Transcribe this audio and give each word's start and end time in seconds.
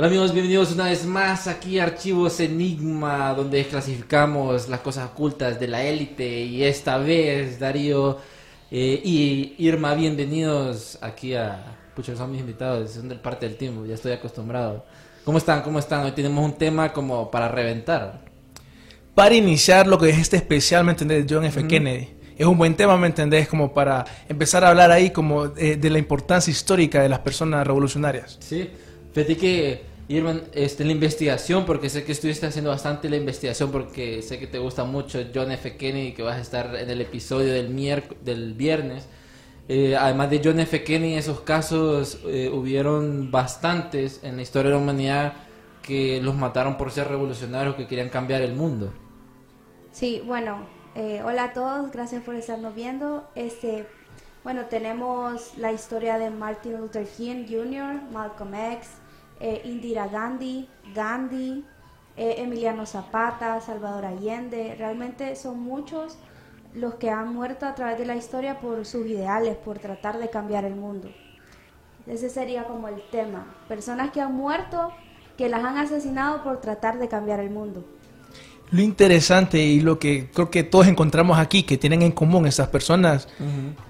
Hola 0.00 0.06
amigos, 0.06 0.32
bienvenidos 0.32 0.72
una 0.72 0.84
vez 0.84 1.04
más 1.04 1.46
aquí 1.46 1.78
a 1.78 1.82
Archivos 1.82 2.40
Enigma, 2.40 3.34
donde 3.34 3.66
clasificamos 3.66 4.66
las 4.66 4.80
cosas 4.80 5.10
ocultas 5.10 5.60
de 5.60 5.68
la 5.68 5.82
élite. 5.82 6.40
Y 6.40 6.64
esta 6.64 6.96
vez, 6.96 7.60
Darío 7.60 8.16
eh, 8.70 8.98
y 9.04 9.56
Irma, 9.58 9.92
bienvenidos 9.92 10.96
aquí 11.02 11.34
a... 11.34 11.76
Pucha, 11.94 12.16
son 12.16 12.32
mis 12.32 12.40
invitados, 12.40 12.92
son 12.92 13.10
del 13.10 13.20
parte 13.20 13.46
del 13.46 13.58
tiempo, 13.58 13.84
ya 13.84 13.92
estoy 13.92 14.12
acostumbrado. 14.12 14.86
¿Cómo 15.22 15.36
están? 15.36 15.60
¿Cómo 15.60 15.78
están? 15.78 16.02
Hoy 16.02 16.12
tenemos 16.12 16.42
un 16.42 16.54
tema 16.56 16.94
como 16.94 17.30
para 17.30 17.48
reventar. 17.48 18.22
para 19.14 19.34
iniciar 19.34 19.86
lo 19.86 19.98
que 19.98 20.08
es 20.08 20.18
este 20.18 20.38
especial, 20.38 20.82
¿me 20.82 20.92
entendés? 20.92 21.26
John 21.28 21.44
F. 21.44 21.66
Kennedy. 21.66 22.08
Es 22.38 22.46
un 22.46 22.56
buen 22.56 22.74
tema, 22.74 22.96
¿me 22.96 23.08
entendés? 23.08 23.48
Como 23.48 23.74
para 23.74 24.06
empezar 24.30 24.64
a 24.64 24.70
hablar 24.70 24.90
ahí 24.90 25.10
como 25.10 25.44
eh, 25.58 25.76
de 25.76 25.90
la 25.90 25.98
importancia 25.98 26.50
histórica 26.50 27.02
de 27.02 27.10
las 27.10 27.18
personas 27.18 27.66
revolucionarias. 27.66 28.38
Sí, 28.40 28.70
fíjate 29.12 29.36
que, 29.36 29.89
Irma, 30.10 30.40
este, 30.54 30.84
la 30.84 30.90
investigación, 30.90 31.64
porque 31.64 31.88
sé 31.88 32.02
que 32.02 32.10
estuviste 32.10 32.44
haciendo 32.44 32.70
bastante 32.70 33.08
la 33.08 33.16
investigación, 33.16 33.70
porque 33.70 34.22
sé 34.22 34.40
que 34.40 34.48
te 34.48 34.58
gusta 34.58 34.82
mucho 34.82 35.20
John 35.32 35.52
F. 35.52 35.76
Kennedy, 35.76 36.14
que 36.14 36.24
vas 36.24 36.36
a 36.36 36.40
estar 36.40 36.74
en 36.74 36.90
el 36.90 37.00
episodio 37.00 37.52
del, 37.52 38.02
del 38.24 38.54
viernes. 38.54 39.06
Eh, 39.68 39.94
además 39.96 40.28
de 40.30 40.40
John 40.42 40.58
F. 40.58 40.82
Kennedy, 40.82 41.14
esos 41.14 41.42
casos 41.42 42.18
eh, 42.26 42.50
hubieron 42.52 43.30
bastantes 43.30 44.24
en 44.24 44.34
la 44.34 44.42
historia 44.42 44.70
de 44.72 44.76
la 44.78 44.82
humanidad 44.82 45.32
que 45.80 46.20
los 46.20 46.34
mataron 46.34 46.76
por 46.76 46.90
ser 46.90 47.06
revolucionarios 47.06 47.76
que 47.76 47.86
querían 47.86 48.08
cambiar 48.08 48.42
el 48.42 48.56
mundo. 48.56 48.92
Sí, 49.92 50.24
bueno, 50.26 50.66
eh, 50.96 51.22
hola 51.24 51.44
a 51.44 51.52
todos, 51.52 51.92
gracias 51.92 52.24
por 52.24 52.34
estarnos 52.34 52.74
viendo. 52.74 53.30
Este, 53.36 53.86
bueno, 54.42 54.64
tenemos 54.64 55.56
la 55.56 55.70
historia 55.70 56.18
de 56.18 56.30
Martin 56.30 56.78
Luther 56.78 57.06
King 57.06 57.44
Jr., 57.48 58.10
Malcolm 58.12 58.56
X, 58.56 58.88
eh, 59.40 59.62
Indira 59.64 60.06
Gandhi, 60.06 60.68
Gandhi, 60.94 61.64
eh, 62.16 62.34
Emiliano 62.38 62.84
Zapata, 62.84 63.60
Salvador 63.60 64.04
Allende. 64.04 64.74
Realmente 64.78 65.34
son 65.34 65.60
muchos 65.60 66.18
los 66.74 66.94
que 66.96 67.10
han 67.10 67.34
muerto 67.34 67.66
a 67.66 67.74
través 67.74 67.98
de 67.98 68.06
la 68.06 68.16
historia 68.16 68.60
por 68.60 68.84
sus 68.84 69.06
ideales, 69.06 69.56
por 69.56 69.78
tratar 69.78 70.18
de 70.18 70.28
cambiar 70.28 70.64
el 70.64 70.76
mundo. 70.76 71.10
Ese 72.06 72.28
sería 72.28 72.64
como 72.64 72.88
el 72.88 73.02
tema. 73.10 73.46
Personas 73.68 74.10
que 74.10 74.20
han 74.20 74.34
muerto, 74.34 74.92
que 75.36 75.48
las 75.48 75.64
han 75.64 75.78
asesinado 75.78 76.42
por 76.44 76.60
tratar 76.60 76.98
de 76.98 77.08
cambiar 77.08 77.40
el 77.40 77.50
mundo. 77.50 77.84
Lo 78.70 78.82
interesante 78.82 79.58
y 79.58 79.80
lo 79.80 79.98
que 79.98 80.30
creo 80.32 80.50
que 80.50 80.62
todos 80.62 80.86
encontramos 80.86 81.38
aquí, 81.38 81.64
que 81.64 81.76
tienen 81.76 82.02
en 82.02 82.12
común 82.12 82.46
estas 82.46 82.68
personas, 82.68 83.26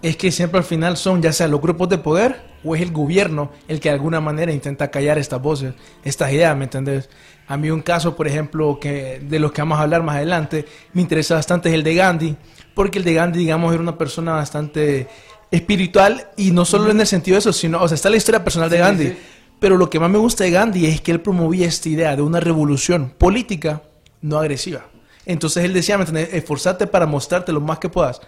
es 0.00 0.16
que 0.16 0.32
siempre 0.32 0.58
al 0.58 0.64
final 0.64 0.96
son 0.96 1.20
ya 1.20 1.32
sea 1.32 1.48
los 1.48 1.60
grupos 1.60 1.88
de 1.90 1.98
poder 1.98 2.49
o 2.64 2.74
es 2.74 2.82
el 2.82 2.92
gobierno 2.92 3.50
el 3.68 3.80
que 3.80 3.88
de 3.88 3.94
alguna 3.94 4.20
manera 4.20 4.52
intenta 4.52 4.90
callar 4.90 5.18
estas 5.18 5.40
voces, 5.40 5.74
estas 6.04 6.32
ideas, 6.32 6.56
¿me 6.56 6.64
entendés? 6.64 7.08
A 7.46 7.56
mí 7.56 7.70
un 7.70 7.82
caso, 7.82 8.14
por 8.16 8.28
ejemplo, 8.28 8.78
que 8.80 9.20
de 9.22 9.38
los 9.38 9.52
que 9.52 9.60
vamos 9.62 9.78
a 9.78 9.82
hablar 9.82 10.02
más 10.02 10.16
adelante, 10.16 10.66
me 10.92 11.02
interesa 11.02 11.34
bastante 11.34 11.68
es 11.68 11.74
el 11.74 11.82
de 11.82 11.94
Gandhi, 11.94 12.36
porque 12.74 12.98
el 12.98 13.04
de 13.04 13.14
Gandhi, 13.14 13.40
digamos, 13.40 13.72
era 13.72 13.82
una 13.82 13.98
persona 13.98 14.32
bastante 14.32 15.08
espiritual 15.50 16.28
y 16.36 16.52
no 16.52 16.64
solo 16.64 16.90
en 16.90 17.00
el 17.00 17.06
sentido 17.06 17.34
de 17.34 17.40
eso, 17.40 17.52
sino, 17.52 17.82
o 17.82 17.88
sea, 17.88 17.96
está 17.96 18.08
la 18.08 18.16
historia 18.16 18.44
personal 18.44 18.70
de 18.70 18.76
Sí, 18.76 18.82
Gandhi, 18.82 19.06
sí. 19.08 19.18
pero 19.58 19.76
lo 19.76 19.90
que 19.90 19.98
más 19.98 20.10
me 20.10 20.18
gusta 20.18 20.44
de 20.44 20.52
Gandhi 20.52 20.86
es 20.86 21.00
que 21.00 21.10
él 21.10 21.20
promovía 21.20 21.66
esta 21.66 21.88
idea 21.88 22.14
de 22.14 22.22
una 22.22 22.38
revolución 22.40 23.12
política 23.18 23.82
no 24.20 24.38
agresiva. 24.38 24.86
Entonces 25.26 25.64
él 25.64 25.72
decía, 25.74 25.98
¿me 25.98 26.04
entendés? 26.04 26.32
Esforzarte 26.32 26.86
para 26.86 27.06
mostrarte 27.06 27.52
lo 27.52 27.60
más 27.60 27.78
que 27.78 27.88
puedas 27.88 28.20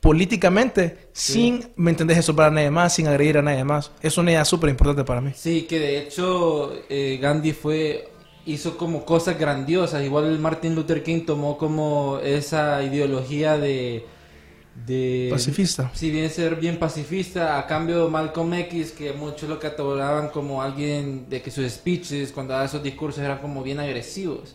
políticamente 0.00 1.08
sin, 1.12 1.70
¿me 1.76 1.90
entendés? 1.90 2.18
Eso 2.18 2.34
para 2.34 2.50
nadie 2.50 2.70
más, 2.70 2.94
sin 2.94 3.06
agredir 3.06 3.38
a 3.38 3.42
nadie 3.42 3.64
más. 3.64 3.90
Es 4.00 4.18
una 4.18 4.30
idea 4.30 4.44
súper 4.44 4.70
importante 4.70 5.04
para 5.04 5.20
mí. 5.20 5.32
Sí, 5.34 5.62
que 5.62 5.78
de 5.78 5.98
hecho 5.98 6.72
eh, 6.88 7.18
Gandhi 7.20 7.52
fue 7.52 8.10
hizo 8.46 8.76
como 8.76 9.04
cosas 9.04 9.38
grandiosas. 9.38 10.04
Igual 10.04 10.38
Martin 10.38 10.74
Luther 10.74 11.02
King 11.02 11.24
tomó 11.26 11.58
como 11.58 12.18
esa 12.22 12.82
ideología 12.82 13.58
de 13.58 14.06
de 14.86 15.28
Pacifista. 15.30 15.90
Si 15.94 16.10
bien 16.10 16.30
ser 16.30 16.56
bien 16.56 16.78
pacifista, 16.78 17.58
a 17.58 17.66
cambio 17.66 18.08
Malcolm 18.08 18.54
X, 18.54 18.92
que 18.92 19.12
muchos 19.12 19.48
lo 19.48 19.58
catalogaban 19.58 20.28
como 20.28 20.62
alguien 20.62 21.28
de 21.28 21.42
que 21.42 21.50
sus 21.50 21.68
speeches, 21.70 22.32
cuando 22.32 22.52
daba 22.52 22.66
esos 22.66 22.82
discursos, 22.82 23.22
eran 23.22 23.38
como 23.38 23.62
bien 23.62 23.80
agresivos. 23.80 24.54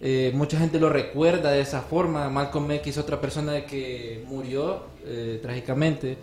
Eh, 0.00 0.32
mucha 0.34 0.58
gente 0.58 0.78
lo 0.78 0.88
recuerda 0.88 1.50
de 1.50 1.60
esa 1.60 1.82
forma. 1.82 2.28
Malcolm 2.28 2.70
X, 2.72 2.98
otra 2.98 3.20
persona 3.20 3.64
que 3.66 4.24
murió 4.28 4.84
eh, 5.04 5.38
trágicamente. 5.42 6.16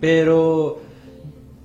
Pero 0.00 0.80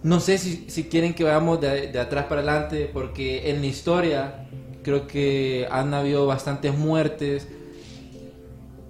no 0.03 0.19
sé 0.19 0.37
si, 0.37 0.69
si 0.69 0.85
quieren 0.85 1.13
que 1.13 1.23
vayamos 1.23 1.59
de, 1.59 1.91
de 1.91 1.99
atrás 1.99 2.25
para 2.25 2.41
adelante, 2.41 2.89
porque 2.91 3.49
en 3.49 3.61
la 3.61 3.67
historia 3.67 4.47
creo 4.83 5.07
que 5.07 5.67
han 5.69 5.93
habido 5.93 6.27
bastantes 6.27 6.77
muertes 6.77 7.47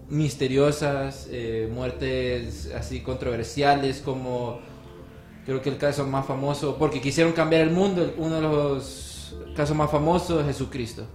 misteriosas, 0.10 1.28
eh, 1.32 1.70
muertes 1.74 2.72
así 2.76 3.02
controversiales 3.02 4.02
como 4.02 4.60
creo 5.46 5.62
que 5.62 5.70
el 5.70 5.78
caso 5.78 6.06
más 6.06 6.26
famoso, 6.26 6.78
porque 6.78 7.02
quisieron 7.02 7.34
cambiar 7.34 7.62
el 7.62 7.72
mundo, 7.72 8.14
uno 8.18 8.36
de 8.36 8.42
los 8.42 9.36
casos 9.56 9.76
más 9.76 9.90
famosos 9.90 10.42
es 10.42 10.48
Jesucristo. 10.48 11.06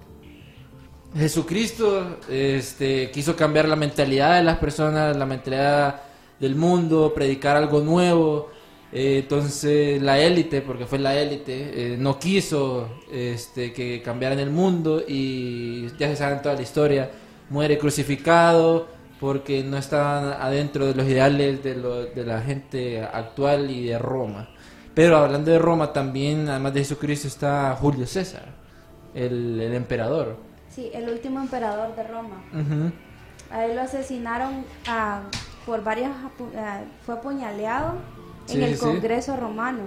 Jesucristo 1.14 2.18
este, 2.28 3.10
quiso 3.10 3.36
cambiar 3.36 3.68
la 3.68 3.76
mentalidad 3.76 4.36
de 4.36 4.42
las 4.44 4.58
personas, 4.58 5.16
la 5.16 5.26
mentalidad 5.26 6.00
del 6.40 6.54
mundo, 6.56 7.12
predicar 7.14 7.56
algo 7.56 7.80
nuevo. 7.80 8.50
Eh, 8.92 9.20
entonces 9.22 10.00
la 10.02 10.18
élite, 10.18 10.60
porque 10.62 10.86
fue 10.86 10.98
la 10.98 11.14
élite, 11.18 11.94
eh, 11.94 11.96
no 11.98 12.18
quiso 12.18 12.88
este, 13.10 13.72
que 13.72 14.02
cambiaran 14.02 14.38
el 14.38 14.50
mundo 14.50 15.02
y 15.06 15.88
ya 15.98 16.08
se 16.08 16.16
sabe 16.16 16.36
toda 16.36 16.54
la 16.54 16.62
historia. 16.62 17.10
Muere 17.50 17.78
crucificado 17.78 18.88
porque 19.20 19.62
no 19.62 19.76
estaban 19.78 20.32
adentro 20.40 20.86
de 20.86 20.94
los 20.94 21.06
ideales 21.06 21.62
de, 21.62 21.76
lo- 21.76 22.04
de 22.06 22.24
la 22.24 22.40
gente 22.42 23.02
actual 23.02 23.70
y 23.70 23.86
de 23.86 23.98
Roma. 23.98 24.48
Pero 24.94 25.16
hablando 25.18 25.50
de 25.50 25.58
Roma 25.58 25.92
también, 25.92 26.48
además 26.48 26.74
de 26.74 26.80
Jesucristo, 26.80 27.28
está 27.28 27.74
Julio 27.80 28.06
César, 28.06 28.46
el, 29.14 29.60
el 29.60 29.74
emperador. 29.74 30.36
Sí, 30.74 30.90
el 30.94 31.08
último 31.08 31.40
emperador 31.40 31.94
de 31.94 32.02
Roma. 32.04 32.42
Ujú. 32.52 32.92
A 33.50 33.64
él 33.66 33.76
lo 33.76 33.82
asesinaron 33.82 34.64
ah, 34.86 35.22
por 35.66 35.82
varias... 35.84 36.10
apu- 36.12 36.56
ah, 36.56 36.80
fue 37.04 37.14
apuñaleado 37.16 37.94
Sí, 38.46 38.56
en 38.56 38.62
el 38.64 38.74
sí. 38.74 38.80
Congreso 38.80 39.36
romano. 39.36 39.80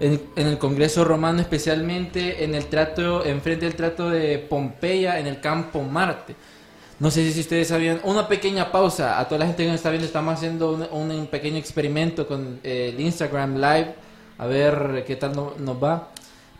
En, 0.00 0.20
en 0.36 0.46
el 0.48 0.58
Congreso 0.58 1.04
Romano, 1.04 1.40
especialmente 1.40 2.42
en 2.44 2.54
el 2.56 2.66
trato, 2.66 3.24
enfrente 3.24 3.66
del 3.66 3.76
trato 3.76 4.10
de 4.10 4.38
Pompeya, 4.38 5.18
en 5.20 5.26
el 5.26 5.40
campo 5.40 5.82
Marte. 5.82 6.34
No 6.98 7.10
sé 7.10 7.30
si 7.32 7.40
ustedes 7.40 7.68
sabían, 7.68 8.00
una 8.04 8.26
pequeña 8.26 8.72
pausa, 8.72 9.18
a 9.20 9.28
toda 9.28 9.40
la 9.40 9.46
gente 9.46 9.62
que 9.62 9.68
nos 9.68 9.76
está 9.76 9.90
viendo, 9.90 10.06
estamos 10.06 10.34
haciendo 10.34 10.72
un, 10.72 11.10
un 11.10 11.26
pequeño 11.26 11.56
experimento 11.56 12.26
con 12.26 12.58
eh, 12.64 12.92
el 12.94 13.00
Instagram 13.00 13.56
Live, 13.56 13.94
a 14.38 14.46
ver 14.46 15.04
qué 15.06 15.14
tal 15.16 15.34
no- 15.36 15.54
nos 15.58 15.82
va. 15.82 16.08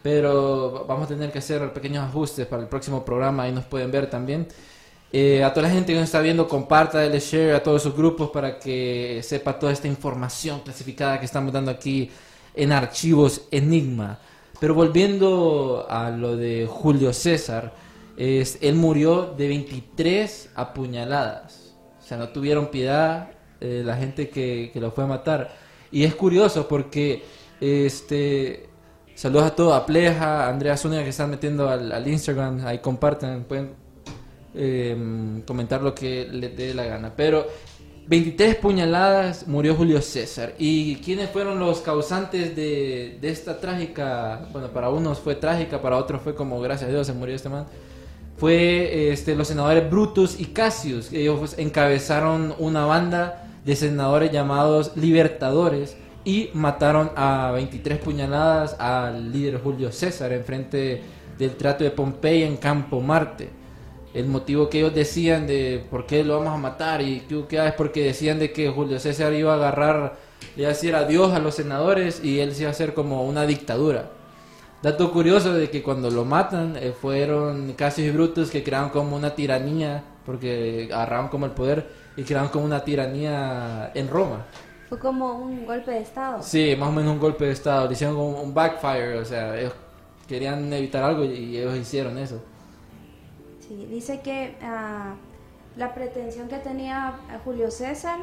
Pero 0.02 0.84
vamos 0.88 1.04
a 1.04 1.08
tener 1.08 1.30
que 1.30 1.38
hacer 1.38 1.72
pequeños 1.72 2.04
ajustes 2.04 2.46
para 2.46 2.62
el 2.62 2.68
próximo 2.68 3.04
programa, 3.04 3.44
ahí 3.44 3.52
nos 3.52 3.64
pueden 3.64 3.90
ver 3.90 4.10
también. 4.10 4.48
Eh, 5.12 5.44
a 5.44 5.52
toda 5.52 5.68
la 5.68 5.74
gente 5.74 5.92
que 5.92 5.98
nos 5.98 6.06
está 6.06 6.20
viendo, 6.20 6.48
comparta, 6.48 6.98
dale 6.98 7.20
share 7.20 7.54
a 7.54 7.62
todos 7.62 7.82
sus 7.82 7.94
grupos 7.94 8.30
para 8.30 8.58
que 8.58 9.20
sepa 9.22 9.58
toda 9.58 9.70
esta 9.70 9.86
información 9.86 10.60
clasificada 10.60 11.20
que 11.20 11.26
estamos 11.26 11.52
dando 11.52 11.70
aquí 11.70 12.10
en 12.54 12.72
Archivos 12.72 13.42
Enigma. 13.50 14.18
Pero 14.58 14.74
volviendo 14.74 15.86
a 15.88 16.10
lo 16.10 16.36
de 16.36 16.66
Julio 16.66 17.12
César, 17.12 17.74
es, 18.16 18.58
él 18.62 18.76
murió 18.76 19.34
de 19.36 19.48
23 19.48 20.50
apuñaladas. 20.54 21.74
O 22.00 22.02
sea, 22.04 22.16
no 22.16 22.30
tuvieron 22.30 22.68
piedad 22.68 23.30
eh, 23.60 23.82
la 23.84 23.96
gente 23.96 24.30
que, 24.30 24.70
que 24.72 24.80
lo 24.80 24.92
fue 24.92 25.04
a 25.04 25.08
matar. 25.08 25.54
Y 25.90 26.04
es 26.04 26.14
curioso 26.14 26.66
porque, 26.68 27.22
este, 27.60 28.68
saludos 29.22 29.44
a 29.44 29.54
todos, 29.54 29.72
a 29.72 29.86
Pleja, 29.86 30.46
a 30.46 30.48
Andrea 30.48 30.76
Zúñiga 30.76 31.04
que 31.04 31.10
están 31.10 31.30
metiendo 31.30 31.68
al, 31.68 32.08
Instagram, 32.08 32.66
ahí 32.66 32.80
comparten, 32.80 33.44
pueden 33.44 33.70
eh, 34.52 34.96
comentar 35.46 35.80
lo 35.80 35.94
que 35.94 36.26
les 36.26 36.56
dé 36.56 36.74
la 36.74 36.82
gana. 36.86 37.12
Pero 37.14 37.46
23 38.08 38.56
puñaladas 38.56 39.46
murió 39.46 39.76
Julio 39.76 40.02
César. 40.02 40.54
¿Y 40.58 40.96
quiénes 40.96 41.30
fueron 41.30 41.60
los 41.60 41.82
causantes 41.82 42.56
de, 42.56 43.18
de 43.20 43.28
esta 43.28 43.60
trágica? 43.60 44.48
Bueno, 44.50 44.72
para 44.72 44.90
unos 44.90 45.20
fue 45.20 45.36
trágica, 45.36 45.80
para 45.80 45.98
otros 45.98 46.20
fue 46.20 46.34
como, 46.34 46.60
gracias 46.60 46.90
a 46.90 46.92
Dios, 46.92 47.06
se 47.06 47.12
murió 47.12 47.36
este 47.36 47.48
man. 47.48 47.66
Fue 48.38 49.12
este, 49.12 49.36
los 49.36 49.46
senadores 49.46 49.88
Brutus 49.88 50.40
y 50.40 50.46
Cassius. 50.46 51.12
Ellos 51.12 51.38
pues, 51.38 51.58
encabezaron 51.58 52.56
una 52.58 52.86
banda 52.86 53.48
de 53.64 53.76
senadores 53.76 54.32
llamados 54.32 54.96
Libertadores 54.96 55.96
y 56.24 56.50
mataron 56.54 57.10
a 57.16 57.50
23 57.52 57.98
puñaladas 57.98 58.74
al 58.78 59.32
líder 59.32 59.60
Julio 59.62 59.90
César 59.92 60.32
en 60.32 60.44
frente 60.44 61.02
del 61.38 61.56
trato 61.56 61.84
de 61.84 61.90
Pompeya 61.90 62.46
en 62.46 62.56
Campo 62.56 63.00
Marte 63.00 63.62
el 64.14 64.26
motivo 64.26 64.68
que 64.68 64.80
ellos 64.80 64.94
decían 64.94 65.46
de 65.46 65.84
por 65.90 66.06
qué 66.06 66.22
lo 66.24 66.38
vamos 66.38 66.54
a 66.54 66.58
matar 66.58 67.00
y 67.00 67.20
qué 67.48 67.66
es 67.66 67.72
porque 67.72 68.04
decían 68.04 68.38
de 68.38 68.52
que 68.52 68.68
Julio 68.68 68.98
César 68.98 69.32
iba 69.32 69.52
a 69.52 69.56
agarrar 69.56 70.16
y 70.56 70.62
decir 70.62 70.94
adiós 70.94 71.32
a 71.32 71.38
los 71.38 71.54
senadores 71.54 72.22
y 72.22 72.40
él 72.40 72.54
se 72.54 72.62
iba 72.62 72.68
a 72.68 72.72
hacer 72.72 72.92
como 72.94 73.24
una 73.24 73.46
dictadura. 73.46 74.10
Dato 74.82 75.12
curioso 75.12 75.54
de 75.54 75.70
que 75.70 75.82
cuando 75.82 76.10
lo 76.10 76.24
matan 76.24 76.76
eh, 76.76 76.92
fueron 76.92 77.72
Cassius 77.74 78.08
y 78.08 78.10
Brutus 78.10 78.50
que 78.50 78.64
crearon 78.64 78.90
como 78.90 79.16
una 79.16 79.34
tiranía 79.34 80.02
porque 80.26 80.90
agarraron 80.92 81.28
como 81.28 81.46
el 81.46 81.52
poder 81.52 81.88
y 82.16 82.24
crearon 82.24 82.48
como 82.50 82.64
una 82.64 82.84
tiranía 82.84 83.92
en 83.94 84.08
Roma. 84.08 84.44
Fue 84.92 84.98
como 84.98 85.38
un 85.38 85.64
golpe 85.64 85.90
de 85.90 86.00
estado. 86.02 86.42
Sí, 86.42 86.76
más 86.78 86.90
o 86.90 86.92
menos 86.92 87.14
un 87.14 87.18
golpe 87.18 87.46
de 87.46 87.52
estado, 87.52 87.86
le 87.86 87.94
hicieron 87.94 88.14
como 88.14 88.42
un 88.42 88.52
backfire, 88.52 89.16
o 89.16 89.24
sea, 89.24 89.58
ellos 89.58 89.72
querían 90.28 90.70
evitar 90.70 91.02
algo 91.02 91.24
y 91.24 91.56
ellos 91.56 91.74
hicieron 91.78 92.18
eso. 92.18 92.42
Sí, 93.66 93.86
dice 93.88 94.20
que 94.20 94.54
ah, 94.60 95.14
la 95.78 95.94
pretensión 95.94 96.48
que 96.48 96.58
tenía 96.58 97.14
Julio 97.42 97.70
César 97.70 98.18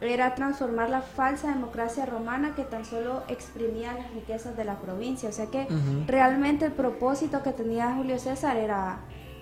era 0.00 0.36
transformar 0.36 0.90
la 0.90 1.00
falsa 1.00 1.48
democracia 1.48 2.06
romana 2.06 2.54
que 2.54 2.62
tan 2.62 2.84
solo 2.84 3.24
exprimía 3.26 3.94
las 3.94 4.14
riquezas 4.14 4.56
de 4.56 4.64
la 4.64 4.76
provincia. 4.76 5.28
O 5.28 5.32
sea 5.32 5.46
que 5.46 5.62
Ujú. 5.62 6.04
realmente 6.06 6.66
el 6.66 6.72
propósito 6.72 7.42
que 7.42 7.50
tenía 7.50 7.96
Julio 7.96 8.20
César 8.20 8.58
era, 8.58 8.98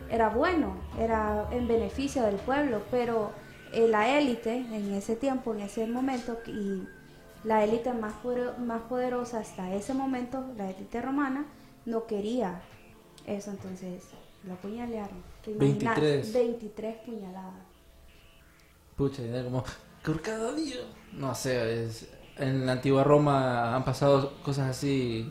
era 0.08 0.30
bueno, 0.30 0.76
era 0.98 1.46
en 1.50 1.68
beneficio 1.68 2.22
del 2.22 2.36
pueblo, 2.36 2.80
pero 2.90 3.32
eh, 3.72 3.88
la 3.88 4.18
élite 4.18 4.56
en 4.56 4.94
ese 4.94 5.16
tiempo, 5.16 5.54
en 5.54 5.60
ese 5.60 5.86
momento, 5.86 6.38
y 6.46 6.82
la 7.44 7.64
élite 7.64 7.92
más, 7.92 8.14
poder- 8.22 8.58
más 8.58 8.82
poderosa 8.82 9.40
hasta 9.40 9.74
ese 9.74 9.94
momento, 9.94 10.44
la 10.56 10.70
élite 10.70 11.00
romana, 11.02 11.44
no 11.86 12.06
quería 12.06 12.60
eso, 13.26 13.50
entonces 13.50 14.04
lo 14.46 14.54
apuñalearon. 14.54 15.22
¿Te 15.44 15.50
imaginas? 15.52 15.96
23. 16.00 16.32
23 16.32 16.96
puñaladas. 17.06 17.54
Pucha, 18.96 19.22
era 19.22 19.44
como 19.44 19.64
día. 20.56 20.76
No 21.12 21.34
sé, 21.34 21.84
es- 21.84 22.08
en 22.38 22.66
la 22.66 22.72
antigua 22.72 23.04
Roma 23.04 23.74
han 23.76 23.84
pasado 23.84 24.32
cosas 24.42 24.70
así 24.70 25.26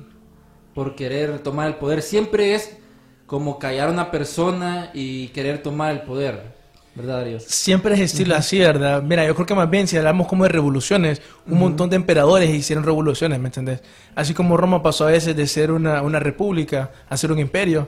por 0.73 0.95
querer 0.95 1.39
tomar 1.43 1.67
el 1.67 1.75
poder. 1.75 2.01
Siempre 2.01 2.53
es 2.55 2.77
como 3.25 3.59
callar 3.59 3.89
a 3.89 3.91
una 3.91 4.11
persona 4.11 4.91
y 4.93 5.29
querer 5.29 5.63
tomar 5.63 5.91
el 5.91 6.01
poder, 6.03 6.55
¿verdad, 6.95 7.17
Darío? 7.19 7.39
Siempre 7.39 7.93
es 7.95 7.99
estilo 8.01 8.35
así, 8.35 8.59
¿verdad? 8.59 9.01
Mira, 9.01 9.25
yo 9.25 9.33
creo 9.35 9.45
que 9.45 9.55
más 9.55 9.69
bien 9.69 9.87
si 9.87 9.97
hablamos 9.97 10.27
como 10.27 10.43
de 10.43 10.49
revoluciones, 10.49 11.21
un 11.47 11.59
montón 11.59 11.89
de 11.89 11.95
emperadores 11.95 12.49
hicieron 12.49 12.83
revoluciones, 12.83 13.39
¿me 13.39 13.47
entendés? 13.47 13.81
Así 14.15 14.33
como 14.33 14.57
Roma 14.57 14.83
pasó 14.83 15.07
a 15.07 15.11
veces 15.11 15.35
de 15.35 15.47
ser 15.47 15.71
una, 15.71 16.01
una 16.01 16.19
república 16.19 16.91
a 17.09 17.17
ser 17.17 17.31
un 17.31 17.39
imperio. 17.39 17.87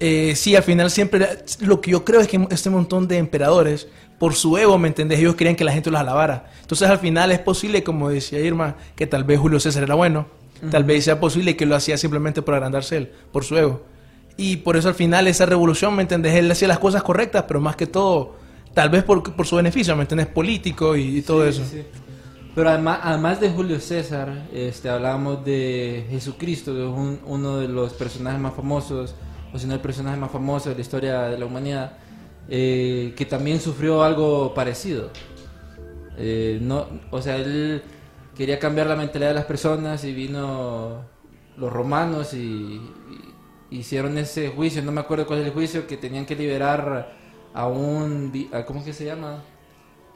Eh, 0.00 0.34
sí, 0.34 0.56
al 0.56 0.64
final 0.64 0.90
siempre, 0.90 1.44
lo 1.60 1.80
que 1.80 1.92
yo 1.92 2.04
creo 2.04 2.20
es 2.20 2.26
que 2.26 2.44
este 2.50 2.70
montón 2.70 3.06
de 3.06 3.18
emperadores, 3.18 3.86
por 4.18 4.34
su 4.34 4.58
ego, 4.58 4.76
¿me 4.78 4.88
entendés? 4.88 5.20
Ellos 5.20 5.36
querían 5.36 5.54
que 5.54 5.64
la 5.64 5.72
gente 5.72 5.90
los 5.90 6.00
alabara. 6.00 6.50
Entonces 6.60 6.88
al 6.88 6.98
final 6.98 7.30
es 7.30 7.38
posible, 7.38 7.84
como 7.84 8.08
decía 8.08 8.40
Irma, 8.40 8.76
que 8.96 9.06
tal 9.06 9.24
vez 9.24 9.38
Julio 9.38 9.60
César 9.60 9.84
era 9.84 9.94
bueno, 9.94 10.26
tal 10.70 10.84
vez 10.84 11.04
sea 11.04 11.20
posible 11.20 11.56
que 11.56 11.66
lo 11.66 11.76
hacía 11.76 11.96
simplemente 11.98 12.42
por 12.42 12.54
agrandarse 12.54 12.96
él, 12.96 13.12
por 13.30 13.44
su 13.44 13.56
ego. 13.56 13.82
Y 14.36 14.56
por 14.58 14.76
eso 14.76 14.88
al 14.88 14.94
final 14.94 15.28
esa 15.28 15.46
revolución, 15.46 15.94
¿me 15.94 16.02
entendés? 16.02 16.34
Él 16.34 16.50
hacía 16.50 16.68
las 16.68 16.78
cosas 16.78 17.02
correctas, 17.02 17.44
pero 17.46 17.60
más 17.60 17.76
que 17.76 17.86
todo, 17.86 18.36
tal 18.74 18.88
vez 18.90 19.04
por, 19.04 19.22
por 19.34 19.46
su 19.46 19.56
beneficio, 19.56 19.94
¿me 19.94 20.02
entendés? 20.02 20.26
Político 20.26 20.96
y, 20.96 21.18
y 21.18 21.22
todo 21.22 21.42
Sí, 21.44 21.48
eso. 21.60 21.62
sí. 21.70 21.82
Pero 22.54 22.68
además, 22.68 23.00
además 23.02 23.40
de 23.40 23.50
Julio 23.50 23.80
César, 23.80 24.46
este, 24.52 24.88
hablábamos 24.90 25.44
de 25.44 26.06
Jesucristo, 26.10 26.74
que 26.74 26.82
es 26.82 26.88
un- 26.88 27.20
uno 27.26 27.56
de 27.58 27.68
los 27.68 27.92
personajes 27.94 28.40
más 28.40 28.54
famosos, 28.54 29.14
o 29.54 29.58
si 29.58 29.66
no 29.66 29.74
el 29.74 29.80
personaje 29.80 30.18
más 30.18 30.30
famoso 30.30 30.68
de 30.68 30.74
la 30.74 30.80
historia 30.82 31.20
de 31.22 31.38
la 31.38 31.46
humanidad, 31.46 31.92
eh, 32.48 33.14
que 33.16 33.24
también 33.24 33.60
sufrió 33.60 34.02
algo 34.02 34.52
parecido. 34.54 35.10
Eh, 36.18 36.58
no, 36.60 36.86
o 37.10 37.22
sea, 37.22 37.36
él 37.36 37.82
quería 38.36 38.58
cambiar 38.58 38.86
la 38.86 38.96
mentalidad 38.96 39.30
de 39.30 39.34
las 39.34 39.44
personas 39.46 40.04
y 40.04 40.12
vino 40.12 41.02
los 41.56 41.72
romanos 41.72 42.34
y 42.34 42.80
hicieron 43.78 44.18
ese 44.18 44.48
juicio, 44.48 44.82
no 44.82 44.92
me 44.92 45.00
acuerdo 45.00 45.26
cuál 45.26 45.40
es 45.40 45.46
el 45.46 45.52
juicio, 45.52 45.86
que 45.86 45.96
tenían 45.96 46.26
que 46.26 46.36
liberar 46.36 47.12
a 47.54 47.66
un, 47.66 48.32
a- 48.52 48.64
¿cómo 48.64 48.80
es 48.80 48.84
que 48.86 48.92
se 48.92 49.04
llama? 49.04 49.42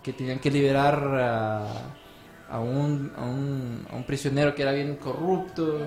Que 0.02 0.12
tenían 0.12 0.38
que 0.38 0.50
liberar 0.50 0.98
a, 1.20 1.66
a 2.50 2.60
un, 2.60 3.12
a, 3.16 3.24
un, 3.24 3.86
a 3.90 3.96
un 3.96 4.04
prisionero 4.04 4.54
que 4.54 4.62
era 4.62 4.72
bien 4.72 4.96
corrupto. 4.96 5.80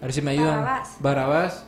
A 0.00 0.06
ver 0.06 0.12
si 0.12 0.20
me 0.22 0.32
ayudan. 0.32 0.60
Barrabás. 0.62 0.96
Barrabás 1.00 1.66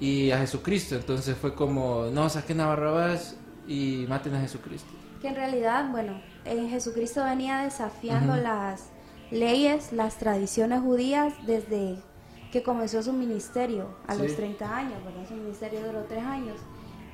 y 0.00 0.30
a 0.32 0.38
Jesucristo. 0.38 0.96
Entonces 0.96 1.36
fue 1.36 1.54
como, 1.54 2.06
no, 2.12 2.28
saquen 2.28 2.60
a 2.60 2.66
Barrabás 2.66 3.36
y 3.68 4.04
maten 4.08 4.34
a 4.34 4.40
Jesucristo. 4.40 4.90
Que 5.22 5.28
en 5.28 5.36
realidad, 5.36 5.90
bueno, 5.90 6.20
en 6.44 6.68
Jesucristo 6.68 7.22
venía 7.24 7.58
desafiando 7.62 8.36
las 8.36 8.90
leyes, 9.30 9.92
las 9.92 10.16
tradiciones 10.18 10.80
judías 10.80 11.34
desde 11.46 11.98
que 12.52 12.62
comenzó 12.62 13.02
su 13.02 13.12
ministerio 13.12 13.88
a 14.06 14.14
Sí. 14.14 14.22
los 14.22 14.36
30 14.36 14.76
años, 14.76 15.04
¿verdad? 15.04 15.26
Su 15.28 15.34
ministerio 15.34 15.84
duró 15.86 16.04
tres 16.04 16.24
años. 16.24 16.56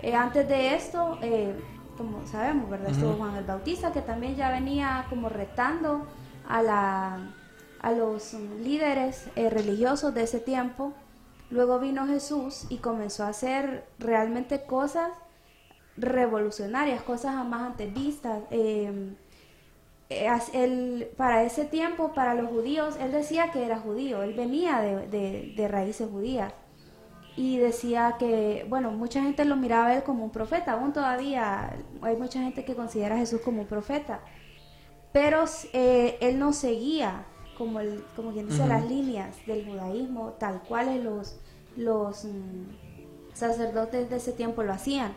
Eh, 0.03 0.15
antes 0.15 0.49
de 0.49 0.75
esto, 0.75 1.19
eh, 1.23 1.55
como 1.97 2.27
sabemos, 2.27 2.69
¿verdad? 2.71 2.91
Estuvo. 2.91 3.15
Juan 3.15 3.37
el 3.37 3.45
Bautista, 3.45 3.93
que 3.93 4.01
también 4.03 4.37
ya 4.37 4.51
venía 4.51 5.07
como 5.09 5.29
retando 5.29 6.07
a, 6.49 6.63
la, 6.63 7.35
a 7.81 7.93
los 7.93 8.35
líderes 8.35 9.29
eh, 9.37 9.49
religiosos 9.51 10.15
de 10.15 10.23
ese 10.23 10.41
tiempo. 10.41 10.93
Luego 11.51 11.79
vino 11.79 12.07
Jesús 12.07 12.67
y 12.71 12.79
comenzó 12.79 13.25
a 13.25 13.29
hacer 13.29 13.87
realmente 13.99 14.65
cosas 14.65 15.11
revolucionarias, 15.97 17.03
cosas 17.03 17.35
jamás 17.35 17.63
antes 17.63 17.93
vistas. 17.93 18.43
Eh, 18.51 18.91
as- 18.91 19.26
él- 20.09 21.09
para 21.17 21.43
ese 21.45 21.65
tiempo, 21.65 22.13
para 22.15 22.35
los 22.35 22.49
judíos, 22.51 22.97
él 23.01 23.13
decía 23.13 23.51
que 23.51 23.65
era 23.65 23.79
judío, 23.79 24.23
él 24.23 24.35
venía 24.35 24.81
de, 24.81 25.07
de- 25.09 25.53
de 25.57 25.69
raíces 25.69 26.09
judías. 26.11 26.53
Y 27.39 27.59
decía 27.59 28.17
que, 28.19 28.65
bueno, 28.69 28.93
mucha 28.93 29.21
gente 29.23 29.45
lo 29.45 29.57
miraba 29.57 29.89
a 29.89 29.97
él 29.97 30.03
como 30.05 30.25
un 30.25 30.31
profeta, 30.31 30.73
aún 30.73 30.93
todavía 30.95 31.77
hay 32.01 32.17
mucha 32.17 32.41
gente 32.41 32.65
que 32.65 32.75
considera 32.75 33.15
a 33.17 33.19
Jesús 33.19 33.41
como 33.43 33.63
un 33.63 33.67
profeta. 33.67 34.21
Pero 35.13 35.45
eh, 35.75 36.17
él 36.21 36.39
no 36.39 36.53
seguía, 36.55 37.27
como, 37.59 37.81
el, 37.81 38.03
como 38.15 38.33
quien 38.33 38.49
dice, 38.49 38.67
las 38.67 38.87
líneas 38.89 39.37
del 39.47 39.67
judaísmo, 39.67 40.31
tal 40.39 40.63
cual 40.63 41.03
los, 41.05 41.39
los 41.77 42.25
mm, 42.25 43.35
sacerdotes 43.35 44.09
de 44.09 44.17
ese 44.17 44.33
tiempo 44.33 44.63
lo 44.63 44.73
hacían. 44.73 45.13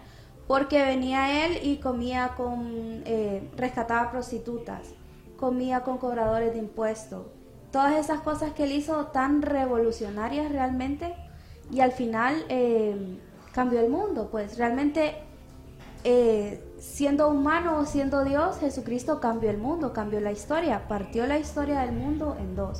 Porque 0.50 0.82
venía 0.82 1.46
él 1.46 1.60
y 1.62 1.77
comía 1.77 2.34
con, 2.36 3.03
eh, 3.06 3.48
rescataba 3.56 4.10
prostitutas, 4.10 4.96
comía 5.38 5.84
con 5.84 6.00
cobradores 6.00 6.53
de 6.53 6.58
impuestos. 6.58 7.27
Todas 7.72 7.94
esas 8.03 8.22
cosas 8.22 8.53
que 8.53 8.63
él 8.63 8.72
hizo 8.72 9.06
tan 9.10 9.44
revolucionarias 9.44 10.51
realmente 10.51 11.13
y 11.70 11.82
al 11.82 11.91
final 11.91 12.46
eh, 12.50 13.20
cambió 13.51 13.79
el 13.79 13.91
mundo. 13.91 14.29
Pues 14.32 14.58
realmente 14.58 15.18
eh, 16.03 16.63
siendo 16.79 17.29
humano 17.29 17.77
o 17.77 17.86
siendo 17.86 18.24
Dios, 18.24 18.58
Jesucristo 18.58 19.20
cambió 19.20 19.51
el 19.51 19.60
mundo, 19.60 19.94
cambió 19.94 20.20
la 20.20 20.32
historia, 20.32 20.88
partió 20.88 21.27
la 21.27 21.38
historia 21.38 21.82
del 21.82 21.91
mundo 21.91 22.36
en 22.39 22.56
dos. 22.56 22.79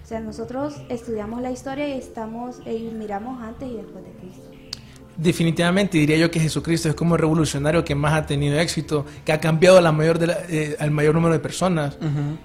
O 0.00 0.06
sea, 0.06 0.20
nosotros 0.20 0.80
estudiamos 0.88 1.42
la 1.42 1.50
historia 1.50 1.88
y 1.88 1.98
estamos 1.98 2.64
y 2.64 2.92
miramos 2.94 3.42
antes 3.42 3.68
y 3.68 3.78
después 3.78 4.04
de 4.04 4.12
Cristo. 4.12 4.49
Definitivamente 5.22 5.98
diría 5.98 6.16
yo 6.16 6.30
que 6.30 6.40
Jesucristo 6.40 6.88
es 6.88 6.94
como 6.94 7.14
el 7.14 7.20
revolucionario 7.20 7.84
que 7.84 7.94
más 7.94 8.14
ha 8.14 8.24
tenido 8.24 8.58
éxito, 8.58 9.04
que 9.22 9.32
ha 9.32 9.38
cambiado 9.38 9.76
a 9.76 9.82
la 9.82 9.92
mayor 9.92 10.18
de 10.18 10.26
la- 10.28 10.38
eh, 10.48 10.76
al 10.80 10.90
mayor 10.90 11.14
número 11.14 11.34
de 11.34 11.40
personas. 11.40 11.98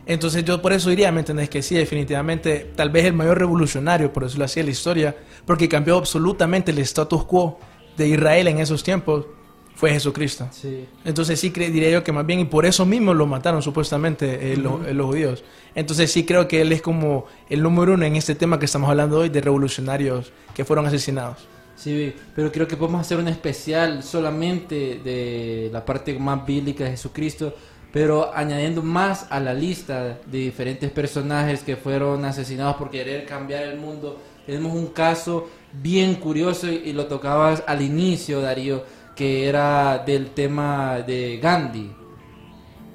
Entonces 0.05 0.44
yo 0.44 0.62
por 0.62 0.74
eso 0.74 0.89
diría, 0.89 1.10
¿me 1.10 1.22
entendés? 1.22 1.50
Que 1.50 1.62
sí, 1.62 1.75
definitivamente, 1.75 2.72
tal 2.75 2.89
vez 2.89 3.05
el 3.05 3.13
mayor 3.13 3.39
revolucionario, 3.39 4.12
por 4.12 4.24
decirlo 4.24 4.44
así, 4.44 4.60
de 4.60 4.65
la 4.65 4.72
historia, 4.72 5.15
porque 5.46 5.70
cambió 5.70 5.96
absolutamente 5.98 6.72
el 6.72 6.79
status 6.79 7.24
quo 7.24 7.58
de 7.96 8.10
Israel 8.10 8.50
en 8.50 8.60
esos 8.60 8.84
tiempos, 8.84 9.25
fue 9.74 9.91
Jesucristo. 9.91 10.48
Sí. 10.51 10.86
Entonces 11.05 11.39
sí 11.39 11.50
diría 11.51 11.89
yo 11.91 12.03
que 12.03 12.12
más 12.12 12.25
bien, 12.25 12.41
y 12.41 12.46
por 12.46 12.65
eso 12.65 12.86
mismo 12.86 13.13
lo 13.13 13.25
mataron 13.25 13.62
supuestamente 13.62 14.51
eh, 14.51 14.58
los, 14.58 14.86
eh, 14.86 14.94
los 14.94 15.05
judíos. 15.08 15.44
Entonces 15.75 16.12
sí 16.12 16.25
creo 16.25 16.48
que 16.50 16.60
él 16.62 16.74
es 16.74 16.82
como 16.82 17.25
el 17.50 17.63
número 17.63 17.94
uno 17.94 18.05
en 18.05 18.17
este 18.17 18.36
tema 18.36 18.60
que 18.60 18.65
estamos 18.65 18.89
hablando 18.89 19.20
hoy 19.20 19.29
de 19.29 19.39
revolucionarios 19.39 20.34
que 20.53 20.65
fueron 20.65 20.86
asesinados. 20.86 21.48
Sí, 21.75 22.13
pero 22.36 22.51
creo 22.51 22.67
que 22.67 22.77
podemos 22.77 23.01
hacer 23.01 23.17
un 23.17 23.27
especial 23.27 24.01
solamente 24.01 25.00
de 25.03 25.70
la 25.74 25.84
parte 25.84 26.17
más 26.17 26.46
bíblica 26.46 26.86
de 26.86 26.91
Jesucristo, 26.91 27.53
pero 27.91 28.34
añadiendo 28.34 28.82
más 28.82 29.27
a 29.29 29.39
la 29.39 29.53
lista 29.53 30.17
de 30.25 30.38
diferentes 30.39 30.89
personajes 30.91 31.63
que 31.63 31.75
fueron 31.75 32.24
asesinados 32.25 32.77
por 32.77 32.89
querer 32.89 33.25
cambiar 33.25 33.63
el 33.63 33.77
mundo. 33.77 34.22
Tenemos 34.46 34.74
un 34.74 34.88
caso 34.88 35.50
bien 35.74 36.15
curioso 36.15 36.67
y, 36.67 36.94
lo 36.94 37.08
tocabas 37.08 37.63
al 37.67 37.82
inicio, 37.82 38.41
Darío, 38.41 38.84
que 39.15 39.48
era 39.48 39.98
del 40.00 40.29
tema 40.32 41.00
de 41.05 41.39
Gandhi. 41.41 41.91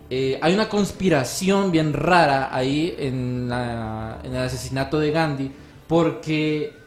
Eh, 0.08 0.38
hay 0.42 0.54
una 0.54 0.68
conspiración 0.68 1.70
bien 1.70 1.92
rara 1.92 2.48
ahí 2.54 2.94
en, 2.98 3.48
la- 3.48 4.18
en 4.24 4.34
el 4.34 4.42
asesinato 4.42 4.98
de 4.98 5.10
Gandhi, 5.12 5.52
porque 5.86 6.79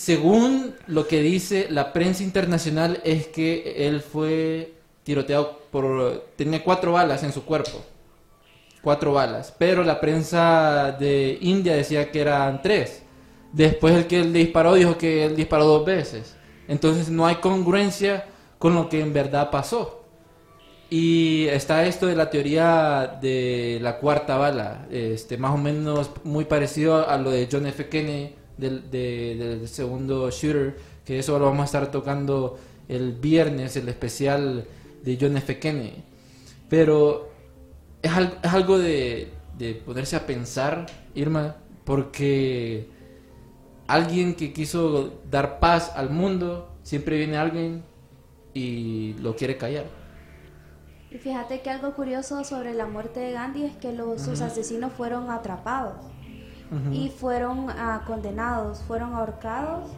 según 0.00 0.76
lo 0.86 1.06
que 1.06 1.20
dice 1.20 1.66
la 1.68 1.92
prensa 1.92 2.22
internacional 2.22 3.02
es 3.04 3.26
que 3.26 3.86
él 3.86 4.00
fue 4.00 4.72
tiroteado 5.02 5.60
por... 5.70 6.24
tenía 6.36 6.64
cuatro 6.64 6.92
balas 6.92 7.22
en 7.22 7.34
su 7.34 7.44
cuerpo. 7.44 7.84
Cuatro 8.80 9.12
balas. 9.12 9.54
Pero 9.58 9.84
la 9.84 10.00
prensa 10.00 10.96
de 10.98 11.36
India 11.42 11.74
decía 11.74 12.10
que 12.10 12.22
eran 12.22 12.62
tres. 12.62 13.02
Después 13.52 13.94
el 13.94 14.06
que 14.06 14.20
él 14.20 14.32
disparó 14.32 14.72
dijo 14.72 14.96
que 14.96 15.26
él 15.26 15.36
disparó 15.36 15.66
dos 15.66 15.84
veces. 15.84 16.34
Entonces 16.66 17.10
no 17.10 17.26
hay 17.26 17.34
congruencia 17.34 18.24
con 18.58 18.74
lo 18.74 18.88
que 18.88 19.02
en 19.02 19.12
verdad 19.12 19.50
pasó. 19.50 20.06
Y 20.88 21.44
está 21.48 21.84
esto 21.84 22.06
de 22.06 22.16
la 22.16 22.30
teoría 22.30 23.18
de 23.20 23.78
la 23.82 23.98
cuarta 23.98 24.38
bala, 24.38 24.86
este, 24.90 25.36
más 25.36 25.52
o 25.52 25.58
menos 25.58 26.10
muy 26.24 26.46
parecido 26.46 27.06
a 27.06 27.18
lo 27.18 27.30
de 27.30 27.46
John 27.52 27.66
F. 27.66 27.86
Kennedy 27.90 28.39
del, 28.60 28.90
de- 28.90 29.36
del 29.36 29.68
segundo 29.68 30.30
shooter, 30.30 30.76
que 31.04 31.18
eso 31.18 31.38
lo 31.38 31.46
vamos 31.46 31.62
a 31.62 31.64
estar 31.64 31.90
tocando 31.90 32.58
el 32.88 33.12
viernes, 33.12 33.76
el 33.76 33.88
especial 33.88 34.64
de 35.02 35.18
John 35.20 35.36
F. 35.36 35.58
Kennedy. 35.58 36.02
Pero 36.68 37.30
es, 38.02 38.12
al- 38.12 38.38
es 38.42 38.52
algo 38.52 38.78
de, 38.78 39.28
de 39.58 39.74
ponerse 39.74 40.16
a 40.16 40.26
pensar, 40.26 40.86
Irma, 41.14 41.56
porque 41.84 42.88
alguien 43.86 44.34
que 44.34 44.52
quiso 44.52 45.14
dar 45.30 45.58
paz 45.58 45.92
al 45.96 46.10
mundo, 46.10 46.68
siempre 46.82 47.16
viene 47.16 47.36
alguien 47.36 47.82
y 48.54 49.14
lo 49.14 49.34
quiere 49.36 49.56
callar. 49.56 49.84
Y 51.10 51.18
fíjate 51.18 51.60
que 51.60 51.70
algo 51.70 51.92
curioso 51.94 52.44
sobre 52.44 52.72
la 52.72 52.86
muerte 52.86 53.18
de 53.18 53.32
Gandhi 53.32 53.64
es 53.64 53.76
que 53.76 53.92
los, 53.92 54.20
sus 54.22 54.40
asesinos 54.42 54.92
fueron 54.92 55.28
atrapados 55.30 55.96
y 56.92 57.08
fueron 57.08 57.68
ah, 57.70 58.02
condenados, 58.06 58.80
fueron 58.86 59.14
ahorcados, 59.14 59.90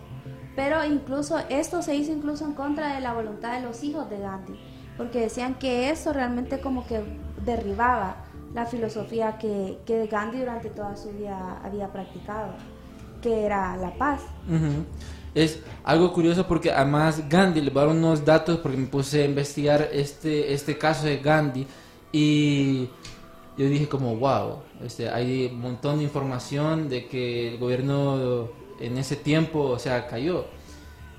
pero 0.56 0.84
incluso 0.84 1.38
esto 1.50 1.82
se 1.82 1.94
hizo 1.94 2.12
incluso 2.12 2.44
en 2.44 2.54
contra 2.54 2.94
de 2.94 3.00
la 3.00 3.12
voluntad 3.12 3.54
de 3.54 3.60
los 3.60 3.82
hijos 3.84 4.08
de 4.08 4.18
Gandhi, 4.18 4.58
porque 4.96 5.20
decían 5.20 5.54
que 5.54 5.90
eso 5.90 6.12
realmente 6.12 6.60
como 6.60 6.86
que 6.86 7.02
derribaba 7.44 8.16
la 8.54 8.66
filosofía 8.66 9.38
que, 9.38 9.78
que 9.86 10.06
Gandhi 10.06 10.38
durante 10.38 10.70
toda 10.70 10.96
su 10.96 11.10
vida 11.10 11.60
había 11.64 11.92
practicado, 11.92 12.54
que 13.20 13.44
era 13.44 13.76
la 13.76 13.94
paz. 13.96 14.22
Ujú. 14.48 14.84
Es 15.34 15.60
algo 15.82 16.12
curioso 16.12 16.46
porque 16.46 16.70
además 16.70 17.26
Gandhi, 17.28 17.62
le 17.62 17.70
voy 17.70 17.82
a 17.82 17.86
dar 17.86 17.96
unos 17.96 18.24
datos 18.24 18.58
porque 18.58 18.76
me 18.76 18.86
puse 18.86 19.22
a 19.22 19.24
investigar 19.24 19.88
este, 19.92 20.52
este 20.52 20.76
caso 20.76 21.06
de 21.06 21.18
Gandhi 21.18 21.66
y 22.12 22.90
yo 23.56 23.66
dije 23.66 23.88
como, 23.88 24.16
wow, 24.16 24.58
este, 24.84 25.08
hay 25.10 25.50
un 25.52 25.60
montón 25.60 25.98
de 25.98 26.04
información 26.04 26.88
de 26.88 27.06
que 27.06 27.48
el 27.48 27.58
gobierno 27.58 28.50
en 28.80 28.98
ese 28.98 29.16
tiempo, 29.16 29.60
o 29.60 29.78
sea, 29.78 30.06
cayó. 30.08 30.46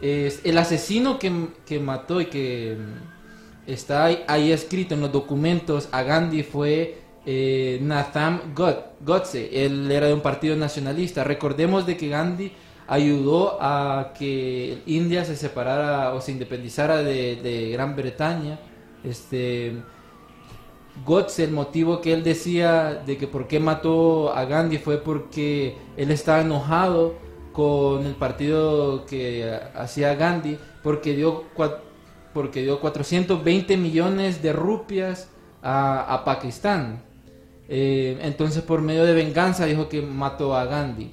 El 0.02 0.58
asesino 0.58 1.18
que, 1.18 1.32
que 1.66 1.80
mató 1.80 2.20
y 2.20 2.26
que 2.26 2.76
mm, 2.78 3.72
está 3.72 4.06
ahí, 4.06 4.24
ahí 4.28 4.52
escrito 4.52 4.96
en 4.96 5.02
los 5.02 5.12
documentos 5.14 5.88
a 5.94 6.04
Gandhi 6.04 6.44
fue 6.44 6.98
eh, 7.26 7.80
Nathan 7.82 8.54
God- 8.54 8.84
Godse. 9.00 9.66
Él 9.66 9.90
era 9.90 10.08
de 10.08 10.14
un 10.14 10.20
partido 10.22 10.58
nacionalista. 10.58 11.24
Recordemos 11.24 11.86
de 11.86 11.96
que 11.96 12.10
Gandhi 12.10 12.52
ayudó 12.88 13.58
a 13.62 14.12
que 14.18 14.80
India 14.88 15.24
se 15.24 15.38
separara 15.38 16.14
o 16.14 16.20
se 16.20 16.34
independizara 16.34 16.98
de, 16.98 17.38
de 17.38 17.70
Gran 17.72 17.96
Bretaña. 17.96 18.60
Este, 19.06 19.74
Godse, 21.06 21.44
el 21.44 21.52
motivo 21.52 22.02
que 22.02 22.14
él 22.14 22.24
decía 22.24 23.02
de 23.06 23.18
que 23.18 23.28
por 23.28 23.48
qué 23.48 23.60
mató 23.60 24.34
a 24.34 24.46
Gandhi 24.46 24.78
fue 24.78 24.98
porque 24.98 25.76
él 25.98 26.12
estaba 26.12 26.42
enojado 26.42 27.16
con 27.52 28.06
el 28.06 28.16
partido 28.16 29.06
que 29.06 29.60
hacía 29.76 30.16
Gandhi 30.16 30.58
porque 30.84 31.16
dio, 31.16 31.44
porque 32.34 32.62
dio 32.62 32.80
420 32.80 33.76
millones 33.78 34.42
de 34.42 34.54
rupias 34.54 35.30
a, 35.62 36.14
a 36.14 36.24
Pakistán. 36.26 37.02
Eh, 37.70 38.20
entonces 38.22 38.62
por 38.62 38.82
medio 38.82 39.04
de 39.06 39.14
venganza 39.14 39.66
dijo 39.66 39.90
que 39.90 40.02
mató 40.02 40.56
a 40.56 40.66
Gandhi. 40.66 41.12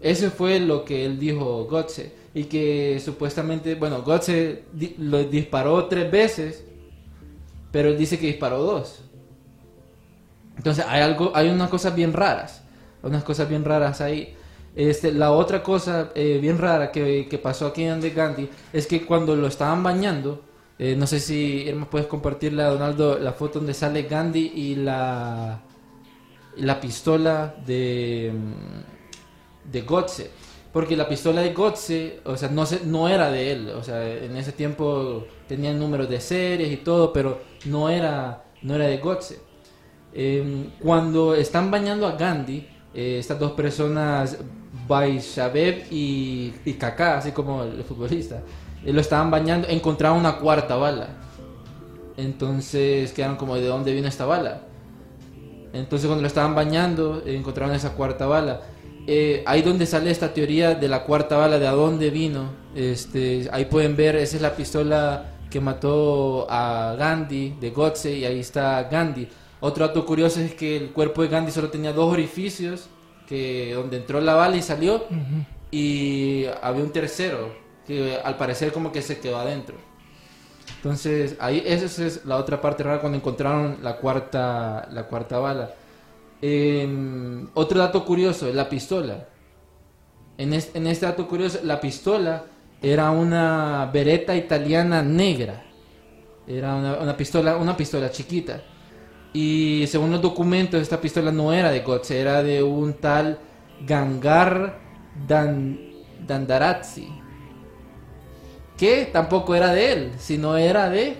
Eso 0.00 0.30
fue 0.30 0.58
lo 0.60 0.84
que 0.84 1.04
él 1.04 1.18
dijo 1.18 1.64
Godse. 1.64 2.12
Y 2.34 2.44
que 2.44 3.00
supuestamente, 3.02 3.74
bueno, 3.76 4.04
di- 4.72 4.94
lo 4.98 5.24
disparó 5.24 5.86
tres 5.86 6.10
veces, 6.10 6.64
pero 7.72 7.88
él 7.88 7.98
dice 7.98 8.18
que 8.18 8.26
disparó 8.26 8.62
dos. 8.62 9.00
Entonces 10.56 10.84
hay 10.88 11.02
algo, 11.02 11.32
hay 11.34 11.48
unas 11.48 11.68
cosas 11.68 11.94
bien 11.94 12.12
raras, 12.12 12.62
unas 13.02 13.24
cosas 13.24 13.48
bien 13.48 13.64
raras 13.64 14.00
ahí. 14.00 14.34
Este, 14.74 15.12
la 15.12 15.32
otra 15.32 15.62
cosa 15.62 16.10
eh, 16.14 16.38
bien 16.40 16.58
rara 16.58 16.92
que, 16.92 17.26
que 17.28 17.38
pasó 17.38 17.66
aquí 17.66 17.84
en 17.84 18.00
Gandhi 18.14 18.48
es 18.72 18.86
que 18.86 19.06
cuando 19.06 19.34
lo 19.34 19.46
estaban 19.46 19.82
bañando, 19.82 20.42
eh, 20.78 20.94
no 20.96 21.06
sé 21.06 21.20
si 21.20 21.62
Irma 21.66 21.88
puedes 21.88 22.06
compartirle 22.06 22.62
a 22.62 22.68
Donaldo 22.68 23.18
la 23.18 23.32
foto 23.32 23.58
donde 23.58 23.72
sale 23.72 24.02
Gandhi 24.02 24.52
y 24.54 24.74
la 24.76 25.62
la 26.56 26.80
pistola 26.80 27.54
de 27.66 28.32
mm, 28.34 29.70
de 29.72 29.80
Godse, 29.82 30.30
porque 30.72 30.96
la 30.96 31.08
pistola 31.08 31.40
de 31.40 31.52
Godse, 31.52 32.20
o 32.24 32.36
sea, 32.36 32.48
no 32.48 32.66
se, 32.66 32.84
no 32.84 33.08
era 33.08 33.30
de 33.30 33.52
él, 33.52 33.70
o 33.70 33.82
sea, 33.82 34.06
en 34.06 34.36
ese 34.36 34.52
tiempo 34.52 35.26
tenía 35.48 35.72
números 35.72 36.08
de 36.08 36.20
series 36.20 36.72
y 36.72 36.78
todo, 36.78 37.12
pero 37.12 37.40
no 37.64 37.88
era 37.88 38.44
no 38.62 38.74
era 38.74 38.86
de 38.86 38.98
Godse. 38.98 39.40
Eh, 40.12 40.70
cuando 40.82 41.34
están 41.34 41.70
bañando 41.70 42.06
a 42.06 42.12
Gandhi, 42.12 42.66
eh, 42.94 43.18
estas 43.18 43.38
dos 43.38 43.52
personas, 43.52 44.38
Vaishabev 44.88 45.86
y, 45.90 46.54
y 46.64 46.72
Kaká, 46.74 47.18
así 47.18 47.32
como 47.32 47.62
el 47.62 47.84
futbolista, 47.84 48.42
eh, 48.84 48.92
lo 48.92 49.00
estaban 49.00 49.30
bañando, 49.30 49.68
encontraron 49.68 50.18
una 50.18 50.38
cuarta 50.38 50.76
bala. 50.76 51.08
Entonces 52.16 53.12
quedaron 53.12 53.36
como, 53.36 53.56
¿de 53.56 53.66
dónde 53.66 53.92
vino 53.92 54.08
esta 54.08 54.24
bala? 54.24 54.62
Entonces 55.72 56.06
cuando 56.06 56.22
lo 56.22 56.28
estaban 56.28 56.54
bañando, 56.54 57.22
encontraron 57.26 57.74
esa 57.74 57.92
cuarta 57.92 58.26
bala. 58.26 58.62
Eh, 59.08 59.44
ahí 59.46 59.62
donde 59.62 59.86
sale 59.86 60.10
esta 60.10 60.34
teoría 60.34 60.74
de 60.74 60.88
la 60.88 61.04
cuarta 61.04 61.36
bala, 61.36 61.58
de 61.58 61.66
a 61.66 61.72
dónde 61.72 62.10
vino. 62.10 62.50
Este, 62.74 63.48
ahí 63.52 63.66
pueden 63.66 63.96
ver, 63.96 64.16
esa 64.16 64.36
es 64.36 64.42
la 64.42 64.56
pistola 64.56 65.32
que 65.48 65.60
mató 65.60 66.46
a 66.50 66.96
Gandhi, 66.98 67.54
de 67.60 67.70
Godse, 67.70 68.12
y 68.12 68.24
ahí 68.24 68.40
está 68.40 68.82
Gandhi. 68.84 69.28
Otro 69.60 69.86
dato 69.86 70.04
curioso 70.04 70.40
es 70.40 70.54
que 70.54 70.76
el 70.76 70.90
cuerpo 70.90 71.22
de 71.22 71.28
Gandhi 71.28 71.52
solo 71.52 71.70
tenía 71.70 71.92
dos 71.92 72.12
orificios, 72.12 72.88
que 73.28 73.72
donde 73.74 73.98
entró 73.98 74.20
la 74.20 74.34
bala 74.34 74.56
y 74.56 74.62
salió, 74.62 75.04
y 75.70 76.46
había 76.60 76.82
un 76.82 76.92
tercero, 76.92 77.54
que 77.86 78.18
al 78.22 78.36
parecer 78.36 78.72
como 78.72 78.90
que 78.90 79.02
se 79.02 79.18
quedó 79.18 79.38
adentro. 79.38 79.76
Entonces, 80.76 81.36
ahí 81.38 81.62
esa 81.64 82.04
es 82.04 82.24
la 82.24 82.36
otra 82.36 82.60
parte 82.60 82.82
rara 82.82 83.00
cuando 83.00 83.18
encontraron 83.18 83.78
la 83.82 83.96
cuarta, 83.96 84.88
la 84.90 85.04
cuarta 85.04 85.38
bala. 85.38 85.74
Otro 87.54 87.78
dato 87.80 88.04
curioso, 88.04 88.52
la 88.52 88.68
pistola. 88.68 89.28
En, 90.38 90.52
es- 90.52 90.70
en 90.74 90.86
este 90.86 91.06
dato 91.06 91.26
curioso, 91.26 91.60
la 91.64 91.80
pistola 91.80 92.44
era 92.82 93.10
una 93.10 93.88
beretta 93.92 94.34
italiana 94.36 95.02
negra. 95.02 95.64
Era 96.46 96.74
una, 96.76 96.98
una 96.98 97.16
pistola, 97.16 97.56
una 97.56 97.76
pistola 97.76 98.10
chiquita. 98.10 98.62
Y 99.32 99.84
según 99.88 100.10
los 100.12 100.22
documentos, 100.22 100.80
esta 100.80 101.00
pistola 101.00 101.32
no 101.32 101.52
era 101.52 101.70
de 101.70 101.80
Gotze, 101.80 102.20
era 102.20 102.42
de 102.42 102.62
un 102.62 102.94
tal 102.94 103.38
Gangar 103.86 104.78
Dan, 105.26 105.78
Dandarazzi. 106.26 107.08
que 108.76 109.06
tampoco 109.12 109.54
era 109.54 109.72
de 109.72 109.92
él, 109.92 110.12
sino 110.18 110.56
era 110.56 110.90
de 110.90 111.16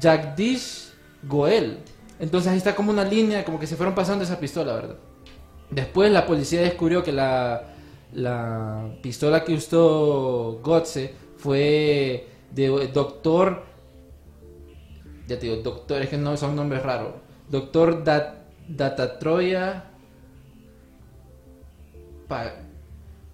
Jagdish 0.00 0.92
Goel. 1.22 1.78
Entonces 2.18 2.52
ahí 2.52 2.58
está 2.58 2.74
como 2.74 2.90
una 2.90 3.04
línea, 3.04 3.44
como 3.44 3.58
que 3.58 3.66
se 3.66 3.76
fueron 3.76 3.94
pasando 3.94 4.24
esa 4.24 4.38
pistola, 4.38 4.74
¿verdad? 4.74 4.96
Después 5.70 6.10
la 6.12 6.26
policía 6.26 6.60
descubrió 6.60 7.02
que 7.02 7.12
la, 7.12 7.62
la 8.12 8.88
pistola 9.02 9.44
que 9.44 9.54
usó 9.54 10.60
Gotze 10.62 11.14
fue 11.36 12.28
de 12.50 12.68
doctor, 12.92 13.64
ya 15.26 15.38
te 15.38 15.46
digo, 15.46 15.62
doctor, 15.62 16.02
es 16.02 16.08
que 16.08 16.18
no 16.18 16.36
son 16.36 16.54
nombres 16.54 16.82
raros, 16.82 17.14
doctor 17.50 18.04
Dat, 18.04 18.34
Datatroya 18.68 19.84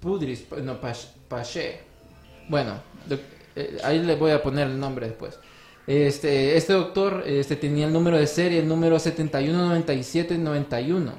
Pudris, 0.01 0.47
no, 0.63 0.79
Pache. 1.29 1.81
Bueno, 2.49 2.75
eh, 3.55 3.79
ahí 3.85 4.01
le 4.01 4.17
voy 4.17 4.33
a 4.33 4.43
poner 4.43 4.69
el 4.69 4.79
nombre 4.79 5.09
después. 5.09 5.39
Este, 5.91 6.57
este 6.57 6.73
doctor 6.73 7.25
este, 7.27 7.57
tenía 7.57 7.89
el 7.89 7.93
número 7.93 8.17
de 8.17 8.29
serie, 8.29 8.61
el 8.61 8.69
número 8.69 9.01
719791. 9.01 11.13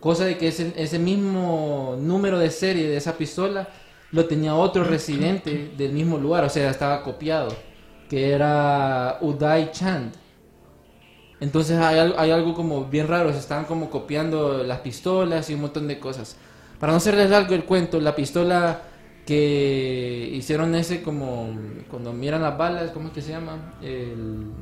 Cosa 0.00 0.24
de 0.24 0.36
que 0.36 0.48
ese, 0.48 0.72
ese 0.76 0.98
mismo 0.98 1.94
número 1.96 2.40
de 2.40 2.50
serie 2.50 2.88
de 2.88 2.96
esa 2.96 3.16
pistola 3.16 3.68
lo 4.10 4.24
tenía 4.24 4.56
otro 4.56 4.82
residente 4.82 5.70
del 5.78 5.92
mismo 5.92 6.18
lugar, 6.18 6.42
o 6.42 6.48
sea, 6.48 6.68
estaba 6.68 7.04
copiado, 7.04 7.54
que 8.10 8.32
era 8.32 9.18
Uday 9.20 9.70
Chand. 9.70 10.14
Entonces 11.38 11.78
hay, 11.78 12.12
hay 12.18 12.32
algo 12.32 12.54
como 12.54 12.86
bien 12.86 13.06
raro, 13.06 13.32
se 13.32 13.38
están 13.38 13.66
como 13.66 13.88
copiando 13.88 14.64
las 14.64 14.80
pistolas 14.80 15.48
y 15.48 15.54
un 15.54 15.60
montón 15.60 15.86
de 15.86 16.00
cosas. 16.00 16.36
Para 16.80 16.90
no 16.90 16.96
hacerles 16.96 17.30
largo 17.30 17.54
el 17.54 17.64
cuento, 17.64 18.00
la 18.00 18.16
pistola 18.16 18.82
que 19.26 20.30
hicieron 20.32 20.74
ese 20.76 21.02
como 21.02 21.50
cuando 21.90 22.12
miran 22.12 22.42
las 22.42 22.56
balas, 22.56 22.92
¿cómo 22.92 23.08
es 23.08 23.14
que 23.14 23.22
se 23.22 23.32
llama? 23.32 23.74
El, 23.82 24.52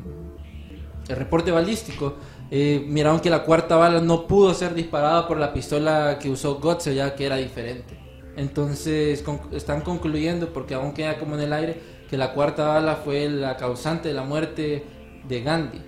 reporte 1.09 1.51
balístico. 1.51 2.15
eh, 2.51 2.83
miraron 2.89 3.21
que 3.21 3.29
la 3.29 3.45
cuarta 3.45 3.77
bala 3.77 4.01
no 4.01 4.27
pudo 4.27 4.55
ser 4.55 4.75
disparada 4.75 5.29
por 5.29 5.39
la 5.39 5.53
pistola 5.53 6.19
que 6.21 6.31
usó 6.31 6.57
Gotze, 6.57 6.95
ya 6.95 7.15
que 7.15 7.27
era 7.27 7.37
diferente. 7.37 7.99
Entonces 8.37 9.23
están 9.53 9.83
concluyendo, 9.83 10.53
porque 10.53 10.75
aún 10.75 10.93
queda 10.93 11.19
como 11.19 11.35
en 11.37 11.43
el 11.43 11.53
aire, 11.53 11.79
que 12.09 12.17
la 12.17 12.33
cuarta 12.33 12.67
bala 12.67 12.97
fue 12.97 13.29
la 13.29 13.57
causante 13.57 14.09
de 14.09 14.15
la 14.15 14.23
muerte 14.25 14.85
de 15.29 15.43
Gandhi. 15.43 15.83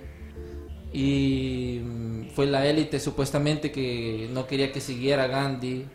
Y 0.93 1.81
mm, 1.83 2.29
fue 2.35 2.45
la 2.45 2.65
élite 2.67 2.99
supuestamente 2.99 3.71
que 3.71 4.29
no 4.31 4.45
quería 4.47 4.71
que 4.71 4.81
siguiera 4.81 5.27
Gandhi 5.27 5.85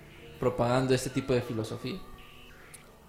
propagando 0.41 0.95
este 0.95 1.11
tipo 1.11 1.33
de 1.33 1.43
filosofía. 1.43 1.99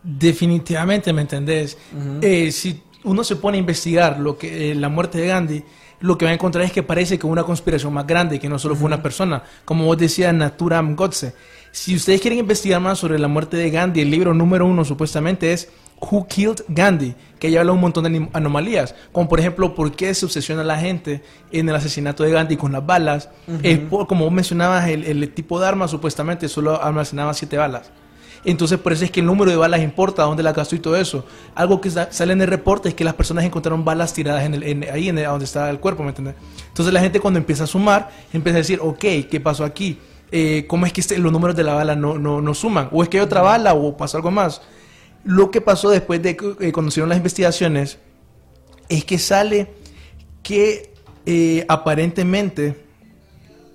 Definitivamente, 0.04 1.12
¿me 1.14 1.22
entendés? 1.22 1.78
Eh, 2.22 2.52
si 2.52 2.82
uno 3.04 3.24
se 3.24 3.36
pone 3.38 3.58
a 3.58 3.60
investigar 3.60 4.20
lo 4.20 4.38
que 4.38 4.72
eh, 4.72 4.76
la 4.76 4.90
muerte 4.90 5.18
de 5.18 5.28
Gandhi, 5.28 5.64
lo 6.02 6.18
que 6.18 6.26
va 6.26 6.32
a 6.32 6.34
encontrar 6.34 6.66
es 6.66 6.72
que 6.72 6.84
parece 6.84 7.18
que 7.18 7.26
una 7.26 7.44
conspiración 7.44 7.94
más 7.94 8.06
grande, 8.06 8.40
que 8.40 8.50
no 8.50 8.60
solo 8.60 8.76
fue 8.76 8.86
una 8.88 9.02
persona, 9.02 9.44
como 9.66 9.86
vos 9.86 9.98
decías, 9.98 10.34
Naturam 10.34 10.96
Godse. 10.96 11.34
Si 11.72 11.96
ustedes 11.96 12.22
quieren 12.22 12.40
investigar 12.40 12.80
más 12.82 13.00
sobre 13.00 13.18
la 13.18 13.28
muerte 13.28 13.58
de 13.58 13.70
Gandhi, 13.72 14.02
el 14.02 14.12
libro 14.12 14.34
número 14.34 14.66
uno 14.66 14.86
supuestamente 14.86 15.54
es 15.54 15.70
Who 16.02 16.28
Killed 16.28 16.64
Gandhi, 16.68 17.16
que 17.40 17.50
ya 17.50 17.62
habla 17.62 17.72
un 17.72 17.80
montón 17.80 18.04
de 18.04 18.30
anomalías, 18.34 18.94
como 19.14 19.30
por 19.30 19.40
ejemplo, 19.40 19.74
por 19.74 19.96
qué 19.96 20.14
se 20.14 20.26
obsesiona 20.26 20.64
la 20.64 20.78
gente 20.78 21.24
en 21.52 21.70
el 21.70 21.76
asesinato 21.76 22.24
de 22.24 22.32
Gandhi 22.32 22.58
con 22.58 22.74
las 22.74 22.86
balas. 22.86 23.30
Eh, 23.64 23.78
por- 23.78 24.06
como 24.08 24.26
vos 24.26 24.34
mencionabas, 24.34 24.88
el, 24.90 25.06
el 25.06 25.34
tipo 25.34 25.60
de 25.60 25.68
arma 25.68 25.88
supuestamente 25.88 26.50
solo 26.50 26.82
almacenaba 26.84 27.34
siete 27.34 27.58
balas. 27.58 27.92
Entonces, 28.46 28.78
por 28.78 28.92
eso 28.94 29.06
es 29.06 29.12
que 29.12 29.22
el 29.22 29.26
número 29.26 29.50
de 29.52 29.58
balas 29.58 29.82
importa, 29.82 30.24
dónde 30.24 30.44
la 30.44 30.52
gastó 30.52 30.76
y 30.76 30.80
todo 30.80 30.98
eso. 30.98 31.26
Algo 31.56 31.80
que 31.80 31.90
sa- 31.90 32.12
sale 32.12 32.34
en 32.34 32.42
el 32.42 32.48
reporte 32.48 32.90
es 32.90 32.96
que 32.96 33.04
las 33.06 33.14
personas 33.14 33.46
encontraron 33.46 33.86
balas 33.86 34.14
tiradas 34.14 34.44
en 34.44 34.56
el, 34.56 34.64
en- 34.64 34.84
ahí 34.92 35.08
en 35.10 35.16
donde 35.16 35.46
está 35.46 35.70
el 35.70 35.80
cuerpo, 35.80 36.04
¿me 36.04 36.10
entiendes? 36.10 36.36
Entonces, 36.68 36.94
la 36.94 37.00
gente 37.00 37.20
cuando 37.22 37.38
empieza 37.40 37.64
a 37.64 37.68
sumar, 37.68 38.10
empieza 38.34 38.58
a 38.58 38.62
decir, 38.62 38.80
ok, 38.82 39.00
¿qué 39.30 39.40
pasó 39.42 39.64
aquí? 39.64 39.98
Eh, 40.32 40.66
¿Cómo 40.68 40.86
es 40.86 40.92
que 40.92 41.00
este- 41.02 41.18
los 41.20 41.32
números 41.32 41.56
de 41.56 41.64
la 41.64 41.74
bala 41.76 41.96
no, 41.96 42.18
no, 42.18 42.42
no 42.42 42.54
suman? 42.54 42.90
¿O 42.92 43.02
es 43.04 43.10
que 43.10 43.18
hay 43.20 43.24
otra 43.24 43.42
bala 43.42 43.74
o 43.76 43.96
pasó 43.96 44.18
algo 44.18 44.32
más? 44.32 44.62
Lo 45.24 45.50
que 45.52 45.62
pasó 45.62 45.90
después 45.90 46.22
de 46.22 46.36
que 46.36 46.56
eh, 46.60 46.72
cuando 46.74 46.90
hicieron 46.90 47.08
las 47.08 47.18
investigaciones 47.18 47.98
es 48.90 49.06
que 49.06 49.18
sale 49.20 49.72
que 50.42 50.92
eh, 51.26 51.66
aparentemente 51.70 52.84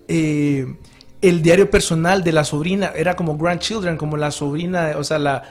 eh, 0.09 0.75
el 1.21 1.43
diario 1.43 1.71
personal 1.71 2.23
de 2.23 2.33
la 2.33 2.45
sobrina 2.45 2.93
era 2.95 3.17
como 3.17 3.37
grandchildren, 3.37 3.97
como 3.97 4.17
la 4.17 4.31
sobrina, 4.31 4.93
o 4.97 5.05
sea, 5.05 5.19
la, 5.19 5.43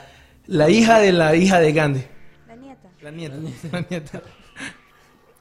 la 0.46 0.70
hija 0.70 0.98
de 0.98 1.12
la 1.12 1.34
hija 1.34 1.60
de 1.60 1.72
Gandhi. 1.72 2.04
La 2.46 2.56
nieta. 2.56 2.90
La 3.00 3.10
nieta. 3.10 3.36
La 3.72 3.86
nieta. 3.88 4.22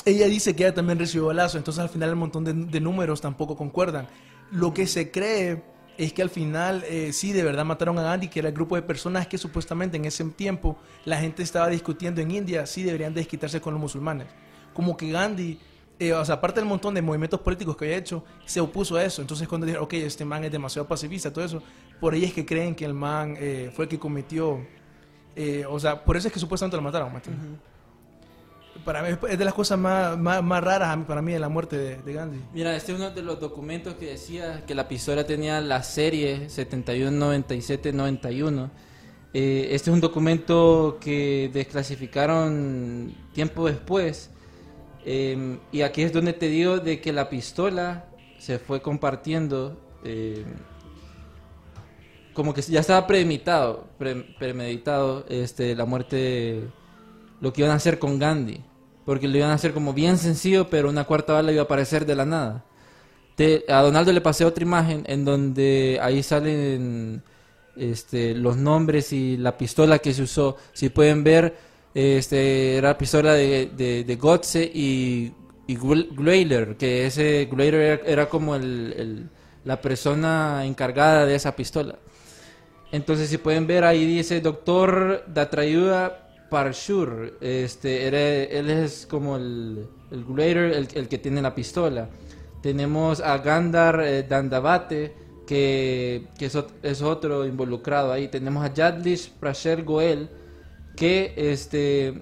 Ella 0.05 0.27
dice 0.27 0.55
que 0.55 0.63
ella 0.63 0.73
también 0.73 0.99
recibió 0.99 1.27
balazo, 1.27 1.57
entonces 1.57 1.81
al 1.81 1.89
final 1.89 2.09
el 2.09 2.15
montón 2.15 2.45
de, 2.45 2.53
de 2.53 2.79
números 2.79 3.19
tampoco 3.19 3.57
concuerdan. 3.57 4.07
Lo 4.51 4.73
que 4.73 4.87
se 4.87 5.11
cree 5.11 5.61
es 5.97 6.13
que 6.13 6.21
al 6.21 6.29
final 6.29 6.83
eh, 6.87 7.11
sí, 7.11 7.33
de 7.33 7.43
verdad 7.43 7.65
mataron 7.65 7.97
a 7.99 8.03
Gandhi, 8.03 8.27
que 8.27 8.39
era 8.39 8.49
el 8.49 8.55
grupo 8.55 8.75
de 8.75 8.83
personas 8.83 9.27
que 9.27 9.37
supuestamente 9.37 9.97
en 9.97 10.05
ese 10.05 10.23
tiempo 10.25 10.77
la 11.05 11.19
gente 11.19 11.43
estaba 11.43 11.67
discutiendo 11.67 12.21
en 12.21 12.31
India 12.31 12.65
si 12.65 12.83
deberían 12.83 13.13
desquitarse 13.13 13.59
con 13.59 13.73
los 13.73 13.81
musulmanes. 13.81 14.27
Como 14.73 14.95
que 14.95 15.09
Gandhi, 15.11 15.59
eh, 15.99 16.13
o 16.13 16.23
sea, 16.25 16.35
aparte 16.35 16.59
del 16.59 16.69
montón 16.69 16.93
de 16.93 17.01
movimientos 17.01 17.39
políticos 17.41 17.75
que 17.77 17.85
había 17.85 17.97
hecho, 17.97 18.23
se 18.45 18.59
opuso 18.61 18.95
a 18.97 19.03
eso. 19.03 19.21
Entonces 19.21 19.47
cuando 19.47 19.65
dijeron, 19.65 19.85
ok, 19.85 19.93
este 19.93 20.25
man 20.25 20.43
es 20.43 20.51
demasiado 20.51 20.87
pacifista, 20.87 21.31
todo 21.33 21.43
eso, 21.43 21.61
por 21.99 22.13
ahí 22.13 22.23
es 22.25 22.33
que 22.33 22.45
creen 22.45 22.75
que 22.75 22.85
el 22.85 22.93
man 22.93 23.35
eh, 23.39 23.71
fue 23.75 23.85
el 23.85 23.89
que 23.89 23.97
cometió, 23.99 24.59
eh, 25.35 25.65
o 25.67 25.79
sea, 25.79 26.03
por 26.03 26.15
eso 26.17 26.27
es 26.27 26.33
que 26.33 26.39
supuestamente 26.39 26.77
lo 26.77 26.83
mataron, 26.83 27.09
¿me 27.11 27.15
entiendes? 27.17 27.47
Para 28.85 29.01
mí 29.01 29.17
es 29.27 29.39
de 29.39 29.43
las 29.45 29.55
cosas 29.55 29.79
más, 29.79 30.15
más, 30.19 30.43
más 30.43 30.63
raras 30.63 30.89
a 30.89 30.95
mí- 30.95 31.05
para 31.07 31.19
mí 31.21 31.33
de 31.33 31.39
la 31.39 31.49
muerte 31.49 31.75
de, 31.77 31.97
de 31.97 32.13
Gandhi. 32.13 32.39
Mira, 32.53 32.75
este 32.75 32.91
es 32.91 32.99
uno 32.99 33.09
de 33.09 33.23
los 33.23 33.39
documentos 33.39 33.95
que 33.95 34.05
decía 34.05 34.63
que 34.67 34.75
la 34.75 34.87
pistola 34.87 35.25
tenía 35.25 35.59
la 35.61 35.81
serie 35.81 36.47
719791. 36.47 38.69
Eh, 39.33 39.69
este 39.71 39.89
es 39.89 39.93
un 39.93 39.99
documento 39.99 40.99
que 41.01 41.49
desclasificaron 41.53 43.13
tiempo 43.33 43.65
después. 43.67 44.29
Eh, 45.09 45.57
y 45.71 45.83
aquí 45.83 46.01
es 46.01 46.11
donde 46.11 46.33
te 46.33 46.49
digo 46.49 46.79
de 46.79 46.99
que 46.99 47.13
la 47.13 47.29
pistola 47.29 48.09
se 48.37 48.59
fue 48.59 48.81
compartiendo. 48.81 49.77
eh, 50.03 50.43
como 52.33 52.53
que 52.53 52.61
ya 52.61 52.81
estaba 52.81 53.07
premeditado, 53.07 53.87
pre- 53.97 54.35
premeditado 54.37 55.25
este, 55.27 55.75
la 55.75 55.85
muerte, 55.85 56.61
lo 57.41 57.51
que 57.51 57.61
iban 57.61 57.71
a 57.71 57.75
hacer 57.75 57.97
con 57.99 58.19
Gandhi. 58.19 58.61
Porque 59.05 59.27
lo 59.29 59.37
iban 59.37 59.51
a 59.51 59.53
hacer 59.53 59.71
como 59.73 59.93
bien 59.93 60.17
sencillo, 60.17 60.69
pero 60.69 60.89
una 60.89 61.05
cuarta 61.05 61.33
bala 61.33 61.51
iba 61.53 61.61
a 61.61 61.65
aparecer 61.65 62.05
de 62.05 62.15
la 62.15 62.25
nada. 62.25 62.65
A 63.69 63.81
Donaldo 63.81 64.11
le 64.11 64.19
pasé 64.21 64.43
otra 64.43 64.63
imagen 64.63 65.03
en 65.07 65.23
donde 65.23 65.99
ahí 66.01 66.21
salen 66.21 67.23
este, 67.75 68.35
los 68.35 68.57
nombres 68.57 69.13
y 69.13 69.37
la 69.37 69.57
pistola 69.57 69.99
que 69.99 70.13
se 70.13 70.23
usó. 70.23 70.57
Si 70.73 70.89
pueden 70.89 71.23
ver, 71.23 71.55
este, 71.97 72.77
era 72.77 72.89
la 72.89 72.97
pistola 72.97 73.33
de, 73.33 73.71
de, 73.75 74.03
de 74.03 74.69
y, 74.73 75.33
y 75.65 75.75
Gl- 75.77 76.15
Gleiler, 76.15 76.77
que 76.77 77.07
ese 77.07 77.47
Gleiler 77.51 77.81
era, 77.81 78.01
era 78.05 78.29
como 78.29 78.55
el- 78.55 78.93
el- 78.95 79.29
la 79.63 79.81
persona 79.81 80.63
encargada 80.65 81.25
de 81.25 81.33
esa 81.35 81.55
pistola. 81.55 81.97
Entonces, 82.91 83.29
si 83.29 83.37
pueden 83.39 83.65
ver, 83.65 83.83
ahí 83.83 84.05
dice 84.05 84.41
Doctor 84.41 85.23
Datrayuda 85.27 86.29
Parshur. 86.51 87.37
Este, 87.41 88.05
era- 88.07 88.19
él 88.59 88.69
es 88.69 89.07
como 89.09 89.35
el, 89.37 89.87
el 90.11 90.23
Greater, 90.23 90.73
el, 90.73 90.87
el 90.93 91.07
que 91.07 91.17
tiene 91.17 91.41
la 91.41 91.55
pistola. 91.55 92.09
Tenemos 92.61 93.21
a 93.21 93.39
Gandhar 93.39 94.01
eh, 94.05 94.21
Dandavate, 94.23 95.13
que, 95.47 96.27
que 96.37 96.45
es, 96.45 96.57
es 96.83 97.01
otro 97.01 97.45
involucrado 97.45 98.11
ahí. 98.13 98.27
Tenemos 98.27 98.63
a 98.63 98.71
Jadlish 98.73 99.31
Prasher 99.39 99.83
Goel, 99.83 100.29
que 100.97 101.33
este 101.37 102.21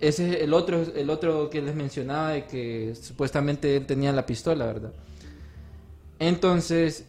ese 0.00 0.28
es 0.28 0.42
el 0.42 0.54
otro, 0.54 0.82
el 0.94 1.10
otro 1.10 1.50
que 1.50 1.62
les 1.62 1.74
mencionaba 1.74 2.30
de 2.30 2.44
que 2.46 2.94
supuestamente 2.94 3.76
él 3.76 3.86
tenía 3.86 4.12
la 4.12 4.26
pistola, 4.26 4.66
¿verdad? 4.66 4.92
Entonces, 6.18 7.06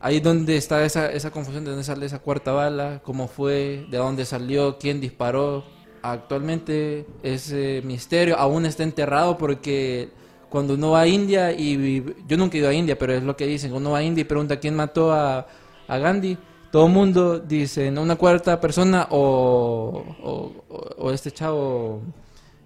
ahí 0.00 0.20
donde 0.20 0.56
está 0.56 0.84
esa, 0.84 1.10
esa 1.10 1.30
confusión, 1.30 1.64
de 1.64 1.70
dónde 1.70 1.84
sale 1.84 2.06
esa 2.06 2.20
cuarta 2.20 2.52
bala, 2.52 3.00
cómo 3.04 3.28
fue, 3.28 3.86
de 3.90 3.98
dónde 3.98 4.24
salió, 4.24 4.78
quién 4.78 5.00
disparó. 5.00 5.64
Actualmente 6.02 7.06
ese 7.22 7.82
misterio 7.84 8.36
aún 8.36 8.66
está 8.66 8.82
enterrado 8.82 9.38
porque 9.38 10.10
cuando 10.48 10.74
uno 10.74 10.92
va 10.92 11.02
a 11.02 11.06
India 11.06 11.52
y 11.52 12.04
yo 12.26 12.36
nunca 12.36 12.56
he 12.56 12.60
ido 12.60 12.68
a 12.68 12.74
India, 12.74 12.98
pero 12.98 13.14
es 13.14 13.22
lo 13.22 13.36
que 13.36 13.46
dicen, 13.46 13.72
uno 13.72 13.92
va 13.92 13.98
a 13.98 14.02
India 14.02 14.22
y 14.22 14.24
pregunta 14.24 14.58
quién 14.58 14.74
mató 14.74 15.12
a, 15.12 15.46
a 15.88 15.98
Gandhi, 15.98 16.36
todo 16.72 16.86
el 16.86 16.92
mundo 16.92 17.38
dice 17.38 17.90
¿no? 17.92 18.02
una 18.02 18.16
cuarta 18.16 18.58
persona 18.60 19.06
o, 19.10 20.02
o, 20.22 20.52
o- 20.98 21.12
este 21.12 21.30
chavo, 21.30 22.02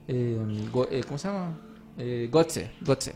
eh, 0.08 0.38
Go- 0.72 0.88
eh, 0.90 1.02
¿cómo 1.04 1.18
se 1.18 1.28
llama? 1.28 1.58
Eh, 1.98 2.28
Gotze, 2.30 2.70
Gotze. 2.82 3.14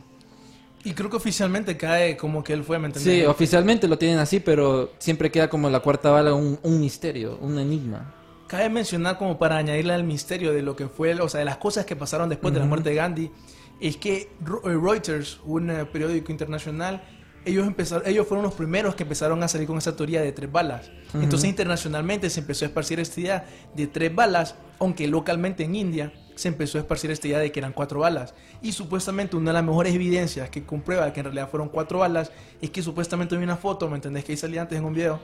Y 0.83 0.93
creo 0.95 1.09
que 1.09 1.17
oficialmente 1.17 1.77
cae 1.77 2.17
como 2.17 2.43
que 2.43 2.55
él 2.55 2.65
fue, 2.65 2.79
¿me 2.79 2.87
entiendes? 2.87 3.15
Sí, 3.21 3.25
oficialmente 3.25 3.87
lo 3.87 3.99
tienen 3.99 4.19
así, 4.19 4.41
pero 4.41 4.93
siempre 4.99 5.31
queda 5.31 5.49
como 5.49 5.71
la 5.71 5.81
cuarta 5.81 6.11
bala 6.11 6.35
un, 6.35 6.59
un 6.63 6.81
misterio, 6.81 7.39
un 7.41 7.59
enigma. 7.59 8.15
Cabe 8.49 8.69
mencionar 8.69 9.17
como 9.17 9.39
para 9.39 9.59
añadirle 9.59 9.93
al 9.93 10.03
misterio 10.05 10.53
de 10.53 10.63
lo 10.63 10.75
que 10.75 10.89
fue, 10.89 11.15
o 11.21 11.29
sea, 11.29 11.39
de 11.39 11.45
las 11.45 11.59
cosas 11.59 11.85
que 11.85 11.95
pasaron 11.95 12.29
después 12.29 12.53
de 12.53 12.59
la 12.61 12.67
muerte 12.67 12.89
de 12.91 12.97
Gandhi, 12.97 13.31
es 13.79 13.97
que 13.97 14.17
eh, 14.17 14.29
Reuters, 14.65 15.39
un 15.45 15.71
eh, 15.71 15.85
periódico 15.85 16.33
internacional, 16.33 17.03
ellos 17.45 17.67
empezaron, 17.67 18.07
ellos 18.07 18.27
fueron 18.27 18.45
los 18.45 18.55
primeros 18.55 18.95
que 18.95 19.03
empezaron 19.03 19.43
a 19.43 19.49
salir 19.49 19.67
con 19.67 19.79
esa 19.79 19.97
teoría 19.97 20.21
de 20.21 20.33
tres 20.33 20.51
balas. 20.51 20.91
Entonces 21.15 21.49
internacionalmente 21.49 22.31
se 22.31 22.41
empezó 22.41 22.65
a 22.65 22.69
esparcir 22.69 23.01
esta 23.01 23.21
idea 23.21 23.47
de 23.75 23.87
tres 23.87 24.15
balas, 24.15 24.55
aunque 24.79 25.09
localmente 25.09 25.65
en 25.65 25.75
India 25.75 26.13
se 26.35 26.49
empezó 26.49 26.79
a 26.79 26.83
esparcir 26.83 27.11
esta 27.11 27.29
idea 27.29 27.39
de 27.39 27.51
que 27.53 27.61
eran 27.61 27.73
cuatro 27.73 28.01
balas. 28.01 28.35
Y 28.63 28.73
supuestamente 28.73 29.37
una 29.37 29.51
de 29.51 29.55
las 29.55 29.65
mejores 29.65 29.95
evidencias 29.95 30.51
que 30.51 30.65
comprueba 30.65 31.13
que 31.13 31.21
en 31.21 31.25
realidad 31.25 31.49
fueron 31.51 31.69
cuatro 31.69 31.99
balas 31.99 32.31
es 32.61 32.71
que 32.71 32.83
supuestamente 32.83 33.37
hay 33.37 33.43
una 33.43 33.57
foto, 33.57 33.89
¿me 33.89 33.97
entendés? 33.97 34.25
Que 34.25 34.33
ahí 34.33 34.39
salía 34.39 34.63
antes 34.63 34.79
en 34.79 34.85
un 34.85 34.95
video 34.95 35.21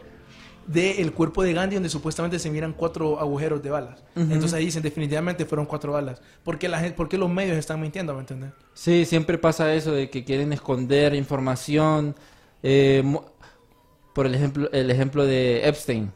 del 0.67 1.13
cuerpo 1.13 1.43
de 1.43 1.53
Gandhi 1.53 1.77
donde 1.77 1.89
supuestamente 1.89 2.39
se 2.39 2.51
miran 2.51 2.73
cuatro 2.73 3.21
agujeros 3.21 3.63
de 3.63 3.71
balas. 3.71 4.03
Entonces 4.15 4.55
ahí 4.55 4.67
dicen 4.67 4.83
definitivamente 4.83 5.45
fueron 5.45 5.67
cuatro 5.67 5.93
balas. 5.93 6.21
¿Por 6.43 6.59
qué, 6.59 6.69
la 6.69 6.81
gente, 6.81 6.97
por 6.97 7.09
qué 7.09 7.19
los 7.19 7.31
medios 7.31 7.57
están 7.57 7.81
mintiendo, 7.81 8.15
me 8.15 8.21
entiendes? 8.21 8.51
Sí, 8.75 9.05
siempre 9.05 9.39
pasa 9.39 9.73
eso 9.75 9.93
de 9.93 10.11
que 10.11 10.25
quieren 10.25 10.53
esconder 10.53 11.15
información. 11.15 12.15
eh, 12.63 13.03
por 14.17 14.25
el 14.25 14.35
ejemplo, 14.35 14.71
el 14.73 14.91
ejemplo 14.91 15.27
de 15.27 15.69
Epstein, 15.69 16.11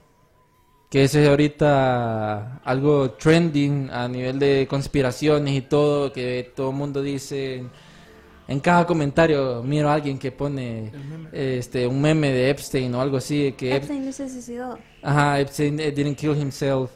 que 0.90 1.04
ese 1.04 1.22
es 1.22 1.28
ahorita 1.28 2.56
algo 2.64 3.10
trending 3.10 3.90
a 3.90 4.08
nivel 4.08 4.38
de 4.38 4.66
conspiraciones 4.70 5.54
y 5.54 5.60
todo, 5.60 6.10
que 6.10 6.50
todo 6.56 6.70
el 6.70 6.76
mundo 6.76 7.02
dice 7.02 7.62
en 8.50 8.60
cada 8.60 8.84
comentario 8.86 9.62
miro 9.62 9.88
a 9.88 9.94
alguien 9.94 10.18
que 10.18 10.30
pone 10.32 10.90
este 11.32 11.86
un 11.86 12.00
meme 12.02 12.30
de 12.32 12.50
Epstein 12.50 12.92
o 12.94 13.00
algo 13.00 13.16
así 13.16 13.52
que 13.52 13.70
Ep- 13.70 13.76
Epstein 13.78 14.04
no 14.06 14.12
se 14.12 14.28
suicidó. 14.28 14.78
Ajá, 15.02 15.38
Epstein 15.40 15.78
eh, 15.80 15.92
didn't 15.92 16.16
kill 16.16 16.36
himself, 16.36 16.90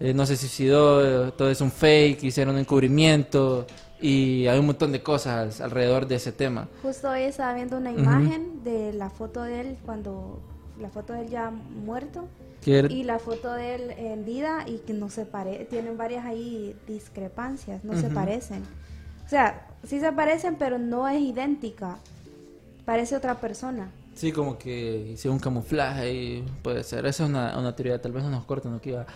eh, 0.00 0.12
no 0.14 0.24
se 0.26 0.36
suicidó, 0.36 1.28
eh, 1.28 1.32
todo 1.36 1.50
es 1.50 1.60
un 1.60 1.70
fake, 1.70 2.24
hicieron 2.24 2.54
un 2.54 2.60
encubrimiento 2.60 3.66
y 4.00 4.46
hay 4.46 4.58
un 4.58 4.66
montón 4.66 4.92
de 4.92 5.02
cosas 5.02 5.60
alrededor 5.60 6.06
de 6.06 6.16
ese 6.16 6.32
tema. 6.32 6.68
Justo 6.82 7.10
hoy 7.10 7.22
estaba 7.22 7.54
viendo 7.54 7.76
una 7.76 7.90
imagen 7.92 8.62
de 8.64 8.92
la 8.94 9.10
foto 9.10 9.42
de 9.42 9.60
él 9.60 9.76
cuando 9.84 10.40
la 10.80 10.88
foto 10.88 11.12
de 11.12 11.20
él 11.22 11.28
ya 11.28 11.50
muerto 11.50 12.26
y 12.66 13.02
la 13.04 13.18
foto 13.18 13.52
de 13.52 13.74
él 13.74 13.90
en 13.98 14.24
vida 14.24 14.64
y 14.66 14.78
que 14.78 14.94
no 14.94 15.10
se 15.10 15.26
pare 15.26 15.66
tienen 15.68 15.98
varias 15.98 16.24
ahí 16.24 16.74
discrepancias, 16.88 17.84
no 17.84 17.92
se 18.00 18.08
parecen. 18.08 18.62
O 19.26 19.28
sea, 19.28 19.68
sí 19.86 20.00
se 20.00 20.12
parecen, 20.12 20.56
pero 20.56 20.78
no 20.78 21.08
es 21.08 21.20
idéntica. 21.20 21.98
Parece 22.84 23.16
otra 23.16 23.40
persona. 23.40 23.90
Sí, 24.14 24.30
como 24.30 24.58
que 24.58 25.12
hicieron 25.14 25.36
un 25.36 25.40
camuflaje 25.40 26.12
y 26.12 26.44
puede 26.62 26.84
ser. 26.84 27.04
Esa 27.06 27.24
es 27.24 27.30
una, 27.30 27.58
una 27.58 27.74
teoría, 27.74 28.00
tal 28.00 28.12
vez 28.12 28.22
no 28.22 28.30
nos 28.30 28.44
corten, 28.44 28.80
iba. 28.84 29.06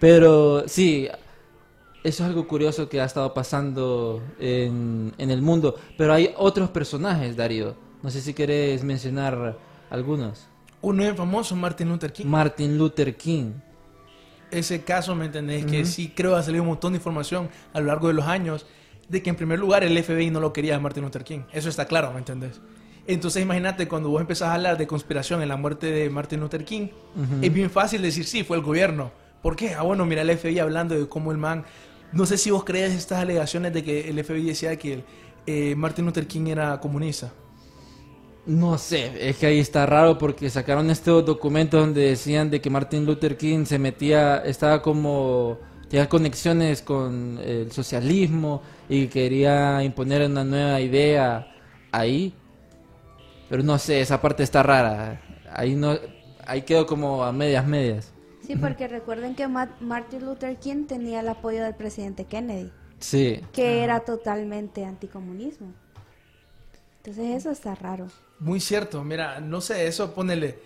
Pero 0.00 0.68
sí, 0.68 1.08
eso 2.04 2.24
es 2.24 2.28
algo 2.28 2.46
curioso 2.46 2.88
que 2.88 3.00
ha 3.00 3.04
estado 3.04 3.32
pasando 3.32 4.22
en, 4.38 5.12
en 5.16 5.30
el 5.30 5.40
mundo. 5.40 5.76
Pero 5.96 6.12
hay 6.12 6.34
otros 6.36 6.70
personajes, 6.70 7.36
Darío. 7.36 7.74
No 8.02 8.10
sé 8.10 8.20
si 8.20 8.34
quieres 8.34 8.82
mencionar 8.84 9.56
algunos. 9.90 10.46
Uno 10.82 11.04
es 11.04 11.14
famoso, 11.14 11.54
Martin 11.56 11.88
Luther 11.88 12.12
King. 12.12 12.26
Martin 12.26 12.78
Luther 12.78 13.16
King. 13.16 13.52
Ese 14.50 14.82
caso, 14.82 15.14
¿me 15.14 15.26
entendés? 15.26 15.64
Que 15.64 15.84
sí 15.84 16.12
creo 16.14 16.34
ha 16.34 16.42
salido 16.42 16.62
un 16.62 16.70
montón 16.70 16.92
de 16.92 16.96
información 16.96 17.48
a 17.72 17.80
lo 17.80 17.86
largo 17.86 18.08
de 18.08 18.14
los 18.14 18.26
años 18.26 18.66
de 19.10 19.22
que 19.22 19.30
en 19.30 19.36
primer 19.36 19.58
lugar 19.58 19.82
el 19.82 20.02
FBI 20.02 20.30
no 20.30 20.38
lo 20.38 20.52
quería 20.52 20.76
a 20.76 20.78
Martin 20.78 21.02
Luther 21.02 21.24
King. 21.24 21.40
Eso 21.52 21.68
está 21.68 21.86
claro, 21.86 22.12
¿me 22.12 22.18
entendés? 22.18 22.60
Entonces 23.06 23.42
imagínate 23.42 23.88
cuando 23.88 24.08
vos 24.08 24.20
empezás 24.20 24.48
a 24.48 24.54
hablar 24.54 24.78
de 24.78 24.86
conspiración 24.86 25.42
en 25.42 25.48
la 25.48 25.56
muerte 25.56 25.90
de 25.90 26.08
Martin 26.08 26.38
Luther 26.38 26.64
King, 26.64 26.88
es 27.42 27.52
bien 27.52 27.70
fácil 27.70 28.02
decir 28.02 28.24
sí, 28.24 28.44
fue 28.44 28.56
el 28.56 28.62
gobierno. 28.62 29.10
¿Por 29.42 29.56
qué? 29.56 29.74
Ah, 29.74 29.82
bueno, 29.82 30.06
mira 30.06 30.22
el 30.22 30.38
FBI 30.38 30.60
hablando 30.60 30.98
de 30.98 31.08
cómo 31.08 31.32
el 31.32 31.38
man... 31.38 31.64
No 32.12 32.26
sé 32.26 32.36
si 32.36 32.50
vos 32.50 32.64
crees 32.64 32.92
estas 32.92 33.18
alegaciones 33.18 33.72
de 33.72 33.82
que 33.82 34.08
el 34.08 34.22
FBI 34.22 34.44
decía 34.44 34.76
que 34.76 35.04
eh, 35.46 35.74
Martin 35.76 36.04
Luther 36.04 36.26
King 36.26 36.46
era 36.48 36.78
comunista. 36.80 37.32
No 38.46 38.78
sé, 38.78 39.28
es 39.28 39.36
que 39.36 39.46
ahí 39.46 39.58
está 39.58 39.86
raro 39.86 40.18
porque 40.18 40.50
sacaron 40.50 40.90
estos 40.90 41.24
documentos 41.24 41.80
donde 41.80 42.02
decían 42.02 42.50
de 42.50 42.60
que 42.60 42.70
Martin 42.70 43.06
Luther 43.06 43.36
King 43.36 43.64
se 43.64 43.78
metía, 43.78 44.38
estaba 44.38 44.82
como, 44.82 45.58
tenía 45.88 46.08
conexiones 46.08 46.82
con 46.82 47.38
el 47.38 47.70
socialismo 47.70 48.62
y 48.90 49.06
quería 49.06 49.82
imponer 49.82 50.28
una 50.28 50.44
nueva 50.44 50.80
idea 50.80 51.46
ahí. 51.92 52.34
Pero 53.48 53.62
no 53.62 53.78
sé, 53.78 54.00
esa 54.00 54.20
parte 54.20 54.42
está 54.42 54.62
rara. 54.62 55.20
Ahí 55.52 55.74
no, 55.74 55.96
ahí 56.46 56.62
quedó 56.62 56.86
como 56.86 57.24
a 57.24 57.32
medias 57.32 57.66
medias. 57.66 58.12
Sí, 58.46 58.56
porque 58.56 58.88
recuerden 58.88 59.34
que 59.34 59.46
Ma- 59.48 59.76
Martin 59.80 60.24
Luther 60.26 60.56
King 60.58 60.86
tenía 60.86 61.20
el 61.20 61.28
apoyo 61.28 61.62
del 61.62 61.74
presidente 61.74 62.24
Kennedy, 62.24 62.70
Sí, 62.98 63.40
que 63.52 63.82
era 63.82 64.00
totalmente 64.00 64.84
anticomunismo. 64.84 65.72
Entonces 66.98 67.36
eso 67.36 67.50
está 67.50 67.74
raro. 67.74 68.08
Muy 68.40 68.60
cierto, 68.60 69.02
mira, 69.04 69.40
no 69.40 69.60
sé, 69.60 69.86
eso 69.86 70.12
ponele. 70.14 70.58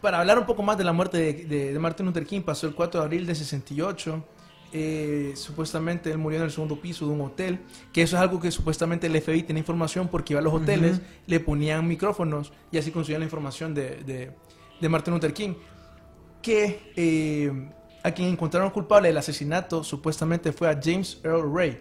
Para 0.00 0.20
hablar 0.20 0.38
un 0.38 0.46
poco 0.46 0.62
más 0.62 0.78
de 0.78 0.84
la 0.84 0.92
muerte 0.92 1.18
de, 1.18 1.32
de- 1.44 1.72
de 1.72 1.78
Martin 1.78 2.06
Luther 2.06 2.26
King, 2.26 2.42
pasó 2.42 2.66
el 2.66 2.74
4 2.74 3.00
de 3.00 3.06
abril 3.06 3.26
de 3.26 3.34
68. 3.34 4.24
Eh, 4.72 5.32
supuestamente 5.36 6.10
él 6.10 6.18
murió 6.18 6.38
en 6.40 6.44
el 6.46 6.50
segundo 6.50 6.80
piso 6.80 7.06
de 7.06 7.12
un 7.12 7.20
hotel, 7.22 7.60
que 7.92 8.02
eso 8.02 8.16
es 8.16 8.22
algo 8.22 8.40
que 8.40 8.50
supuestamente 8.50 9.06
el 9.06 9.20
FBI 9.20 9.42
tiene 9.44 9.60
información 9.60 10.08
porque 10.08 10.32
iba 10.34 10.40
a 10.40 10.42
los 10.42 10.52
hoteles, 10.52 11.00
le 11.26 11.40
ponían 11.40 11.86
micrófonos 11.88 12.52
y 12.72 12.78
así 12.78 12.90
conseguían 12.90 13.20
la 13.20 13.26
información 13.26 13.74
de, 13.74 13.96
de- 14.04 14.32
de 14.80 14.88
Martin 14.88 15.14
Luther 15.14 15.32
King. 15.32 15.54
Que 16.42 16.92
eh, 16.96 17.70
a 18.02 18.10
quien 18.12 18.28
encontraron 18.28 18.70
culpable 18.70 19.08
del 19.08 19.16
asesinato 19.16 19.82
supuestamente 19.82 20.52
fue 20.52 20.68
a 20.68 20.78
James 20.82 21.20
Earl 21.24 21.52
Ray. 21.54 21.78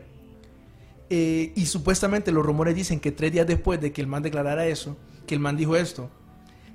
Eh, 1.09 1.53
y 1.55 1.65
supuestamente 1.67 2.31
los 2.31 2.43
rumores 2.45 2.73
dicen 2.75 2.99
que 2.99 3.11
tres 3.11 3.31
días 3.31 3.45
después 3.45 3.79
de 3.79 3.91
que 3.91 4.01
el 4.01 4.07
man 4.07 4.23
declarara 4.23 4.65
eso, 4.67 4.97
que 5.27 5.35
el 5.35 5.39
man 5.39 5.55
dijo 5.55 5.75
esto, 5.75 6.09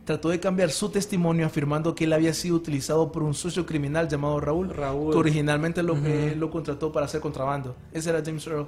trató 0.04 0.30
de 0.30 0.40
cambiar 0.40 0.70
su 0.70 0.88
testimonio 0.88 1.46
afirmando 1.46 1.94
que 1.94 2.04
él 2.04 2.12
había 2.12 2.34
sido 2.34 2.56
utilizado 2.56 3.12
por 3.12 3.22
un 3.22 3.34
socio 3.34 3.64
criminal 3.66 4.08
llamado 4.08 4.40
Raúl, 4.40 4.70
Raúl. 4.74 5.12
que 5.12 5.18
originalmente 5.18 5.82
lo, 5.82 5.96
eh, 6.04 6.34
lo 6.36 6.50
contrató 6.50 6.90
para 6.90 7.06
hacer 7.06 7.20
contrabando. 7.20 7.76
Ese 7.92 8.10
era 8.10 8.22
James 8.24 8.46
Earl. 8.46 8.66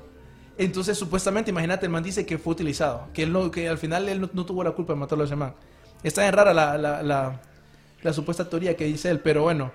Entonces, 0.58 0.98
supuestamente, 0.98 1.50
imagínate, 1.50 1.86
el 1.86 1.92
man 1.92 2.02
dice 2.02 2.26
que 2.26 2.38
fue 2.38 2.52
utilizado, 2.52 3.08
que, 3.14 3.22
él 3.22 3.32
no, 3.32 3.50
que 3.50 3.68
al 3.68 3.78
final 3.78 4.08
él 4.08 4.20
no, 4.20 4.30
no 4.32 4.44
tuvo 4.44 4.62
la 4.62 4.72
culpa 4.72 4.92
de 4.92 4.98
matarlo 5.00 5.24
a 5.24 5.26
ese 5.26 5.34
man. 5.36 5.54
Está 6.02 6.22
bien 6.22 6.34
rara 6.34 6.52
la, 6.52 6.76
la, 6.76 7.02
la, 7.02 7.40
la 8.02 8.12
supuesta 8.12 8.48
teoría 8.48 8.76
que 8.76 8.84
dice 8.84 9.08
él, 9.10 9.20
pero 9.20 9.42
bueno, 9.44 9.72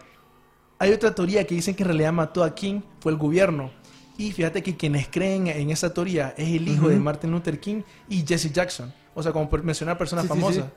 hay 0.80 0.91
otra 0.91 1.13
teoría 1.15 1.46
que 1.48 1.56
dicen 1.56 1.76
que 1.76 1.82
en 1.84 1.88
realidad 1.89 2.13
mató 2.13 2.43
a 2.43 2.54
King 2.54 2.82
fue 3.00 3.12
el 3.12 3.17
gobierno. 3.17 3.72
Y 4.20 4.32
fíjate 4.32 4.62
que 4.63 4.76
quienes 4.78 5.08
creen 5.08 5.48
en 5.48 5.70
esa 5.72 5.93
teoría 5.93 6.34
es 6.38 6.48
el 6.50 6.67
hijo 6.67 6.89
de 6.89 6.98
Martin 6.98 7.32
Luther 7.32 7.60
King 7.60 7.82
y 8.10 8.26
Jesse 8.26 8.52
Jackson. 8.52 8.93
O 9.15 9.22
sea, 9.24 9.32
como 9.32 9.50
por 9.50 9.63
mencionar 9.63 9.98
personas 9.98 10.26
Sí, 10.26 10.30
sí, 10.32 10.34
famosas. 10.39 10.65
sí. 10.65 10.72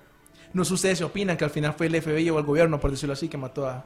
No 0.53 0.65
sé 0.65 0.75
ustedes 0.75 0.99
si 0.99 1.05
opinan 1.05 1.37
que 1.37 1.45
al 1.45 1.51
final 1.51 1.75
fue 1.75 1.87
el 1.87 2.01
FBI 2.01 2.31
o 2.31 2.39
el 2.39 2.45
gobierno, 2.45 2.81
por 2.81 2.91
decirlo 2.91 3.13
así, 3.13 3.29
que 3.29 3.37
mató 3.37 3.67
a, 3.67 3.85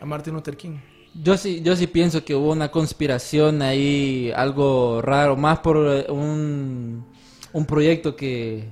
a 0.00 0.06
Martin 0.06 0.34
Luther 0.34 0.56
King. 0.56 0.78
Yo 1.22 1.36
sí, 1.36 1.60
yo 1.62 1.76
sí 1.76 1.86
pienso 1.86 2.24
que 2.24 2.34
hubo 2.34 2.52
una 2.52 2.70
conspiración 2.70 3.62
ahí, 3.62 4.32
algo 4.34 5.00
raro, 5.02 5.36
más 5.36 5.60
por 5.60 5.76
eh, 5.78 6.06
un, 6.10 7.06
un 7.52 7.66
proyecto 7.66 8.16
que, 8.16 8.68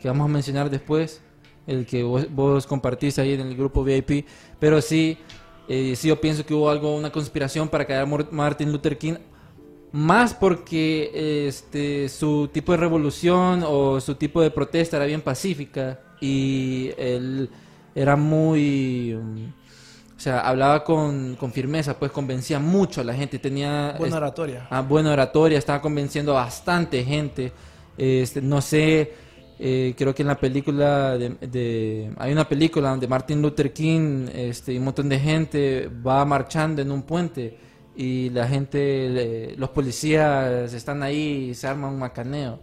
que 0.00 0.08
vamos 0.08 0.26
a 0.26 0.28
mencionar 0.28 0.70
después, 0.70 1.22
el 1.66 1.86
que 1.86 2.02
vos, 2.02 2.26
vos 2.30 2.66
compartiste 2.66 3.20
ahí 3.20 3.34
en 3.34 3.40
el 3.40 3.56
grupo 3.56 3.82
VIP, 3.82 4.26
pero 4.58 4.80
sí, 4.80 5.18
eh, 5.68 5.94
sí 5.96 6.08
yo 6.08 6.20
pienso 6.20 6.46
que 6.46 6.54
hubo 6.54 6.70
algo, 6.70 6.96
una 6.96 7.10
conspiración 7.10 7.68
para 7.68 7.84
caer 7.84 8.02
a 8.02 8.06
Martin 8.06 8.70
Luther 8.70 8.96
King, 8.96 9.14
más 9.92 10.32
porque 10.34 11.48
este 11.48 12.08
su 12.08 12.48
tipo 12.52 12.70
de 12.70 12.78
revolución 12.78 13.64
o 13.66 14.00
su 14.00 14.14
tipo 14.14 14.40
de 14.40 14.52
protesta 14.52 14.96
era 14.96 15.06
bien 15.06 15.20
pacífica 15.20 15.98
y 16.20 16.90
él 16.98 17.48
era 17.94 18.16
muy 18.16 19.14
mm, 19.20 19.44
o 20.16 20.20
sea, 20.22 20.40
hablaba 20.40 20.84
con, 20.84 21.34
con 21.36 21.50
firmeza, 21.50 21.98
pues 21.98 22.12
convencía 22.12 22.58
mucho 22.58 23.00
a 23.00 23.04
la 23.04 23.14
gente, 23.14 23.38
tenía 23.38 23.94
Buena 23.98 24.16
oratoria. 24.18 24.66
ah, 24.70 24.82
buena 24.82 25.12
oratoria, 25.12 25.56
estaba 25.58 25.80
convenciendo 25.80 26.32
a 26.36 26.42
bastante 26.42 27.02
gente. 27.04 27.52
Este, 27.96 28.42
no 28.42 28.60
sé, 28.60 29.12
eh, 29.58 29.94
creo 29.96 30.14
que 30.14 30.20
en 30.22 30.28
la 30.28 30.38
película 30.38 31.16
de, 31.16 31.30
de- 31.40 32.10
hay 32.18 32.32
una 32.32 32.46
película 32.46 32.90
donde 32.90 33.08
Martin 33.08 33.40
Luther 33.40 33.72
King 33.72 34.28
este, 34.34 34.74
y 34.74 34.78
un 34.78 34.84
montón 34.84 35.08
de 35.08 35.18
gente 35.18 35.88
va 36.06 36.22
marchando 36.26 36.82
en 36.82 36.90
un 36.90 37.02
puente 37.02 37.56
y 37.96 38.28
la 38.30 38.46
gente, 38.46 39.08
le- 39.08 39.56
los 39.56 39.70
policías 39.70 40.72
están 40.74 41.02
ahí 41.02 41.48
y 41.50 41.54
se 41.54 41.66
arma 41.66 41.88
un 41.88 41.98
macaneo. 41.98 42.58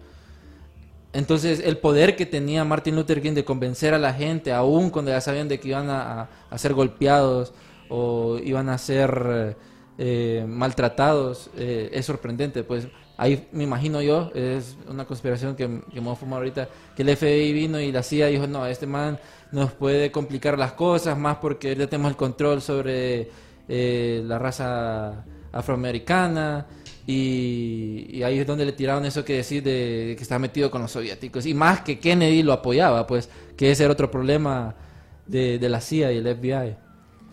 Entonces, 1.13 1.62
el 1.63 1.78
poder 1.78 2.15
que 2.15 2.26
tenía 2.26 2.63
Martin 2.63 2.96
Luther 2.96 3.22
King 3.22 3.34
de 3.34 3.46
convencer 3.46 3.93
a 3.93 3.98
la 3.98 4.13
gente, 4.13 4.52
aún 4.52 4.89
cuando 4.89 5.12
ya 5.12 5.22
sabían 5.22 5.48
de 5.48 5.60
que 5.60 5.70
iban 5.70 5.89
a, 5.89 6.30
ser 6.58 6.74
golpeados 6.74 7.54
o 7.89 8.38
iban 8.43 8.70
a 8.70 8.78
ser 8.78 9.56
eh, 9.98 10.46
maltratados, 10.48 11.50
eh, 11.58 11.89
es 11.93 12.06
sorprendente. 12.06 12.63
Pues 12.63 12.88
ahí 13.17 13.48
me 13.52 13.63
imagino 13.63 14.02
yo, 14.02 14.32
es 14.36 14.78
una 14.88 15.06
conspiración 15.06 15.56
que, 15.56 15.82
que 15.91 16.02
me 16.02 16.10
ahorita, 16.10 16.70
que 16.96 17.02
el 17.02 17.17
FBI 17.17 17.52
vino 17.52 17.80
y 17.80 17.91
la 17.91 18.04
CIA 18.04 18.28
dijo, 18.28 18.48
no, 18.48 18.65
este 18.65 18.86
man 18.86 19.20
nos 19.52 19.72
puede 19.72 20.12
complicar 20.12 20.58
las 20.58 20.74
cosas 20.74 21.17
más 21.17 21.38
porque 21.38 21.76
ya 21.76 21.88
tenemos 21.88 22.12
el 22.12 22.17
control 22.17 22.62
sobre 22.62 23.30
eh, 23.67 24.22
la 24.26 24.38
raza 24.38 25.26
afroamericana. 25.52 26.65
Y, 27.08 28.08
y 28.12 28.24
ahí 28.24 28.39
es 28.39 28.48
donde 28.48 28.65
le 28.65 28.74
tiraron 28.74 29.06
eso 29.06 29.26
que 29.26 29.36
decir 29.38 29.63
de, 29.63 30.15
que 30.17 30.24
estaba 30.24 30.39
metido 30.39 30.72
con 30.72 30.82
los 30.84 30.91
soviéticos. 30.91 31.46
Y 31.48 31.56
más 31.56 31.82
que 31.82 32.00
Kennedy 32.00 32.43
lo 32.43 32.54
apoyaba, 32.54 33.08
pues, 33.08 33.30
que 33.58 33.72
ese 33.72 33.86
era 33.86 33.93
otro 33.93 34.12
problema 34.12 34.78
de, 35.26 35.60
de 35.60 35.70
la 35.70 35.82
CIA 35.82 36.13
y 36.13 36.17
el 36.20 36.38
FBI. 36.38 36.78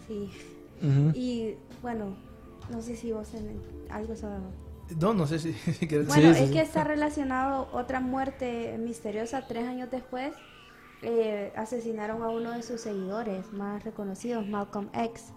Sí. 0.07 0.31
Y 1.13 1.57
bueno, 1.83 2.19
no 2.69 2.83
sé 2.83 2.97
si 2.97 3.13
vos 3.13 3.35
en 3.35 3.63
algo 3.91 4.17
sobre... 4.17 4.39
No, 5.01 5.15
no 5.15 5.27
sé 5.27 5.39
si, 5.41 5.53
si 5.73 5.87
Bueno, 6.07 6.35
sí, 6.35 6.45
es 6.45 6.51
sí. 6.51 6.51
que 6.51 6.61
está 6.61 6.85
relacionado 6.85 7.69
otra 7.73 8.01
muerte 8.01 8.77
misteriosa 8.79 9.47
tres 9.47 9.67
años 9.67 9.91
después. 9.91 10.37
eh, 11.03 11.53
asesinaron 11.57 12.23
a 12.23 12.31
uno 12.31 12.53
de 12.53 12.63
sus 12.63 12.83
seguidores 12.83 13.53
más 13.53 13.85
reconocidos, 13.85 14.47
Malcolm 14.49 14.91
X. 14.95 15.35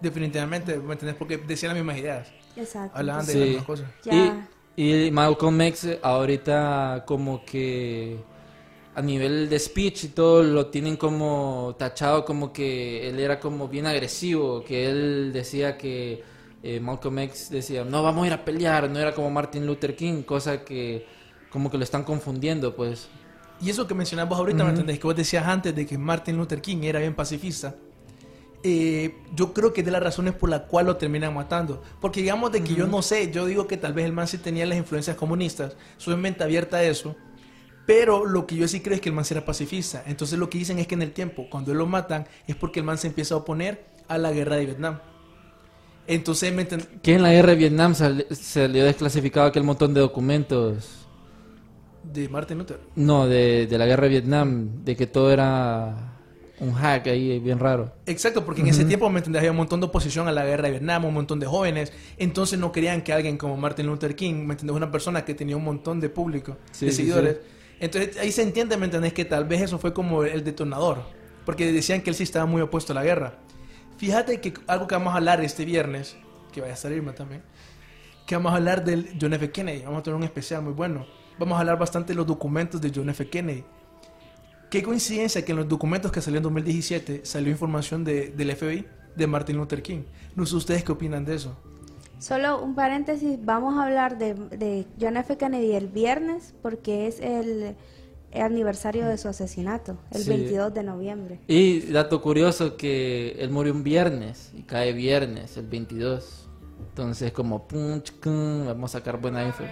Definitivamente, 0.00 0.78
¿me 0.80 0.92
entendés? 0.94 1.16
Porque 1.16 1.38
decían 1.38 1.70
las 1.74 1.78
mismas 1.82 1.98
ideas. 1.98 2.34
Exacto. 2.56 2.98
Hablaban 2.98 3.26
de 3.26 3.32
Sí. 3.32 3.38
las 3.38 3.48
mismas 3.48 3.64
cosas. 3.66 3.90
Ya. 4.04 4.48
Y, 4.76 5.06
y 5.06 5.10
Malcolm 5.10 5.60
X 5.62 5.98
ahorita 6.02 7.04
como 7.06 7.44
que 7.44 8.24
a 8.94 9.00
nivel 9.02 9.48
de 9.48 9.58
speech 9.58 10.04
y 10.04 10.08
todo 10.08 10.42
lo 10.42 10.66
tienen 10.66 10.96
como 10.96 11.74
tachado 11.78 12.24
como 12.24 12.52
que 12.52 13.08
él 13.08 13.18
era 13.20 13.40
como 13.40 13.68
bien 13.68 13.86
agresivo, 13.86 14.62
que 14.64 14.86
él 14.88 15.30
decía 15.32 15.78
que 15.78 16.22
eh, 16.62 16.78
Malcolm 16.78 17.18
X 17.20 17.48
decía, 17.50 17.84
no 17.84 18.02
vamos 18.02 18.24
a 18.24 18.26
ir 18.28 18.32
a 18.34 18.44
pelear, 18.44 18.88
no 18.90 18.98
era 18.98 19.14
como 19.14 19.30
Martin 19.30 19.66
Luther 19.66 19.96
King, 19.96 20.22
cosa 20.22 20.62
que 20.64 21.06
como 21.50 21.70
que 21.70 21.78
lo 21.78 21.84
están 21.84 22.04
confundiendo, 22.04 22.74
pues. 22.76 23.08
Y 23.60 23.70
eso 23.70 23.86
que 23.86 23.94
mencionabas 23.94 24.38
ahorita, 24.38 24.58
¿me 24.58 24.64
Ujú. 24.64 24.70
entendés? 24.70 24.98
Que 24.98 25.06
vos 25.06 25.16
decías 25.16 25.46
antes 25.46 25.74
de 25.74 25.86
que 25.86 25.96
Martin 25.98 26.36
Luther 26.36 26.60
King 26.60 26.78
era 26.82 26.98
bien 27.00 27.14
pacifista. 27.14 27.74
Eh, 28.64 29.16
yo 29.34 29.52
creo 29.52 29.72
que 29.72 29.80
es 29.80 29.84
de 29.84 29.90
las 29.90 30.02
razones 30.02 30.34
por 30.34 30.48
la 30.48 30.66
cual 30.66 30.86
lo 30.86 30.96
terminan 30.96 31.34
matando. 31.34 31.82
Porque 32.00 32.20
digamos 32.20 32.52
de 32.52 32.62
que 32.62 32.74
yo 32.74 32.86
no 32.86 33.02
sé, 33.02 33.30
yo 33.32 33.46
digo 33.46 33.66
que 33.66 33.76
tal 33.76 33.92
vez 33.92 34.04
el 34.06 34.12
man 34.12 34.28
sí 34.28 34.38
tenía 34.38 34.66
las 34.66 34.78
influencias 34.78 35.16
comunistas, 35.16 35.76
su 35.96 36.16
mente 36.16 36.44
abierta 36.44 36.76
a 36.78 36.82
eso. 36.84 37.16
Pero 37.86 38.24
lo 38.24 38.46
que 38.46 38.54
yo 38.56 38.68
sí 38.68 38.80
creo 38.80 38.94
es 38.94 39.00
que 39.00 39.08
el 39.08 39.14
man 39.14 39.24
era 39.28 39.44
pacifista. 39.44 40.04
Entonces 40.06 40.38
lo 40.38 40.48
que 40.48 40.58
dicen 40.58 40.78
es 40.78 40.86
que 40.86 40.94
en 40.94 41.02
el 41.02 41.12
tiempo, 41.12 41.48
cuando 41.50 41.72
él 41.72 41.78
lo 41.78 41.86
matan, 41.86 42.26
es 42.46 42.54
porque 42.54 42.78
el 42.80 42.86
man 42.86 42.98
se 42.98 43.08
empieza 43.08 43.34
a 43.34 43.38
oponer 43.38 43.84
a 44.06 44.18
la 44.18 44.30
guerra 44.30 44.56
de 44.56 44.66
Vietnam. 44.66 45.00
Entonces, 46.06 46.52
¿me 46.52 46.66
Que 46.66 47.14
en 47.14 47.22
la 47.22 47.32
guerra 47.32 47.50
de 47.50 47.56
Vietnam 47.56 47.94
sal- 47.94 48.26
salió 48.30 48.84
desclasificado 48.84 49.46
aquel 49.46 49.62
montón 49.64 49.94
de 49.94 50.00
documentos. 50.00 51.06
De 52.12 52.28
Martin 52.28 52.58
Luther. 52.58 52.80
No, 52.96 53.26
de, 53.26 53.66
de 53.66 53.78
la 53.78 53.86
guerra 53.86 54.04
de 54.04 54.08
Vietnam, 54.10 54.84
de 54.84 54.96
que 54.96 55.06
todo 55.06 55.32
era 55.32 56.11
un 56.62 56.72
hack 56.74 57.08
ahí 57.08 57.38
bien 57.40 57.58
raro. 57.58 57.92
Exacto, 58.06 58.44
porque 58.44 58.60
en 58.60 58.68
ese 58.68 58.84
tiempo, 58.84 59.10
¿me 59.10 59.18
entendés? 59.18 59.40
Había 59.40 59.50
un 59.50 59.56
montón 59.56 59.80
de 59.80 59.86
oposición 59.86 60.28
a 60.28 60.32
la 60.32 60.44
guerra 60.44 60.64
de 60.64 60.70
Vietnam, 60.70 61.04
un 61.04 61.14
montón 61.14 61.40
de 61.40 61.46
jóvenes. 61.46 61.92
Entonces 62.18 62.58
no 62.58 62.70
querían 62.70 63.02
que 63.02 63.12
alguien 63.12 63.36
como 63.36 63.56
Martin 63.56 63.86
Luther 63.86 64.14
King, 64.14 64.46
¿me 64.46 64.54
entendés? 64.54 64.76
Una 64.76 64.90
persona 64.90 65.24
que 65.24 65.34
tenía 65.34 65.56
un 65.56 65.64
montón 65.64 65.98
de 66.00 66.08
público, 66.08 66.56
Sí, 66.70 66.86
de 66.86 66.92
sí, 66.92 66.96
seguidores. 66.98 67.36
sí. 67.42 67.76
Entonces 67.80 68.16
ahí 68.16 68.30
se 68.30 68.42
entiende, 68.42 68.76
¿me 68.76 68.84
entendés? 68.84 69.12
Que 69.12 69.24
tal 69.24 69.44
vez 69.44 69.60
eso 69.62 69.78
fue 69.78 69.92
como 69.92 70.22
el 70.22 70.44
detonador. 70.44 71.02
Porque 71.44 71.72
decían 71.72 72.00
que 72.02 72.10
él 72.10 72.16
sí 72.16 72.22
estaba 72.22 72.46
muy 72.46 72.62
opuesto 72.62 72.92
a 72.92 72.94
la 72.94 73.02
guerra. 73.02 73.34
Fíjate 73.98 74.40
que 74.40 74.54
algo 74.68 74.86
que 74.86 74.94
vamos 74.94 75.14
a 75.14 75.16
hablar 75.16 75.40
este 75.44 75.64
viernes, 75.64 76.16
que 76.52 76.60
vaya 76.60 76.74
a 76.74 76.76
salirme 76.76 77.12
también, 77.12 77.42
que 78.26 78.36
vamos 78.36 78.52
a 78.52 78.56
hablar 78.56 78.84
del 78.84 79.08
John 79.20 79.32
F. 79.34 79.50
Kennedy. 79.50 79.82
Vamos 79.82 79.98
a 79.98 80.02
tener 80.04 80.16
un 80.16 80.22
especial 80.22 80.62
muy 80.62 80.72
bueno. 80.74 81.06
Vamos 81.40 81.56
a 81.56 81.60
hablar 81.60 81.76
bastante 81.78 82.12
de 82.12 82.16
los 82.16 82.26
documentos 82.26 82.80
de 82.80 82.92
John 82.94 83.10
F. 83.10 83.28
Kennedy. 83.28 83.64
Qué 84.72 84.82
coincidencia 84.82 85.44
que 85.44 85.52
en 85.52 85.58
los 85.58 85.68
documentos 85.68 86.10
que 86.10 86.22
salió 86.22 86.38
en 86.38 86.44
2017 86.44 87.26
salió 87.26 87.50
información 87.52 88.04
de, 88.04 88.30
del 88.30 88.56
FBI 88.56 88.86
de 89.14 89.26
Martin 89.26 89.58
Luther 89.58 89.82
King. 89.82 90.04
No 90.34 90.46
sé 90.46 90.56
ustedes 90.56 90.82
qué 90.82 90.92
opinan 90.92 91.26
de 91.26 91.34
eso. 91.34 91.54
Solo 92.18 92.62
un 92.62 92.74
paréntesis, 92.74 93.38
vamos 93.44 93.76
a 93.76 93.84
hablar 93.84 94.16
de, 94.16 94.32
de 94.32 94.86
John 94.98 95.18
F. 95.18 95.36
Kennedy 95.36 95.72
el 95.72 95.88
viernes 95.88 96.54
porque 96.62 97.06
es 97.06 97.20
el, 97.20 97.76
el 98.30 98.40
aniversario 98.42 99.06
de 99.06 99.18
su 99.18 99.28
asesinato, 99.28 99.98
el 100.10 100.22
Sí. 100.22 100.30
22 100.30 100.72
de 100.72 100.82
noviembre. 100.84 101.40
Y 101.48 101.80
dato 101.92 102.22
curioso 102.22 102.78
que 102.78 103.32
él 103.40 103.50
murió 103.50 103.74
un 103.74 103.82
viernes 103.82 104.52
y 104.56 104.62
cae 104.62 104.94
viernes, 104.94 105.54
el 105.58 105.66
22. 105.66 106.48
Entonces 106.88 107.30
como 107.32 107.68
pum, 107.68 108.00
chcum, 108.00 108.64
vamos 108.68 108.94
a 108.94 109.00
sacar 109.00 109.20
buena 109.20 109.44
info. 109.44 109.64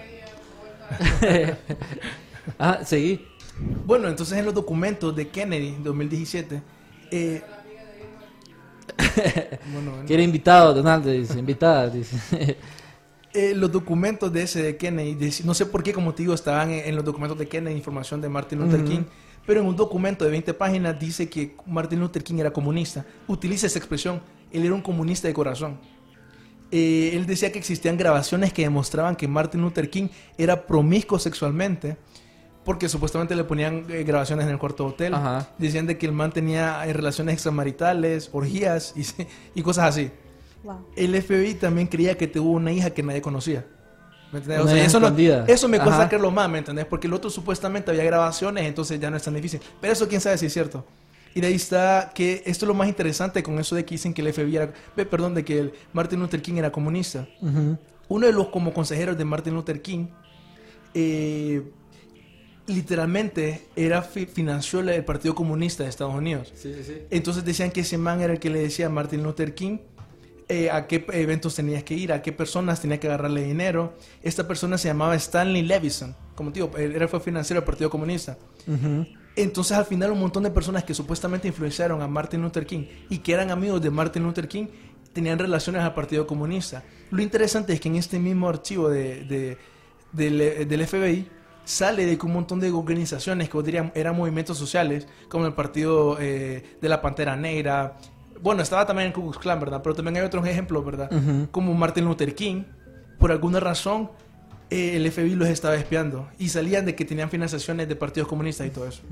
ah, 2.58 2.80
seguí. 2.84 3.29
Bueno, 3.86 4.08
entonces 4.08 4.38
en 4.38 4.44
los 4.44 4.54
documentos 4.54 5.14
de 5.14 5.28
Kennedy 5.28 5.76
2017, 5.82 6.62
eh, 7.10 7.42
bueno, 9.72 9.90
bueno. 9.92 10.06
Quiere 10.06 10.22
invitado, 10.22 10.74
Donaldo, 10.74 11.10
dice, 11.10 11.38
invitada, 11.38 11.88
dice. 11.88 12.56
Eh, 13.32 13.54
los 13.54 13.70
documentos 13.70 14.32
de 14.32 14.42
ese 14.42 14.60
de 14.60 14.76
Kennedy, 14.76 15.14
dec- 15.14 15.44
no 15.44 15.54
sé 15.54 15.64
por 15.64 15.84
qué, 15.84 15.92
como 15.92 16.12
te 16.12 16.24
digo, 16.24 16.34
estaban 16.34 16.68
en, 16.72 16.88
en 16.88 16.96
los 16.96 17.04
documentos 17.04 17.38
de 17.38 17.46
Kennedy, 17.46 17.76
información 17.76 18.20
de 18.20 18.28
Martin 18.28 18.58
Luther 18.58 18.80
Ujú. 18.80 18.88
King, 18.90 19.02
pero 19.46 19.60
en 19.60 19.68
un 19.68 19.76
documento 19.76 20.24
de 20.24 20.32
20 20.32 20.52
páginas 20.54 20.98
dice 20.98 21.30
que 21.30 21.54
Martin 21.64 22.00
Luther 22.00 22.24
King 22.24 22.40
era 22.40 22.52
comunista. 22.52 23.06
Utiliza 23.28 23.68
esa 23.68 23.78
expresión, 23.78 24.20
él 24.50 24.64
era 24.64 24.74
un 24.74 24.82
comunista 24.82 25.28
de 25.28 25.34
corazón. 25.34 25.78
Eh, 26.72 27.12
él 27.14 27.24
decía 27.24 27.52
que 27.52 27.60
existían 27.60 27.96
grabaciones 27.96 28.52
que 28.52 28.62
demostraban 28.62 29.14
que 29.14 29.28
Martin 29.28 29.60
Luther 29.60 29.88
King 29.90 30.08
era 30.36 30.66
promiscuo 30.66 31.20
sexualmente, 31.20 31.98
porque 32.64 32.88
supuestamente 32.88 33.34
le 33.34 33.44
ponían 33.44 33.84
eh, 33.88 34.04
grabaciones 34.04 34.44
en 34.46 34.52
el 34.52 34.58
cuarto 34.58 34.86
hotel. 34.86 35.14
Ajá. 35.14 35.48
Decían 35.58 35.86
de 35.86 35.96
que 35.98 36.06
el 36.06 36.12
man 36.12 36.30
tenía 36.32 36.86
eh, 36.86 36.92
relaciones 36.92 37.32
extramaritales, 37.34 38.28
orgías 38.32 38.94
y, 38.96 39.04
y 39.58 39.62
cosas 39.62 39.86
así. 39.88 40.10
Wow. 40.62 40.86
El 40.94 41.20
FBI 41.22 41.54
también 41.54 41.86
creía 41.86 42.16
que 42.18 42.26
tuvo 42.26 42.50
una 42.52 42.70
hija 42.72 42.90
que 42.90 43.02
nadie 43.02 43.22
conocía. 43.22 43.64
¿Me 44.30 44.38
entendés? 44.38 44.60
O 44.64 44.68
sea, 44.68 44.84
eso, 44.84 45.00
no- 45.00 45.08
eso 45.48 45.68
me 45.68 45.80
cuesta 45.80 46.06
creerlo 46.08 46.30
más, 46.30 46.48
¿me 46.48 46.58
entendés? 46.58 46.84
Porque 46.84 47.06
el 47.08 47.14
otro 47.14 47.30
supuestamente 47.30 47.90
había 47.90 48.04
grabaciones, 48.04 48.64
entonces 48.64 49.00
ya 49.00 49.10
no 49.10 49.16
es 49.16 49.22
tan 49.24 49.34
difícil. 49.34 49.60
Pero 49.80 49.92
eso 49.92 50.06
quién 50.06 50.20
sabe 50.20 50.38
si 50.38 50.46
es 50.46 50.52
cierto. 50.52 50.84
Y 51.34 51.40
de 51.40 51.46
ahí 51.48 51.54
está 51.54 52.12
que 52.14 52.42
esto 52.44 52.64
es 52.64 52.68
lo 52.68 52.74
más 52.74 52.86
interesante 52.88 53.42
con 53.42 53.58
eso 53.58 53.74
de 53.74 53.84
que 53.84 53.94
dicen 53.94 54.12
que 54.14 54.20
el 54.22 54.32
FBI 54.32 54.56
era, 54.56 54.72
perdón, 55.08 55.34
de 55.34 55.44
que 55.44 55.58
el 55.58 55.72
Martin 55.92 56.20
Luther 56.20 56.42
King 56.42 56.54
era 56.58 56.70
comunista. 56.70 57.26
Ujú. 57.40 57.76
Uno 58.08 58.26
de 58.26 58.32
los 58.32 58.48
como 58.48 58.72
consejeros 58.74 59.16
de 59.16 59.24
Martin 59.24 59.54
Luther 59.54 59.80
King, 59.80 60.06
eh, 60.94 61.62
literalmente 62.70 63.62
era 63.76 64.02
fi- 64.02 64.26
financió 64.26 64.80
el 64.80 65.04
Partido 65.04 65.35
Comunista 65.35 65.83
de 65.85 65.90
Estados 65.90 66.14
Unidos. 66.14 66.52
Sí, 66.54 66.72
sí, 66.74 66.83
sí. 66.85 66.92
Entonces 67.11 67.44
decían 67.44 67.70
que 67.70 67.80
ese 67.80 67.98
man 67.98 68.20
era 68.20 68.33
el 68.33 68.38
que 68.40 68.50
le 68.50 68.61
decía 68.61 68.87
a 68.87 68.90
Martin 68.90 69.22
Luther 69.22 69.54
King 69.54 69.78
eh, 70.48 70.68
a 70.70 70.87
qué 70.88 71.04
eventos 71.12 71.54
tenías 71.54 71.85
que 71.85 71.94
ir, 71.94 72.12
a 72.12 72.22
qué 72.22 72.33
personas 72.33 72.80
tenía 72.80 72.98
que 72.98 73.06
agarrarle 73.06 73.44
dinero. 73.44 73.94
Esta 74.22 74.48
persona 74.48 74.78
se 74.78 74.88
llamaba 74.88 75.14
Stanley 75.14 75.62
Levison, 75.62 76.14
como 76.35 76.52
te 76.52 76.61
digo, 76.61 76.76
era 76.76 77.06
fue 77.06 77.20
financiero 77.20 77.61
del 77.61 77.66
Partido 77.66 77.88
Comunista. 77.90 78.37
Ujú. 78.66 79.06
Entonces 79.37 79.76
al 79.76 79.85
final 79.87 80.11
un 80.11 80.18
montón 80.18 80.42
de 80.42 80.50
personas 80.50 80.83
que 80.83 80.92
supuestamente 80.92 81.46
influenciaron 81.46 82.02
a 82.02 82.09
Martin 82.09 82.42
Luther 82.42 82.66
King 82.66 82.85
y 83.09 83.18
que 83.18 83.33
eran 83.33 83.50
amigos 83.52 83.80
de 83.80 83.90
Martin 83.90 84.24
Luther 84.24 84.48
King 84.48 84.66
tenían 85.12 85.38
relaciones 85.38 85.83
al 85.83 85.94
Partido 85.94 86.26
Comunista. 86.26 86.83
Lo 87.11 87.22
interesante 87.22 87.72
es 87.72 87.80
que 87.80 87.88
en 87.88 87.94
este 87.96 88.18
mismo 88.18 88.48
archivo 88.48 88.88
de, 88.88 89.24
de- 89.24 89.56
del, 90.12 90.66
del 90.68 90.87
FBI 90.87 91.28
sale 91.70 92.04
de 92.06 92.18
que 92.18 92.26
un 92.26 92.33
montón 92.33 92.61
de 92.61 92.70
organizaciones 92.70 93.48
que 93.48 93.62
dirían 93.62 93.92
eran 93.94 94.16
movimientos 94.16 94.59
sociales, 94.59 95.06
como 95.28 95.46
el 95.46 95.52
Partido 95.54 96.16
eh, 96.20 96.76
de 96.80 96.88
la 96.88 97.00
Pantera 97.00 97.37
Negra. 97.37 97.96
Bueno, 98.42 98.62
estaba 98.62 98.87
también 98.87 99.09
el 99.09 99.12
Ku 99.12 99.22
Klux 99.22 99.38
Klan, 99.38 99.61
¿verdad? 99.61 99.80
Pero 99.83 99.94
también 99.94 100.16
hay 100.16 100.22
otros 100.22 100.46
ejemplos, 100.46 100.85
¿verdad? 100.85 101.11
Como 101.50 101.72
Martin 101.74 102.04
Luther 102.04 102.35
King. 102.35 102.64
Por 103.18 103.30
alguna 103.33 103.61
razón, 103.61 104.11
eh, 104.70 104.96
el 104.96 105.11
FBI 105.11 105.35
los 105.35 105.48
estaba 105.48 105.74
espiando 105.76 106.28
y 106.38 106.48
salían 106.48 106.87
de 106.87 106.94
que 106.94 107.04
tenían 107.04 107.28
financiaciones 107.30 107.87
de 107.88 107.96
partidos 107.96 108.28
comunistas 108.28 108.66
y 108.66 108.70
todo 108.70 108.87
eso. 108.88 109.02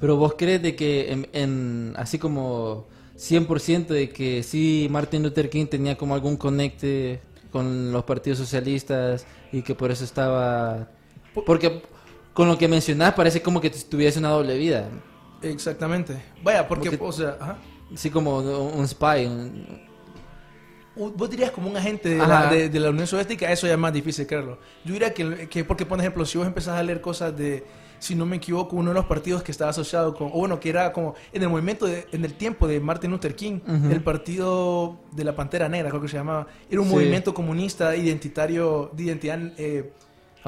Pero 0.00 0.16
vos 0.16 0.34
crees 0.36 0.62
de 0.62 0.74
que 0.76 1.12
en, 1.12 1.28
en- 1.32 1.94
así 1.96 2.18
como 2.18 2.86
100% 3.16 3.86
de 3.88 4.08
que 4.10 4.42
sí 4.42 4.88
Martin 4.90 5.22
Luther 5.22 5.48
King 5.50 5.66
tenía 5.66 5.96
como 5.96 6.14
algún 6.14 6.36
conecte 6.36 7.20
con 7.52 7.90
los 7.92 8.04
partidos 8.04 8.38
socialistas 8.38 9.26
y 9.52 9.62
que 9.62 9.74
por 9.74 9.90
eso 9.90 10.04
estaba 10.04 10.88
porque 11.34 11.82
con 12.34 12.48
lo 12.48 12.56
que 12.58 12.68
mencionás 12.68 13.14
parece 13.14 13.42
como 13.42 13.60
que 13.60 13.70
tuviese 13.70 14.18
una 14.18 14.30
doble 14.30 14.56
vida, 14.58 14.88
Exactamente. 15.40 16.20
Vaya, 16.42 16.66
porque, 16.66 16.90
Porque- 16.90 17.04
o 17.04 17.12
sea, 17.12 17.36
ajá. 17.40 17.58
así 17.94 18.10
como 18.10 18.38
un 18.38 18.86
spy, 18.88 19.26
un- 19.26 19.86
Vos 20.96 21.30
dirías 21.30 21.52
como 21.52 21.70
un 21.70 21.76
agente 21.76 22.08
de 22.08 22.16
la, 22.16 22.40
Ajá. 22.40 22.50
de, 22.52 22.68
de 22.68 22.80
la 22.80 22.90
Unión 22.90 23.06
Soviética, 23.06 23.52
eso 23.52 23.68
ya 23.68 23.74
es 23.74 23.78
más 23.78 23.92
difícil 23.92 24.26
creerlo. 24.26 24.58
Yo 24.84 24.94
diría 24.94 25.14
que, 25.14 25.48
que, 25.48 25.62
porque, 25.62 25.86
por 25.86 26.00
ejemplo, 26.00 26.26
si 26.26 26.38
vos 26.38 26.46
empezás 26.48 26.76
a 26.76 26.82
leer 26.82 27.00
cosas 27.00 27.36
de, 27.38 27.64
si 28.00 28.16
no 28.16 28.26
me 28.26 28.34
equivoco, 28.38 28.74
uno 28.74 28.90
de 28.90 28.94
los 28.94 29.04
partidos 29.04 29.44
que 29.44 29.52
estaba 29.52 29.70
asociado 29.70 30.12
con, 30.12 30.26
o 30.26 30.30
bueno, 30.40 30.58
que 30.58 30.70
era 30.70 30.92
como 30.92 31.14
en 31.32 31.40
el 31.44 31.48
movimiento, 31.50 31.86
de- 31.86 32.08
en 32.10 32.24
el 32.24 32.34
tiempo 32.34 32.66
de 32.66 32.80
Martin 32.80 33.12
Luther 33.12 33.36
King, 33.36 33.60
el 33.92 34.02
partido 34.02 34.98
de 35.12 35.22
la 35.22 35.36
Pantera 35.36 35.68
Negra, 35.68 35.88
creo 35.90 36.02
que 36.02 36.08
se 36.08 36.16
llamaba, 36.16 36.48
era 36.68 36.80
un 36.80 36.88
Sí. 36.88 36.94
movimiento 36.94 37.32
comunista 37.32 37.94
identitario, 37.94 38.90
de 38.92 39.04
identidad 39.04 39.38
eh, 39.56 39.92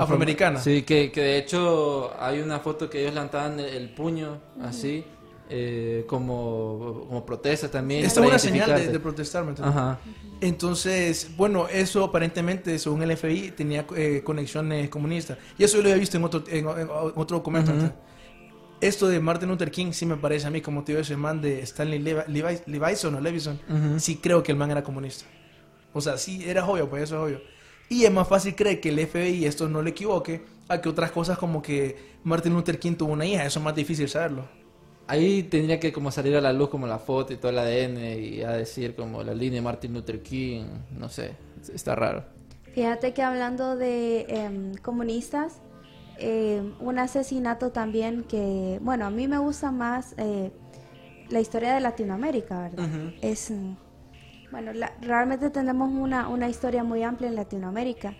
afroamericana. 0.02 0.60
Sí, 0.60 0.82
que, 0.82 1.10
que 1.12 1.20
de 1.20 1.38
hecho 1.38 2.12
hay 2.18 2.40
una 2.40 2.58
foto 2.60 2.88
que 2.90 3.00
ellos 3.02 3.14
levantaban 3.14 3.58
el, 3.60 3.66
el 3.66 3.88
puño 3.90 4.38
así 4.62 5.04
eh, 5.48 6.04
como, 6.06 7.04
como 7.08 7.26
protesta 7.26 7.70
también. 7.70 8.04
Esto 8.04 8.22
es 8.22 8.28
una 8.28 8.38
señal 8.38 8.74
de, 8.74 8.88
de 8.88 9.00
protestar, 9.00 9.42
¿me 9.44 9.50
entiendes? 9.50 9.76
Ajá. 9.76 9.98
Entonces, 10.40 11.30
bueno, 11.36 11.68
eso 11.68 12.02
aparentemente, 12.04 12.78
según 12.78 13.02
el 13.02 13.16
FBI, 13.16 13.50
tenía 13.52 13.84
eh, 13.96 14.22
conexiones 14.24 14.88
comunistas. 14.88 15.38
Y 15.58 15.64
eso 15.64 15.76
yo 15.76 15.82
lo 15.82 15.88
había 15.90 16.00
visto 16.00 16.16
en 16.16 16.24
otro, 16.24 16.42
en, 16.48 16.66
en 16.68 16.88
otro 17.14 17.36
documento. 17.38 17.72
Ujú. 17.72 17.90
Esto 18.80 19.08
de 19.08 19.20
Martin 19.20 19.48
Luther 19.50 19.70
King 19.70 19.92
sí 19.92 20.06
me 20.06 20.16
parece 20.16 20.46
a 20.46 20.50
mí, 20.50 20.62
como 20.62 20.82
te 20.82 20.92
digo, 20.92 21.02
ese 21.02 21.14
man 21.16 21.40
de 21.42 21.60
Stanley 21.60 21.98
Levi, 21.98 22.20
Levi- 22.28 22.62
Levison 22.66 23.14
o 23.14 23.20
Levison, 23.20 23.60
Ujú. 23.68 24.00
sí 24.00 24.16
creo 24.16 24.42
que 24.42 24.52
el 24.52 24.58
man 24.58 24.70
era 24.70 24.82
comunista. 24.82 25.26
O 25.92 26.00
sea, 26.00 26.16
sí, 26.16 26.42
era 26.48 26.64
obvio, 26.66 26.88
pues 26.88 27.02
eso 27.02 27.16
es 27.16 27.22
obvio. 27.34 27.42
Y 27.90 28.04
es 28.04 28.12
más 28.12 28.28
fácil 28.28 28.54
creer 28.54 28.80
que 28.80 28.90
el 28.90 29.04
FBI 29.04 29.44
esto 29.44 29.68
no 29.68 29.82
le 29.82 29.90
equivoque 29.90 30.42
a 30.68 30.80
que 30.80 30.88
otras 30.88 31.10
cosas 31.10 31.36
como 31.36 31.60
que 31.60 31.96
Martin 32.22 32.54
Luther 32.54 32.78
King 32.78 32.94
tuvo 32.94 33.12
una 33.12 33.26
hija. 33.26 33.44
Eso 33.44 33.58
es 33.58 33.64
más 33.64 33.74
difícil 33.74 34.08
saberlo. 34.08 34.44
Ahí 35.08 35.42
tendría 35.42 35.80
que 35.80 35.92
como 35.92 36.12
salir 36.12 36.36
a 36.36 36.40
la 36.40 36.52
luz 36.52 36.68
como 36.68 36.86
la 36.86 37.00
foto 37.00 37.32
y 37.32 37.36
todo 37.36 37.50
el 37.50 37.58
ADN 37.58 37.98
y 38.22 38.42
a 38.42 38.52
decir 38.52 38.94
como 38.94 39.24
la 39.24 39.34
línea 39.34 39.56
de 39.56 39.62
Martin 39.62 39.92
Luther 39.92 40.22
King, 40.22 40.66
no 40.96 41.08
sé, 41.08 41.34
está 41.74 41.96
raro. 41.96 42.24
Fíjate 42.72 43.12
que 43.12 43.22
hablando 43.22 43.74
de 43.74 44.20
em, 44.28 44.74
comunistas, 44.76 45.60
em, 46.18 46.74
un 46.78 46.96
asesinato 47.00 47.72
también 47.72 48.22
que, 48.22 48.78
bueno, 48.82 49.04
a 49.04 49.10
mí 49.10 49.26
me 49.26 49.38
gusta 49.38 49.72
más 49.72 50.14
eh, 50.16 50.52
la 51.28 51.40
historia 51.40 51.74
de 51.74 51.80
Latinoamérica, 51.80 52.68
¿verdad? 52.68 52.88
Es, 53.20 53.50
mm, 53.50 53.72
bueno, 54.50 54.72
la- 54.72 54.92
realmente 55.00 55.50
tenemos 55.50 55.90
una, 55.92 56.28
una 56.28 56.48
historia 56.48 56.82
muy 56.84 57.02
amplia 57.02 57.28
en 57.28 57.36
Latinoamérica. 57.36 58.14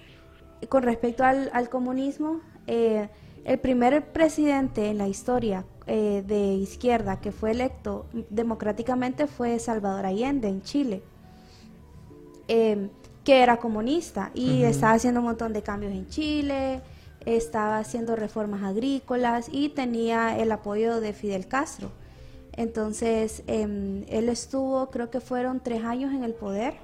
Y 0.60 0.66
Con 0.66 0.82
respecto 0.82 1.24
al, 1.24 1.50
al 1.52 1.68
comunismo, 1.68 2.40
eh, 2.66 3.08
el 3.44 3.58
primer 3.58 4.12
presidente 4.12 4.88
en 4.90 4.98
la 4.98 5.08
historia 5.08 5.64
eh, 5.86 6.22
de 6.26 6.54
izquierda 6.54 7.20
que 7.20 7.32
fue 7.32 7.52
electo 7.52 8.06
democráticamente 8.28 9.26
fue 9.26 9.58
Salvador 9.58 10.04
Allende 10.06 10.48
en 10.48 10.62
Chile 10.62 11.02
eh, 12.48 12.88
que 13.24 13.42
era 13.42 13.58
comunista 13.58 14.30
y 14.34 14.62
estaba 14.64 14.92
haciendo 14.94 15.20
un 15.20 15.26
montón 15.26 15.52
de 15.52 15.62
cambios 15.62 15.92
en 15.92 16.06
Chile, 16.08 16.80
estaba 17.24 17.78
haciendo 17.78 18.16
reformas 18.16 18.62
agrícolas 18.62 19.48
y 19.52 19.68
tenía 19.70 20.38
el 20.38 20.50
apoyo 20.52 21.00
de 21.00 21.12
Fidel 21.12 21.46
Castro. 21.46 21.90
Entonces, 22.60 23.42
em, 23.46 24.04
él 24.10 24.28
estuvo, 24.28 24.90
creo 24.90 25.08
que 25.10 25.20
fueron 25.20 25.60
tres 25.60 25.82
años 25.82 26.12
en 26.12 26.24
el 26.24 26.34
poder. 26.34 26.74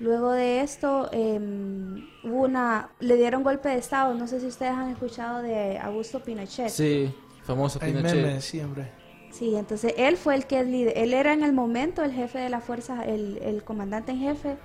Luego 0.00 0.32
de 0.32 0.60
esto, 0.60 1.08
em, 1.12 2.04
hubo 2.22 2.42
una, 2.42 2.90
le 3.00 3.16
dieron 3.16 3.42
golpe 3.42 3.70
de 3.70 3.76
Estado. 3.76 4.12
No 4.12 4.26
sé 4.26 4.38
si 4.40 4.46
ustedes 4.48 4.72
han 4.72 4.90
escuchado 4.90 5.40
de 5.40 5.78
Augusto 5.78 6.20
Pinochet. 6.20 6.68
Sí, 6.68 7.10
famoso 7.42 7.78
Pinochet. 7.78 8.16
memes 8.16 8.44
siempre. 8.44 8.90
Sí, 9.30 9.54
entonces 9.56 9.94
él 9.96 10.18
fue 10.18 10.34
el 10.34 10.44
que 10.44 10.60
él 10.60 11.14
era 11.14 11.32
en 11.32 11.42
el 11.42 11.54
momento 11.54 12.02
el 12.04 12.12
jefe 12.12 12.38
de 12.40 12.50
la 12.50 12.60
fuerza, 12.60 13.02
el, 13.02 13.38
el 13.38 13.64
comandante 13.64 14.12
en 14.12 14.18
jefe 14.18 14.58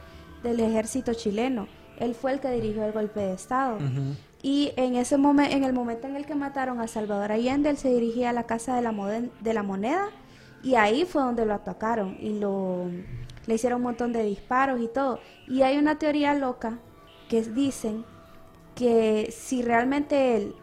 del 0.44 0.60
ejército 0.60 1.14
chileno. 1.14 1.70
Él 2.00 2.16
fue 2.16 2.34
el 2.34 2.42
que 2.42 2.52
dirigió 2.52 2.84
el 2.84 2.92
golpe 2.92 3.22
de 3.22 3.32
estado. 3.34 3.78
Y 4.48 4.72
en 4.78 4.96
ese 4.96 5.18
momento, 5.18 5.54
en 5.54 5.66
el 5.66 5.74
momento 5.74 6.08
en 6.08 6.16
el 6.16 6.26
que 6.26 6.34
mataron 6.34 6.80
a 6.80 6.88
Salvador 6.88 7.34
Allende, 7.34 7.70
él 7.70 7.76
se 7.76 7.90
dirigía 7.90 8.30
a 8.30 8.34
la 8.34 8.44
casa 8.44 8.78
de 8.78 8.82
la, 8.82 8.94
de 9.42 9.54
la 9.54 9.62
moneda 9.62 10.08
y 10.64 10.76
ahí 10.76 11.04
fue 11.04 11.22
donde 11.22 11.46
lo 11.46 11.54
atacaron 11.54 12.16
y 12.18 12.40
lo 12.40 12.86
le 13.46 13.56
hicieron 13.56 13.82
un 13.82 13.84
montón 13.84 14.14
de 14.14 14.24
disparos 14.24 14.80
y 14.80 14.88
todo. 14.88 15.20
Y 15.50 15.64
hay 15.64 15.78
una 15.78 16.00
teoría 16.00 16.34
loca 16.34 16.80
que 17.28 17.42
dicen 17.42 18.06
que 18.74 19.34
si 19.38 19.64
realmente 19.64 20.38
él 20.38 20.56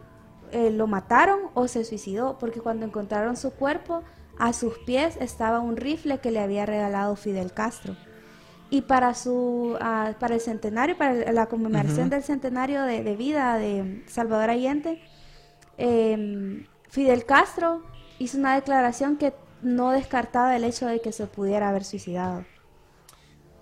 eh, 0.51 0.71
lo 0.71 0.87
mataron 0.87 1.41
o 1.53 1.67
se 1.67 1.85
suicidó, 1.85 2.39
porque 2.39 2.61
cuando 2.61 2.87
encontraron 2.87 3.37
su 3.37 3.51
cuerpo, 3.51 4.01
a 4.39 4.53
sus 4.53 4.79
pies 4.79 5.15
estaba 5.21 5.59
un 5.59 5.77
rifle 5.77 6.17
que 6.17 6.31
le 6.31 6.39
había 6.39 6.65
regalado 6.65 7.15
Fidel 7.15 7.53
Castro. 7.53 7.95
Y 8.69 8.81
para 8.81 9.13
su 9.13 9.77
ah, 9.79 10.13
para 10.19 10.35
el 10.35 10.41
centenario, 10.41 10.97
para 10.97 11.31
la 11.31 11.45
conmemoración 11.45 12.09
del 12.09 12.23
centenario 12.23 12.83
de, 12.83 13.03
de 13.03 13.15
vida 13.15 13.57
de 13.57 14.03
Salvador 14.07 14.49
Allende, 14.49 15.01
eh, 15.77 16.65
Fidel 16.89 17.25
Castro 17.25 17.83
hizo 18.19 18.37
una 18.37 18.55
declaración 18.55 19.17
que 19.17 19.33
no 19.61 19.91
descartaba 19.91 20.55
el 20.55 20.63
hecho 20.63 20.85
de 20.87 21.01
que 21.01 21.11
se 21.11 21.27
pudiera 21.27 21.69
haber 21.69 21.83
suicidado. 21.83 22.45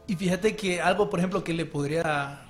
Y 0.08 0.16
fíjate 0.16 0.56
que 0.56 0.82
algo, 0.82 1.10
por 1.10 1.20
ejemplo, 1.20 1.44
que 1.44 1.54
le 1.54 1.66
podría, 1.66 2.46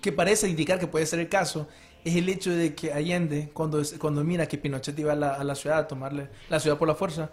que 0.00 0.12
parece 0.12 0.48
indicar 0.48 0.78
que 0.78 0.86
puede 0.86 1.06
ser 1.06 1.20
el 1.20 1.28
caso, 1.28 1.68
es 2.04 2.16
el 2.16 2.28
hecho 2.28 2.50
de 2.50 2.74
que 2.74 2.92
Allende, 2.92 3.50
cuando, 3.52 3.82
cuando 3.98 4.22
mira 4.24 4.46
que 4.46 4.58
Pinochet 4.58 4.98
iba 4.98 5.12
a 5.12 5.16
la, 5.16 5.34
a 5.34 5.44
la 5.44 5.54
ciudad 5.54 5.78
a 5.78 5.88
tomarle 5.88 6.28
la 6.48 6.60
ciudad 6.60 6.78
por 6.78 6.88
la 6.88 6.94
fuerza, 6.94 7.30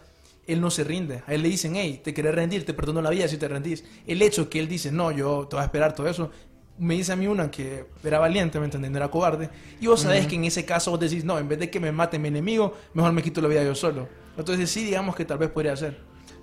él 0.47 0.61
no 0.61 0.71
se 0.71 0.83
rinde. 0.83 1.23
A 1.27 1.33
él 1.33 1.41
le 1.41 1.49
dicen, 1.49 1.75
hey, 1.75 2.01
te 2.03 2.13
querés 2.13 2.33
rendir, 2.33 2.65
te 2.65 2.73
perdono 2.73 3.01
la 3.01 3.09
vida 3.09 3.27
si 3.27 3.37
te 3.37 3.47
rendís. 3.47 3.83
El 4.05 4.21
hecho 4.21 4.49
que 4.49 4.59
él 4.59 4.67
dice, 4.67 4.91
no, 4.91 5.11
yo 5.11 5.47
te 5.49 5.55
voy 5.55 5.61
a 5.61 5.65
esperar 5.65 5.93
todo 5.93 6.07
eso, 6.07 6.31
me 6.79 6.95
dice 6.95 7.11
a 7.11 7.15
mí 7.15 7.27
una 7.27 7.49
que 7.49 7.85
era 8.03 8.19
valiente, 8.19 8.59
¿me 8.59 8.65
entendés? 8.65 8.91
No 8.91 8.97
era 8.97 9.09
cobarde. 9.09 9.49
Y 9.79 9.87
vos 9.87 10.01
sabés 10.01 10.27
que 10.27 10.35
en 10.35 10.45
ese 10.45 10.65
caso 10.65 10.91
vos 10.91 10.99
decís, 10.99 11.25
no, 11.25 11.37
en 11.39 11.47
vez 11.47 11.59
de 11.59 11.69
que 11.69 11.79
me 11.79 11.91
mate 11.91 12.19
mi 12.19 12.27
enemigo, 12.27 12.75
mejor 12.93 13.11
me 13.13 13.23
quito 13.23 13.41
la 13.41 13.47
vida 13.47 13.63
yo 13.63 13.75
solo. 13.75 14.07
Entonces 14.37 14.69
sí, 14.69 14.83
digamos 14.83 15.15
que 15.15 15.25
tal 15.25 15.39
vez 15.39 15.49
podría 15.49 15.75
ser. 15.75 15.97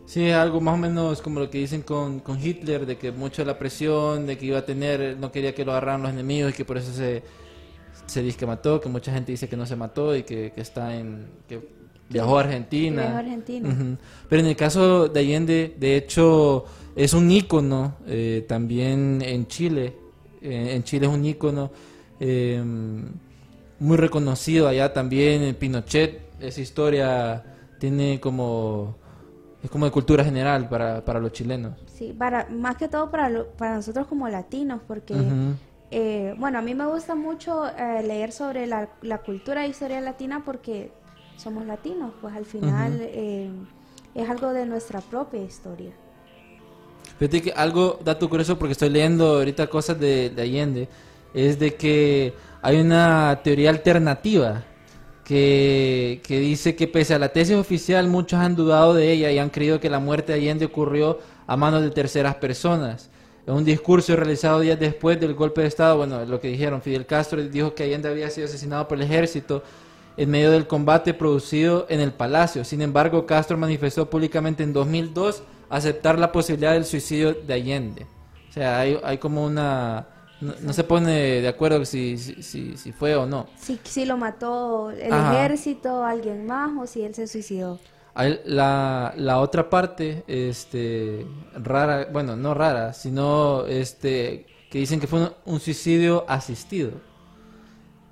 Sí, 0.07 0.31
algo 0.31 0.61
más 0.61 0.75
o 0.75 0.77
menos 0.77 1.23
como 1.23 1.41
lo 1.41 1.49
que 1.49 1.59
dicen 1.59 1.83
con, 1.83 2.21
con 2.21 2.39
Hitler, 2.39 2.85
de 2.85 2.99
que 2.99 3.11
mucho 3.11 3.45
la 3.45 3.59
presión, 3.59 4.27
de 4.27 4.37
que 4.37 4.47
iba 4.47 4.59
a 4.59 4.65
tener, 4.65 5.17
no 5.19 5.33
quería 5.33 5.55
que 5.55 5.65
lo 5.65 5.73
agarraran 5.73 6.03
los 6.03 6.11
enemigos 6.11 6.53
y 6.53 6.55
que 6.55 6.65
por 6.65 6.77
eso 6.77 6.93
se, 6.93 7.23
se 8.07 8.23
dice 8.23 8.37
que 8.37 8.47
mató, 8.47 8.81
que 8.81 8.89
mucha 8.89 9.13
gente 9.13 9.33
dice 9.33 9.49
que 9.49 9.57
no 9.57 9.65
se 9.65 9.77
mató 9.77 10.15
y 10.15 10.25
que, 10.25 10.53
que 10.53 10.61
está 10.61 10.95
en... 10.97 11.31
que 11.49 11.84
viajó 12.09 12.39
a 12.39 12.41
Argentina. 12.43 13.03
Viajó 13.03 13.17
a 13.17 13.21
Argentina. 13.21 13.97
Pero 14.29 14.41
en 14.43 14.49
el 14.49 14.57
caso 14.57 15.09
de 15.09 15.21
Allende, 15.21 15.75
de 15.79 15.97
hecho, 15.97 16.65
es 16.97 17.13
un 17.15 17.31
ícono 17.31 17.95
eh, 18.07 18.45
también 18.49 19.21
en 19.23 19.47
Chile. 19.47 19.97
Eh, 20.43 20.75
en 20.77 20.83
Chile 20.85 21.07
es 21.07 21.13
un 21.13 21.25
ícono 21.25 21.71
eh, 22.21 22.63
muy 23.81 23.97
reconocido 23.97 24.69
allá 24.69 24.93
también. 24.93 25.43
en 25.43 25.55
Pinochet, 25.55 26.21
esa 26.41 26.61
historia 26.61 27.45
tiene 27.79 28.21
como... 28.21 28.97
Es 29.63 29.71
como 29.71 29.87
de 29.87 29.91
cultura 29.91 30.23
general 30.23 30.69
para, 30.69 31.03
para 31.03 31.19
los 31.19 31.33
chilenos. 31.33 31.73
Sí, 31.87 32.13
para, 32.13 32.47
más 32.51 32.77
que 32.77 32.87
todo 32.87 33.11
para, 33.11 33.31
lo- 33.31 33.47
para 33.53 33.77
nosotros 33.77 34.07
como 34.07 34.29
latinos, 34.29 34.83
porque, 34.87 35.15
eh, 35.91 36.35
bueno, 36.37 36.59
a 36.59 36.61
mí 36.63 36.75
me 36.75 36.85
gusta 36.87 37.15
mucho 37.15 37.67
eh, 37.69 38.03
leer 38.07 38.31
sobre 38.33 38.67
la, 38.67 38.91
la 39.01 39.19
cultura 39.23 39.65
e 39.65 39.69
historia 39.71 40.03
latina 40.03 40.43
porque 40.45 40.93
somos 41.37 41.67
latinos, 41.67 42.13
pues 42.21 42.35
al 42.35 42.45
final 42.45 42.99
eh, 43.01 43.51
es 44.15 44.31
algo 44.31 44.53
de 44.53 44.67
nuestra 44.67 45.01
propia 45.01 45.43
historia. 45.43 45.93
Fíjate 47.19 47.43
que 47.43 47.53
algo, 47.53 47.99
dato 48.05 48.29
curioso, 48.29 48.59
porque 48.59 48.73
estoy 48.73 48.91
leyendo 48.91 49.37
ahorita 49.37 49.69
cosas 49.69 49.99
de, 50.01 50.31
de 50.31 50.43
Allende, 50.43 50.89
es 51.33 51.59
de 51.59 51.75
que 51.75 52.35
hay 52.63 52.81
una 52.81 53.41
teoría 53.43 53.71
alternativa 53.71 54.65
que, 55.25 56.21
que 56.25 56.41
dice 56.41 56.75
que 56.77 56.89
pese 56.89 57.15
a 57.15 57.19
la 57.19 57.29
tesis 57.29 57.57
oficial, 57.57 58.09
muchos 58.09 58.41
han 58.41 58.57
dudado 58.57 58.95
de 58.95 59.13
ella 59.13 59.31
y 59.31 59.39
han 59.39 59.51
creído 59.51 59.81
que 59.81 59.91
la 59.91 59.99
muerte 59.99 60.33
de 60.33 60.39
Allende 60.39 60.67
ocurrió 60.67 61.19
a 61.47 61.57
manos 61.57 61.83
de 61.83 61.91
terceras 61.91 62.37
personas. 62.37 63.11
En 63.47 63.55
un 63.55 63.65
discurso 63.65 64.17
realizado 64.17 64.61
días 64.61 64.81
después 64.81 65.21
del 65.21 65.35
golpe 65.35 65.61
de 65.61 65.69
Estado, 65.69 65.99
bueno, 65.99 66.25
lo 66.25 66.41
que 66.41 66.49
dijeron, 66.49 66.81
Fidel 66.81 67.05
Castro 67.05 67.43
dijo 67.43 67.75
que 67.75 67.85
Allende 67.85 68.09
había 68.09 68.31
sido 68.31 68.47
asesinado 68.47 68.89
por 68.89 68.97
el 68.97 69.05
ejército 69.05 69.63
en 70.17 70.31
medio 70.31 70.51
del 70.51 70.67
combate 70.67 71.15
producido 71.15 71.87
en 71.89 72.01
el 72.01 72.13
palacio. 72.13 72.65
Sin 72.65 72.83
embargo, 72.83 73.27
Castro 73.27 73.57
manifestó 73.57 74.09
públicamente 74.09 74.63
en 74.63 74.73
2002 74.73 75.43
aceptar 75.69 76.19
la 76.19 76.31
posibilidad 76.31 76.73
del 76.73 76.85
suicidio 76.85 77.35
de 77.35 77.55
Allende. 77.55 78.07
O 78.49 78.53
sea, 78.53 78.81
hay, 78.81 78.99
hay 79.03 79.19
como 79.19 79.45
una... 79.45 80.09
No, 80.41 80.53
no 80.61 80.73
se 80.73 80.85
pone 80.85 81.41
de 81.41 81.49
acuerdo 81.49 81.85
si, 81.85 82.19
si, 82.19 82.43
si, 82.43 82.77
si 82.77 82.93
fue 82.93 83.17
o 83.17 83.25
no. 83.25 83.47
Si, 83.57 83.81
si 83.85 84.05
lo 84.05 84.17
mató 84.17 84.91
el 84.91 85.13
Ajá. 85.13 85.33
ejército, 85.45 86.05
alguien 86.05 86.47
más, 86.47 86.71
o 86.79 86.87
si 86.87 87.03
él 87.03 87.15
se 87.15 87.27
suicidó. 87.27 87.79
La, 88.45 89.13
la 89.17 89.41
otra 89.41 89.69
parte, 89.71 90.23
este, 90.29 91.27
rara, 91.55 92.07
bueno, 92.13 92.37
no 92.37 92.55
rara, 92.55 92.93
sino 92.93 93.67
este, 93.67 94.47
que 94.71 94.79
dicen 94.79 95.01
que 95.01 95.07
fue 95.07 95.21
un, 95.21 95.31
un 95.47 95.61
suicidio 95.61 96.25
asistido. 96.29 96.93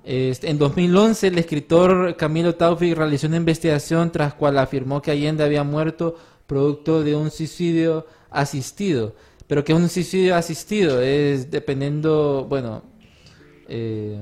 Este, 0.03 0.49
en 0.49 0.57
2011, 0.57 1.27
el 1.27 1.37
escritor 1.37 2.17
Camilo 2.17 2.55
Taufik 2.55 2.95
realizó 2.95 3.27
una 3.27 3.37
investigación 3.37 4.11
tras 4.11 4.33
cual 4.33 4.57
afirmó 4.57 5.01
que 5.01 5.11
Allende 5.11 5.43
había 5.43 5.63
muerto 5.63 6.15
producto 6.45 7.03
de 7.03 7.15
un 7.15 7.31
suicidio 7.31 8.05
asistido. 8.29 9.15
Pero 9.47 9.63
que 9.63 9.71
es 9.71 9.77
un 9.77 9.89
suicidio 9.89 10.35
asistido 10.35 11.01
es 11.01 11.49
dependiendo, 11.49 12.45
bueno, 12.49 12.81
eh, 13.69 14.19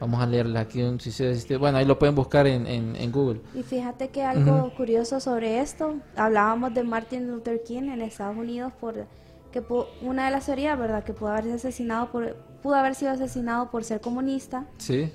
vamos 0.00 0.22
a 0.22 0.26
leerle 0.26 0.58
aquí 0.58 0.82
un 0.82 0.98
suicidio 0.98 1.32
asistido. 1.32 1.60
Bueno, 1.60 1.78
ahí 1.78 1.84
lo 1.84 1.98
pueden 1.98 2.14
buscar 2.14 2.46
en, 2.46 2.66
en, 2.66 2.96
en 2.96 3.12
Google. 3.12 3.40
Y 3.54 3.62
fíjate 3.62 4.08
que 4.08 4.22
algo 4.22 4.72
curioso 4.76 5.20
sobre 5.20 5.60
esto, 5.60 5.96
hablábamos 6.16 6.72
de 6.72 6.84
Martin 6.84 7.26
Luther 7.26 7.62
King 7.62 7.90
en 7.90 8.00
Estados 8.00 8.36
Unidos 8.36 8.72
por 8.80 9.06
que 9.52 9.62
una 10.02 10.24
de 10.24 10.32
las 10.32 10.46
teorías, 10.46 10.76
¿verdad? 10.76 11.04
Que 11.04 11.12
pudo 11.12 11.28
haber 11.28 11.52
asesinado 11.52 12.10
por 12.10 12.53
pudo 12.64 12.76
haber 12.76 12.94
sido 12.94 13.10
asesinado 13.12 13.70
por 13.70 13.84
ser 13.84 14.00
comunista. 14.00 14.64
Sí. 14.78 15.12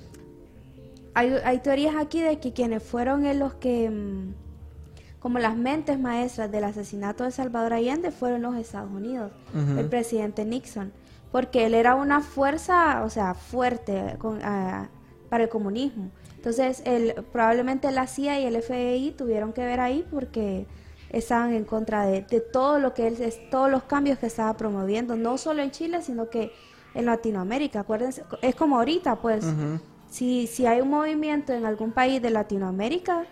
Hay, 1.14 1.34
hay 1.44 1.58
teorías 1.58 1.96
aquí 1.96 2.20
de 2.20 2.38
que 2.38 2.52
quienes 2.52 2.80
fueron 2.82 3.26
en 3.26 3.40
los 3.40 3.54
que 3.54 3.90
mm, 3.90 4.34
como 5.18 5.40
las 5.40 5.56
mentes 5.56 5.98
maestras 5.98 6.50
del 6.52 6.62
asesinato 6.64 7.24
de 7.24 7.32
Salvador 7.32 7.72
Allende 7.72 8.12
fueron 8.12 8.42
los 8.42 8.54
Estados 8.56 8.90
Unidos, 8.92 9.32
el 9.76 9.86
presidente 9.88 10.44
Nixon, 10.44 10.92
porque 11.32 11.66
él 11.66 11.74
era 11.74 11.96
una 11.96 12.20
fuerza, 12.20 13.02
o 13.04 13.10
sea, 13.10 13.34
fuerte 13.34 14.14
con- 14.18 14.38
ah, 14.44 14.88
para 15.28 15.42
el 15.44 15.50
comunismo. 15.50 16.10
Entonces, 16.36 16.82
él, 16.86 17.14
probablemente 17.32 17.90
la 17.90 18.06
CIA 18.06 18.40
y 18.40 18.44
el 18.46 18.62
FBI 18.62 19.10
tuvieron 19.10 19.52
que 19.52 19.62
ver 19.66 19.80
ahí 19.80 20.06
porque 20.10 20.66
estaban 21.10 21.52
en 21.52 21.64
contra 21.64 22.06
de, 22.06 22.22
de 22.22 22.40
todo 22.40 22.78
lo 22.78 22.94
que 22.94 23.08
él, 23.08 23.20
es- 23.20 23.50
todos 23.50 23.68
los 23.70 23.82
cambios 23.82 24.18
que 24.18 24.26
estaba 24.26 24.56
promoviendo, 24.56 25.16
no 25.16 25.36
solo 25.36 25.60
en 25.62 25.72
Chile, 25.72 26.00
sino 26.02 26.30
que 26.30 26.52
en 26.94 27.06
Latinoamérica. 27.06 27.80
Acuérdense, 27.80 28.24
es 28.42 28.54
como 28.54 28.78
ahorita, 28.78 29.16
pues, 29.16 29.44
si, 30.08 30.46
si 30.46 30.66
hay 30.66 30.80
un 30.80 30.90
movimiento 30.90 31.52
en 31.52 31.64
algún 31.66 31.92
país 31.92 32.20
de 32.20 32.30
Latinoamérica, 32.30 33.24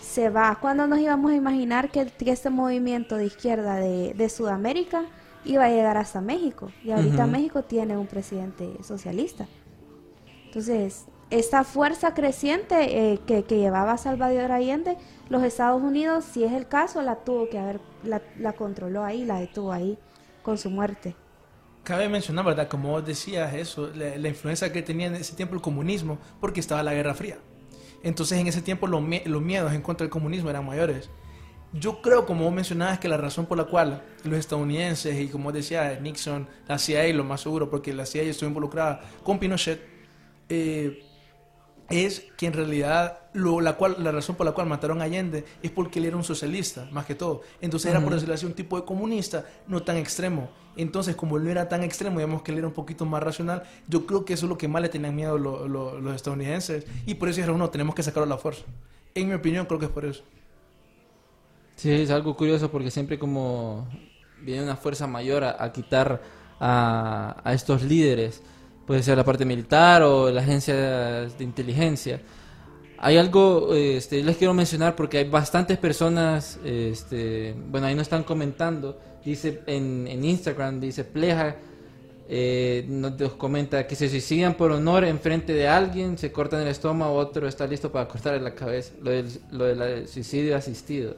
se 0.00 0.30
va. 0.30 0.56
¿Cuándo 0.60 0.86
nos 0.86 0.98
íbamos 0.98 1.32
a 1.32 1.34
imaginar 1.34 1.90
que, 1.90 2.06
que 2.06 2.30
este 2.30 2.50
movimiento 2.50 3.16
de 3.16 3.26
izquierda 3.26 3.76
de, 3.76 4.14
de 4.14 4.28
Sudamérica 4.28 5.04
iba 5.44 5.64
a 5.64 5.68
llegar 5.68 5.96
hasta 5.96 6.20
México? 6.20 6.70
Y 6.82 6.90
ahorita. 6.90 7.26
México 7.26 7.62
tiene 7.62 7.96
un 7.96 8.06
presidente 8.06 8.76
socialista. 8.82 9.46
Entonces, 10.46 11.06
esta 11.30 11.64
fuerza 11.64 12.14
creciente 12.14 13.12
eh, 13.12 13.20
que, 13.26 13.44
que 13.44 13.58
llevaba 13.58 13.96
Salvador 13.96 14.52
Allende, 14.52 14.96
los 15.28 15.42
Estados 15.42 15.82
Unidos, 15.82 16.24
si 16.24 16.44
es 16.44 16.52
el 16.52 16.68
caso, 16.68 17.02
la 17.02 17.16
tuvo 17.16 17.48
que 17.48 17.58
haber, 17.58 17.80
la, 18.04 18.22
la 18.38 18.52
controló 18.52 19.04
ahí, 19.04 19.24
la 19.24 19.40
detuvo 19.40 19.72
ahí 19.72 19.98
con 20.42 20.58
su 20.58 20.70
muerte. 20.70 21.16
Cabe 21.84 22.08
mencionar, 22.08 22.44
¿verdad? 22.44 22.68
Como 22.68 22.90
vos 22.90 23.06
decías 23.06 23.54
eso, 23.54 23.90
la, 23.94 24.16
la 24.16 24.28
influencia 24.28 24.72
que 24.72 24.82
tenía 24.82 25.06
en 25.06 25.14
ese 25.14 25.36
tiempo 25.36 25.54
el 25.54 25.60
comunismo, 25.60 26.18
porque 26.40 26.58
estaba 26.58 26.82
la 26.82 26.94
Guerra 26.94 27.14
Fría. 27.14 27.38
Entonces 28.04 28.38
en 28.38 28.46
ese 28.46 28.60
tiempo 28.60 28.86
los, 28.86 29.02
los 29.24 29.42
miedos 29.42 29.72
en 29.72 29.80
contra 29.80 30.04
del 30.04 30.10
comunismo 30.10 30.50
eran 30.50 30.66
mayores. 30.66 31.08
Yo 31.72 32.02
creo, 32.02 32.24
como 32.26 32.44
vos 32.44 32.52
mencionabas, 32.52 33.00
que 33.00 33.08
la 33.08 33.16
razón 33.16 33.46
por 33.46 33.58
la 33.58 33.64
cual 33.64 34.02
los 34.22 34.38
estadounidenses 34.38 35.18
y 35.18 35.26
como 35.28 35.44
vos 35.44 35.54
decías, 35.54 36.00
Nixon, 36.00 36.46
la 36.68 36.78
CIA, 36.78 37.12
lo 37.14 37.24
más 37.24 37.40
seguro, 37.40 37.68
porque 37.68 37.92
la 37.92 38.06
CIA 38.06 38.22
estuvo 38.22 38.48
involucrada 38.48 39.00
con 39.24 39.38
Pinochet, 39.38 39.80
eh, 40.50 41.02
es 41.88 42.26
que 42.36 42.46
en 42.46 42.52
realidad 42.52 43.20
lo, 43.32 43.60
la, 43.60 43.72
cual, 43.72 43.96
la 43.98 44.12
razón 44.12 44.36
por 44.36 44.46
la 44.46 44.52
cual 44.52 44.68
mataron 44.68 45.00
a 45.00 45.04
Allende 45.04 45.44
es 45.62 45.70
porque 45.70 45.98
él 45.98 46.04
era 46.04 46.16
un 46.16 46.24
socialista, 46.24 46.86
más 46.92 47.06
que 47.06 47.14
todo. 47.14 47.42
Entonces 47.60 47.90
era, 47.90 48.00
por 48.00 48.12
decirlo 48.12 48.34
así, 48.34 48.46
un 48.46 48.54
tipo 48.54 48.78
de 48.78 48.84
comunista 48.84 49.44
no 49.66 49.82
tan 49.82 49.96
extremo. 49.96 50.50
Entonces, 50.76 51.16
como 51.16 51.36
él 51.36 51.44
no 51.44 51.50
era 51.50 51.68
tan 51.68 51.82
extremo, 51.84 52.18
digamos 52.18 52.42
que 52.42 52.52
él 52.52 52.58
era 52.58 52.66
un 52.66 52.72
poquito 52.74 53.06
más 53.06 53.22
racional, 53.22 53.62
yo 53.88 54.06
creo 54.06 54.24
que 54.24 54.34
eso 54.34 54.46
es 54.46 54.50
lo 54.50 54.58
que 54.58 54.68
más 54.68 54.82
le 54.82 54.88
tenían 54.88 55.14
miedo 55.14 55.38
lo- 55.38 55.68
lo- 55.68 56.00
los 56.00 56.14
estadounidenses. 56.16 56.86
Y 57.06 57.14
por 57.14 57.28
eso 57.28 57.36
dijeron, 57.36 57.58
no, 57.58 57.70
tenemos 57.70 57.94
que 57.94 58.02
sacarlo 58.02 58.24
a 58.24 58.28
la 58.36 58.38
fuerza. 58.38 58.64
En 59.14 59.28
mi 59.28 59.34
opinión, 59.34 59.66
creo 59.66 59.78
que 59.78 59.86
es 59.86 59.92
por 59.92 60.04
eso. 60.04 60.24
Sí, 61.76 61.90
es 61.92 62.10
algo 62.10 62.36
curioso 62.36 62.70
porque 62.70 62.90
siempre 62.90 63.18
como 63.18 63.88
viene 64.42 64.62
una 64.62 64.76
fuerza 64.76 65.06
mayor 65.06 65.44
a, 65.44 65.62
a 65.62 65.72
quitar 65.72 66.22
a, 66.60 67.40
a 67.44 67.52
estos 67.54 67.82
líderes, 67.82 68.42
puede 68.86 69.02
ser 69.02 69.16
la 69.18 69.24
parte 69.24 69.44
militar 69.44 70.02
o 70.02 70.30
las 70.30 70.44
agencias 70.44 71.36
de 71.38 71.44
inteligencia. 71.44 72.22
Hay 73.06 73.18
algo, 73.18 73.74
este, 73.74 74.22
les 74.22 74.38
quiero 74.38 74.54
mencionar 74.54 74.96
porque 74.96 75.18
hay 75.18 75.28
bastantes 75.28 75.76
personas, 75.76 76.58
este, 76.64 77.54
bueno, 77.68 77.86
ahí 77.86 77.94
nos 77.94 78.04
están 78.04 78.22
comentando, 78.22 78.98
dice 79.22 79.60
en, 79.66 80.06
en 80.08 80.24
Instagram, 80.24 80.80
dice 80.80 81.04
Pleja, 81.04 81.56
eh, 82.30 82.86
nos 82.88 83.34
comenta 83.34 83.86
que 83.86 83.94
se 83.94 84.08
suicidan 84.08 84.54
por 84.54 84.72
honor 84.72 85.04
en 85.04 85.20
frente 85.20 85.52
de 85.52 85.68
alguien, 85.68 86.16
se 86.16 86.32
cortan 86.32 86.62
el 86.62 86.68
estómago, 86.68 87.12
otro 87.12 87.46
está 87.46 87.66
listo 87.66 87.92
para 87.92 88.08
cortarle 88.08 88.40
la 88.40 88.54
cabeza, 88.54 88.94
lo 89.02 89.10
del, 89.10 89.28
lo 89.50 89.66
del 89.66 90.08
suicidio 90.08 90.56
asistido. 90.56 91.14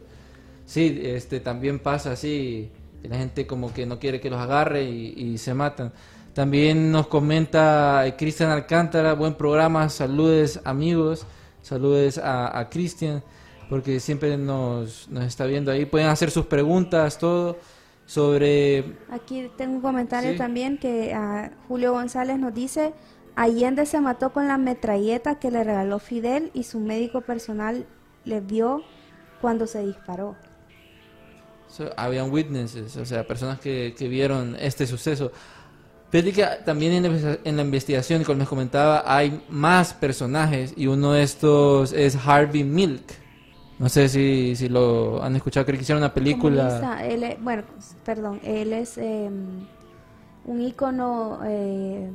Sí, 0.64 1.01
este 1.05 1.39
también 1.39 1.78
pasa 1.78 2.11
así, 2.11 2.68
la 3.05 3.16
gente 3.16 3.47
como 3.47 3.72
que 3.72 3.87
no 3.87 4.01
quiere 4.01 4.20
que 4.20 4.28
los 4.28 4.41
agarre 4.41 4.82
y, 4.82 5.14
y 5.16 5.39
se 5.39 5.55
matan. 5.55 5.93
También 6.34 6.91
nos 6.91 7.07
comenta 7.07 8.05
eh, 8.09 8.16
Cristian 8.16 8.51
Alcántara, 8.51 9.12
buen 9.12 9.34
programa, 9.34 9.89
saludes 9.89 10.61
amigos, 10.64 11.24
saludes 11.67 12.17
a, 12.19 12.57
a 12.57 12.69
Cristian, 12.69 13.23
porque 13.69 13.99
siempre 13.99 14.37
nos, 14.37 15.09
nos 15.09 15.25
está 15.25 15.47
viendo 15.47 15.73
ahí. 15.73 15.85
Pueden 15.85 16.07
hacer 16.09 16.31
sus 16.31 16.47
preguntas, 16.47 17.19
todo 17.19 17.57
sobre... 18.07 18.85
Aquí 19.11 19.51
tengo 19.57 19.75
un 19.75 19.81
comentario 19.81 20.33
Sí. 20.33 20.39
también 20.39 20.79
que 20.79 21.12
ah, 21.12 21.51
Julio 21.67 21.93
González 21.93 22.39
nos 22.39 22.55
dice, 22.55 22.93
Allende 23.35 23.85
se 23.85 24.01
mató 24.01 24.33
con 24.33 24.47
la 24.47 24.59
metralleta 24.59 25.41
que 25.41 25.51
le 25.51 25.64
regaló 25.64 25.99
Fidel 25.99 26.53
y 26.55 26.62
su 26.62 26.79
médico 26.79 27.23
personal 27.23 27.85
le 28.25 28.41
vio 28.41 28.83
cuando 29.41 29.67
se 29.67 29.85
disparó. 29.85 30.37
So, 31.69 31.91
habían 31.97 32.31
witnesses, 32.31 32.97
o 32.97 33.05
sea, 33.05 33.27
personas 33.27 33.59
que, 33.59 33.93
que 33.99 34.07
vieron 34.07 34.57
este 34.61 34.87
suceso. 34.87 35.33
Que 36.25 36.47
también 36.64 37.05
en 37.05 37.57
la, 37.57 37.62
investigación, 37.62 38.25
como 38.25 38.39
les 38.39 38.49
comentaba, 38.49 39.03
hay 39.07 39.43
más 39.49 39.93
personajes 39.95 40.73
y 40.77 40.87
uno 40.87 41.12
de 41.12 41.23
estos 41.23 41.93
es 41.93 42.17
Harvey 42.27 42.64
Milk. 42.64 43.03
No 43.79 43.89
sé 43.91 44.09
si, 44.09 44.57
si 44.57 44.69
lo 44.71 45.23
han 45.23 45.37
escuchado, 45.37 45.67
creo 45.67 45.77
que 45.77 45.83
hicieron 45.83 46.03
una 46.03 46.14
película. 46.14 46.62
Comunista, 46.81 47.05
él 47.07 47.23
es- 47.25 47.43
bueno, 47.43 47.62
perdón, 48.05 48.41
él 48.43 48.73
es 48.73 48.97
eh, 48.97 49.29
un 50.45 50.61
ícono 50.62 51.41
eh, 51.45 52.11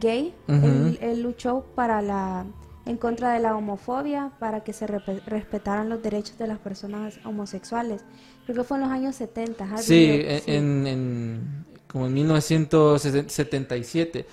gay. 0.00 0.34
Él, 0.48 0.98
él 1.00 1.22
luchó 1.22 1.64
para 1.74 2.02
la 2.02 2.44
en 2.86 2.96
contra 2.98 3.32
de 3.32 3.40
la 3.40 3.56
homofobia, 3.56 4.30
para 4.38 4.62
que 4.62 4.72
se 4.72 4.86
repe- 4.86 5.20
respetaran 5.26 5.88
los 5.88 6.02
derechos 6.02 6.38
de 6.38 6.46
las 6.46 6.58
personas 6.58 7.18
homosexuales. 7.24 8.04
Creo 8.44 8.58
que 8.58 8.62
fue 8.64 8.76
en 8.76 8.84
los 8.84 8.92
años 8.92 9.16
70. 9.16 9.64
Harvey 9.64 9.82
Sí, 9.82 10.08
Milk, 10.12 10.26
en, 10.28 10.40
sí. 10.40 10.50
en- 10.52 10.86
en- 10.86 11.65
como 11.90 12.06
en 12.06 12.14
1977. 12.14 14.26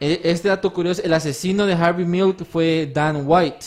E- 0.00 0.20
Este 0.24 0.48
dato 0.48 0.72
curioso, 0.72 1.02
el 1.02 1.12
asesino 1.12 1.66
de 1.66 1.74
Harvey 1.74 2.06
Milk 2.06 2.44
fue 2.44 2.90
Dan 2.92 3.22
White. 3.26 3.66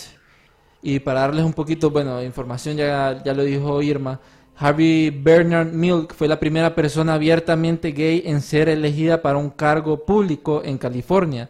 Y 0.82 0.99
para 0.99 1.22
darles 1.22 1.45
un 1.45 1.54
poquito, 1.54 1.91
bueno, 1.91 2.24
información 2.24 2.78
ya, 2.78 3.22
ya 3.24 3.34
lo 3.34 3.43
dijo 3.43 3.82
Irma. 3.82 4.20
Harvey 4.56 5.10
Bernard 5.10 5.72
Milk 5.72 6.14
fue 6.14 6.28
la 6.28 6.39
primera 6.39 6.76
persona 6.76 7.16
abiertamente 7.16 7.91
gay 7.91 8.24
en 8.26 8.41
ser 8.41 8.70
elegida 8.70 9.22
para 9.22 9.38
un 9.38 9.49
cargo 9.49 10.06
público 10.06 10.62
en 10.64 10.78
California. 10.78 11.49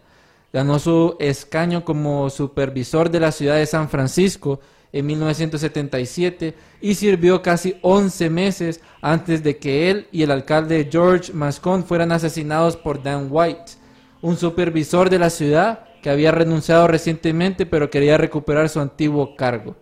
Ganó 0.54 0.80
su 0.80 1.16
escaño 1.20 1.86
como 1.86 2.30
supervisor 2.30 3.10
de 3.10 3.20
la 3.22 3.32
ciudad 3.32 3.56
de 3.56 3.66
San 3.66 3.90
Francisco 3.90 4.60
en 4.94 5.06
1977 5.06 6.54
y 6.82 6.96
sirvió 6.96 7.42
casi 7.42 7.76
11 7.82 8.30
meses 8.30 8.82
antes 9.02 9.44
de 9.44 9.58
que 9.58 9.90
él 9.90 10.08
y 10.12 10.24
el 10.24 10.32
alcalde 10.32 10.88
George 10.92 11.32
Mascon 11.34 11.84
fueran 11.86 12.12
asesinados 12.12 12.76
por 12.78 13.02
Dan 13.02 13.28
White, 13.30 13.74
un 14.22 14.38
supervisor 14.38 15.10
de 15.10 15.20
la 15.20 15.30
ciudad 15.30 15.86
que 16.02 16.10
había 16.10 16.32
renunciado 16.32 16.88
recientemente 16.88 17.66
pero 17.66 17.90
quería 17.90 18.18
recuperar 18.18 18.70
su 18.70 18.80
antiguo 18.80 19.36
cargo. 19.36 19.76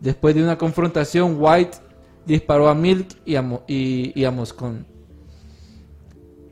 Después 0.00 0.34
de 0.34 0.42
una 0.42 0.58
confrontación, 0.58 1.36
White 1.38 1.78
disparó 2.24 2.68
a 2.68 2.74
Milk 2.74 3.08
y 3.24 3.34
a, 3.36 3.42
Mo- 3.42 3.64
Moscone. 4.32 4.84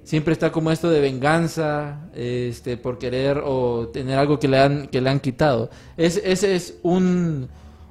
Siempre 0.02 0.32
está 0.32 0.52
como 0.52 0.70
esto 0.70 0.88
de 0.88 1.00
venganza, 1.00 2.09
este, 2.14 2.76
por 2.76 2.96
querer 2.98 3.42
o 3.44 3.88
tener 3.88 4.18
algo 4.18 4.38
que 4.38 4.46
le 4.46 4.59
han, 4.59 4.86
que 4.86 5.00
le 5.00 5.11
han 5.11 5.18
quitado. 5.20 5.68
Es- 5.96 6.20
ese 6.24 6.54
es 6.54 6.78
un, 6.82 7.48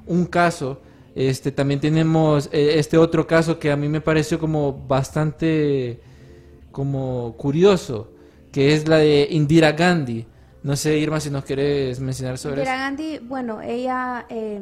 un 0.08 0.26
caso. 0.26 0.82
Este, 1.16 1.51
también 1.51 1.80
tenemos 1.80 2.49
eh, 2.51 2.78
este 2.78 2.97
otro 2.97 3.26
caso 3.26 3.58
que 3.58 3.72
a 3.72 3.78
mí 3.78 3.88
me 3.88 4.01
pareció 4.01 4.38
como 4.38 4.74
bastante 4.74 6.01
como 6.72 7.36
curioso, 7.38 8.12
que 8.51 8.74
es 8.74 8.88
la 8.88 8.97
de 8.97 9.28
Indira 9.32 9.72
Gandhi. 9.72 10.28
No 10.62 10.76
sé, 10.76 10.97
Irma, 10.97 11.20
si 11.20 11.30
nos 11.30 11.45
quieres 11.45 11.99
mencionar 11.99 12.38
sobre 12.38 12.58
Indira 12.58 12.74
eso. 12.74 12.82
Gandhi, 12.82 13.20
bueno, 13.20 13.62
ella 13.62 14.26
eh, 14.30 14.60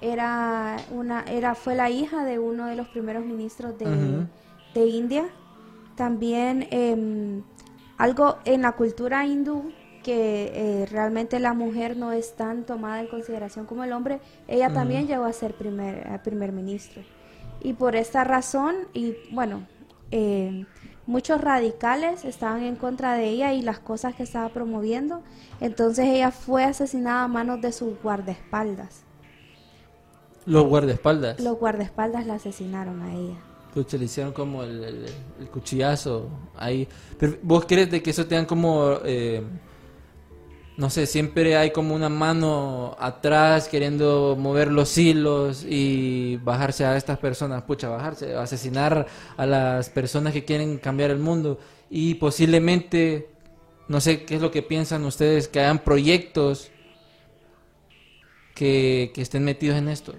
era 0.00 0.76
una, 0.92 1.24
era, 1.24 1.54
fue 1.54 1.74
la 1.74 1.90
hija 1.90 2.24
de 2.24 2.38
uno 2.38 2.66
de 2.66 2.76
los 2.76 2.88
primeros 2.88 3.24
ministros 3.24 3.76
de, 3.78 4.26
de 4.74 4.86
India. 4.86 5.24
También 5.96 6.68
eh, 6.70 7.42
algo 7.98 8.38
en 8.44 8.62
la 8.62 8.72
cultura 8.72 9.26
hindú 9.26 9.72
que 10.02 10.52
eh, 10.82 10.86
realmente 10.86 11.38
la 11.40 11.54
mujer 11.54 11.96
no 11.96 12.12
es 12.12 12.34
tan 12.34 12.64
tomada 12.64 13.00
en 13.00 13.06
consideración 13.06 13.66
como 13.66 13.84
el 13.84 13.92
hombre, 13.92 14.20
ella 14.48 14.72
también 14.72 15.06
llegó 15.06 15.24
a 15.24 15.32
ser 15.32 15.54
primer, 15.54 16.06
a 16.08 16.22
primer 16.22 16.52
ministro. 16.52 17.02
Y 17.62 17.72
por 17.74 17.96
esta 17.96 18.24
razón, 18.24 18.74
y 18.92 19.14
bueno, 19.30 19.66
eh, 20.10 20.66
muchos 21.06 21.40
radicales 21.40 22.24
estaban 22.24 22.62
en 22.64 22.76
contra 22.76 23.14
de 23.14 23.28
ella 23.28 23.52
y 23.54 23.62
las 23.62 23.78
cosas 23.78 24.14
que 24.14 24.24
estaba 24.24 24.48
promoviendo. 24.50 25.22
Entonces 25.60 26.06
ella 26.06 26.30
fue 26.32 26.64
asesinada 26.64 27.24
a 27.24 27.28
manos 27.28 27.60
de 27.60 27.72
sus 27.72 28.00
guardaespaldas. 28.02 29.04
Los 30.44 30.64
guardaespaldas. 30.66 31.40
Los 31.40 31.56
guardaespaldas 31.58 32.26
la 32.26 32.34
asesinaron 32.34 33.00
a 33.02 33.14
ella. 33.14 33.36
Pucha, 33.72 33.96
le 33.96 34.04
hicieron 34.06 34.32
como 34.32 34.62
el, 34.64 34.82
el- 34.84 35.06
el 35.40 35.48
cuchillazo 35.48 36.28
ahí. 36.56 36.86
Pero, 37.18 37.34
¿Vos 37.42 37.64
crees 37.66 37.90
de 37.90 38.02
que 38.02 38.10
eso 38.10 38.26
tengan 38.26 38.44
como 38.44 38.98
eh, 39.04 39.42
no 40.76 40.88
sé, 40.88 41.06
siempre 41.06 41.56
hay 41.56 41.70
como 41.70 41.94
una 41.94 42.08
mano 42.08 42.96
atrás 42.98 43.68
queriendo 43.68 44.36
mover 44.38 44.72
los 44.72 44.96
hilos 44.96 45.66
y 45.68 46.36
bajarse 46.38 46.84
a 46.84 46.96
estas 46.96 47.18
personas, 47.18 47.62
pucha, 47.62 47.88
bajarse, 47.88 48.34
asesinar 48.34 49.06
a 49.36 49.46
las 49.46 49.90
personas 49.90 50.32
que 50.32 50.44
quieren 50.44 50.78
cambiar 50.78 51.10
el 51.10 51.18
mundo 51.18 51.58
y 51.90 52.14
posiblemente, 52.14 53.28
no 53.88 54.00
sé 54.00 54.24
qué 54.24 54.36
es 54.36 54.40
lo 54.40 54.50
que 54.50 54.62
piensan 54.62 55.04
ustedes, 55.04 55.46
que 55.46 55.60
hagan 55.60 55.80
proyectos 55.80 56.70
que, 58.54 59.12
que 59.14 59.20
estén 59.20 59.44
metidos 59.44 59.76
en 59.76 59.88
esto, 59.88 60.14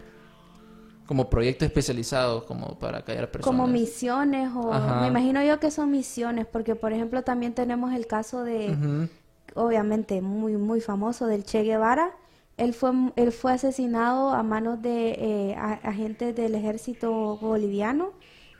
como 1.08 1.32
proyectos 1.32 1.66
especializados, 1.66 2.43
como 2.43 2.78
para 2.78 3.04
callar 3.04 3.32
personas. 3.32 3.58
Como 3.58 3.68
misiones 3.68 4.51
o 4.56 4.72
Ajá. 4.72 5.01
me 5.01 5.08
imagino 5.08 5.43
yo 5.43 5.60
que 5.60 5.72
son 5.72 5.89
misiones 5.89 6.45
porque 6.45 6.76
por 6.76 6.93
ejemplo 6.93 7.24
también 7.24 7.56
tenemos 7.56 7.91
el 7.93 8.06
caso 8.06 8.43
de. 8.43 9.10
Obviamente 9.56 10.22
muy 10.22 10.58
muy 10.58 10.82
famoso 10.82 11.28
del 11.28 11.43
Che 11.43 11.64
Guevara. 11.64 12.12
Él 12.58 12.74
fue 12.74 12.91
él 13.16 13.32
fue 13.32 13.54
asesinado 13.54 14.30
a 14.32 14.43
manos 14.43 14.82
de 14.82 15.12
eh, 15.18 15.56
agentes 15.56 16.36
del 16.36 16.54
ejército 16.56 17.38
boliviano 17.38 18.12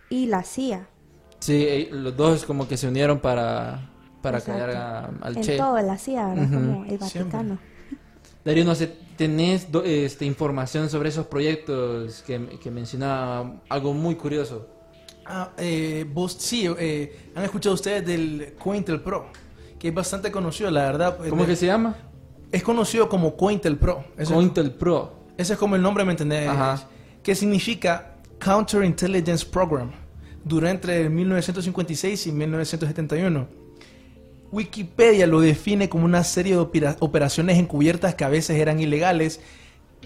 y 0.10 0.26
la 0.28 0.44
CIA. 0.44 0.88
Sí, 1.40 1.64
eh, 1.68 1.90
los 1.92 2.16
dos 2.16 2.46
como 2.46 2.68
que 2.68 2.78
se 2.78 2.88
unieron 2.88 3.20
para, 3.20 3.90
para 4.22 4.38
Exacto. 4.40 4.62
callar 4.62 4.76
a- 4.76 5.12
al 5.22 5.38
en 5.38 5.44
Che. 5.44 5.58
todo 5.58 5.80
la 5.82 5.98
CIA. 5.98 6.34
Como 6.36 6.86
el 6.86 7.00
Siempre. 7.00 7.24
Vaticano. 7.24 7.58
Darío, 8.46 8.66
no 8.66 8.76
sé, 8.76 8.88
¿tenés 9.16 9.72
do- 9.72 9.84
este, 9.84 10.26
información 10.26 10.90
sobre 10.90 11.10
esos 11.10 11.28
proyectos 11.28 12.24
que, 12.24 12.60
que 12.62 12.72
mencionaba? 12.72 13.62
Algo 13.70 13.94
muy 13.94 14.16
curioso. 14.16 14.68
Ah, 15.26 15.52
eh, 15.58 16.06
vos 16.12 16.34
sí, 16.40 16.68
eh, 16.78 17.32
han 17.36 17.44
escuchado 17.46 17.76
ustedes 17.76 18.06
del 18.06 18.56
Cointel 18.60 19.02
Pro, 19.02 19.28
que 19.84 19.90
es 19.90 19.94
bastante 19.94 20.32
conocido, 20.32 20.72
la 20.72 20.84
verdad. 20.84 21.18
¿Cómo 21.30 21.44
Eh, 21.44 21.46
que 21.48 21.58
se 21.58 21.66
llama? 21.66 21.94
Es 22.54 22.64
conocido 22.64 23.10
como 23.10 23.36
Cointel 23.36 23.76
Pro. 23.76 24.06
Ese, 24.18 24.34
Cointel 24.34 24.72
Pro. 24.72 25.12
ese 25.38 25.54
es 25.54 25.60
como 25.60 25.76
el 25.76 25.82
nombre, 25.82 26.06
¿me 26.06 26.12
entendés? 26.12 26.48
Ajá. 26.48 26.88
Que 27.22 27.36
significa 27.36 28.16
Counterintelligence 28.42 29.46
Program. 29.46 29.92
Duró 30.46 30.70
entre 30.70 31.10
1956 31.10 32.28
y 32.28 32.32
1971. 32.32 33.46
Wikipedia 34.54 35.28
lo 35.28 35.42
define 35.42 35.90
como 35.90 36.06
una 36.06 36.24
serie 36.24 36.54
de 36.54 36.60
opera- 36.60 36.96
operaciones 37.00 37.58
encubiertas 37.58 38.16
que 38.16 38.24
a 38.24 38.30
veces 38.30 38.58
eran 38.58 38.80
ilegales, 38.80 39.42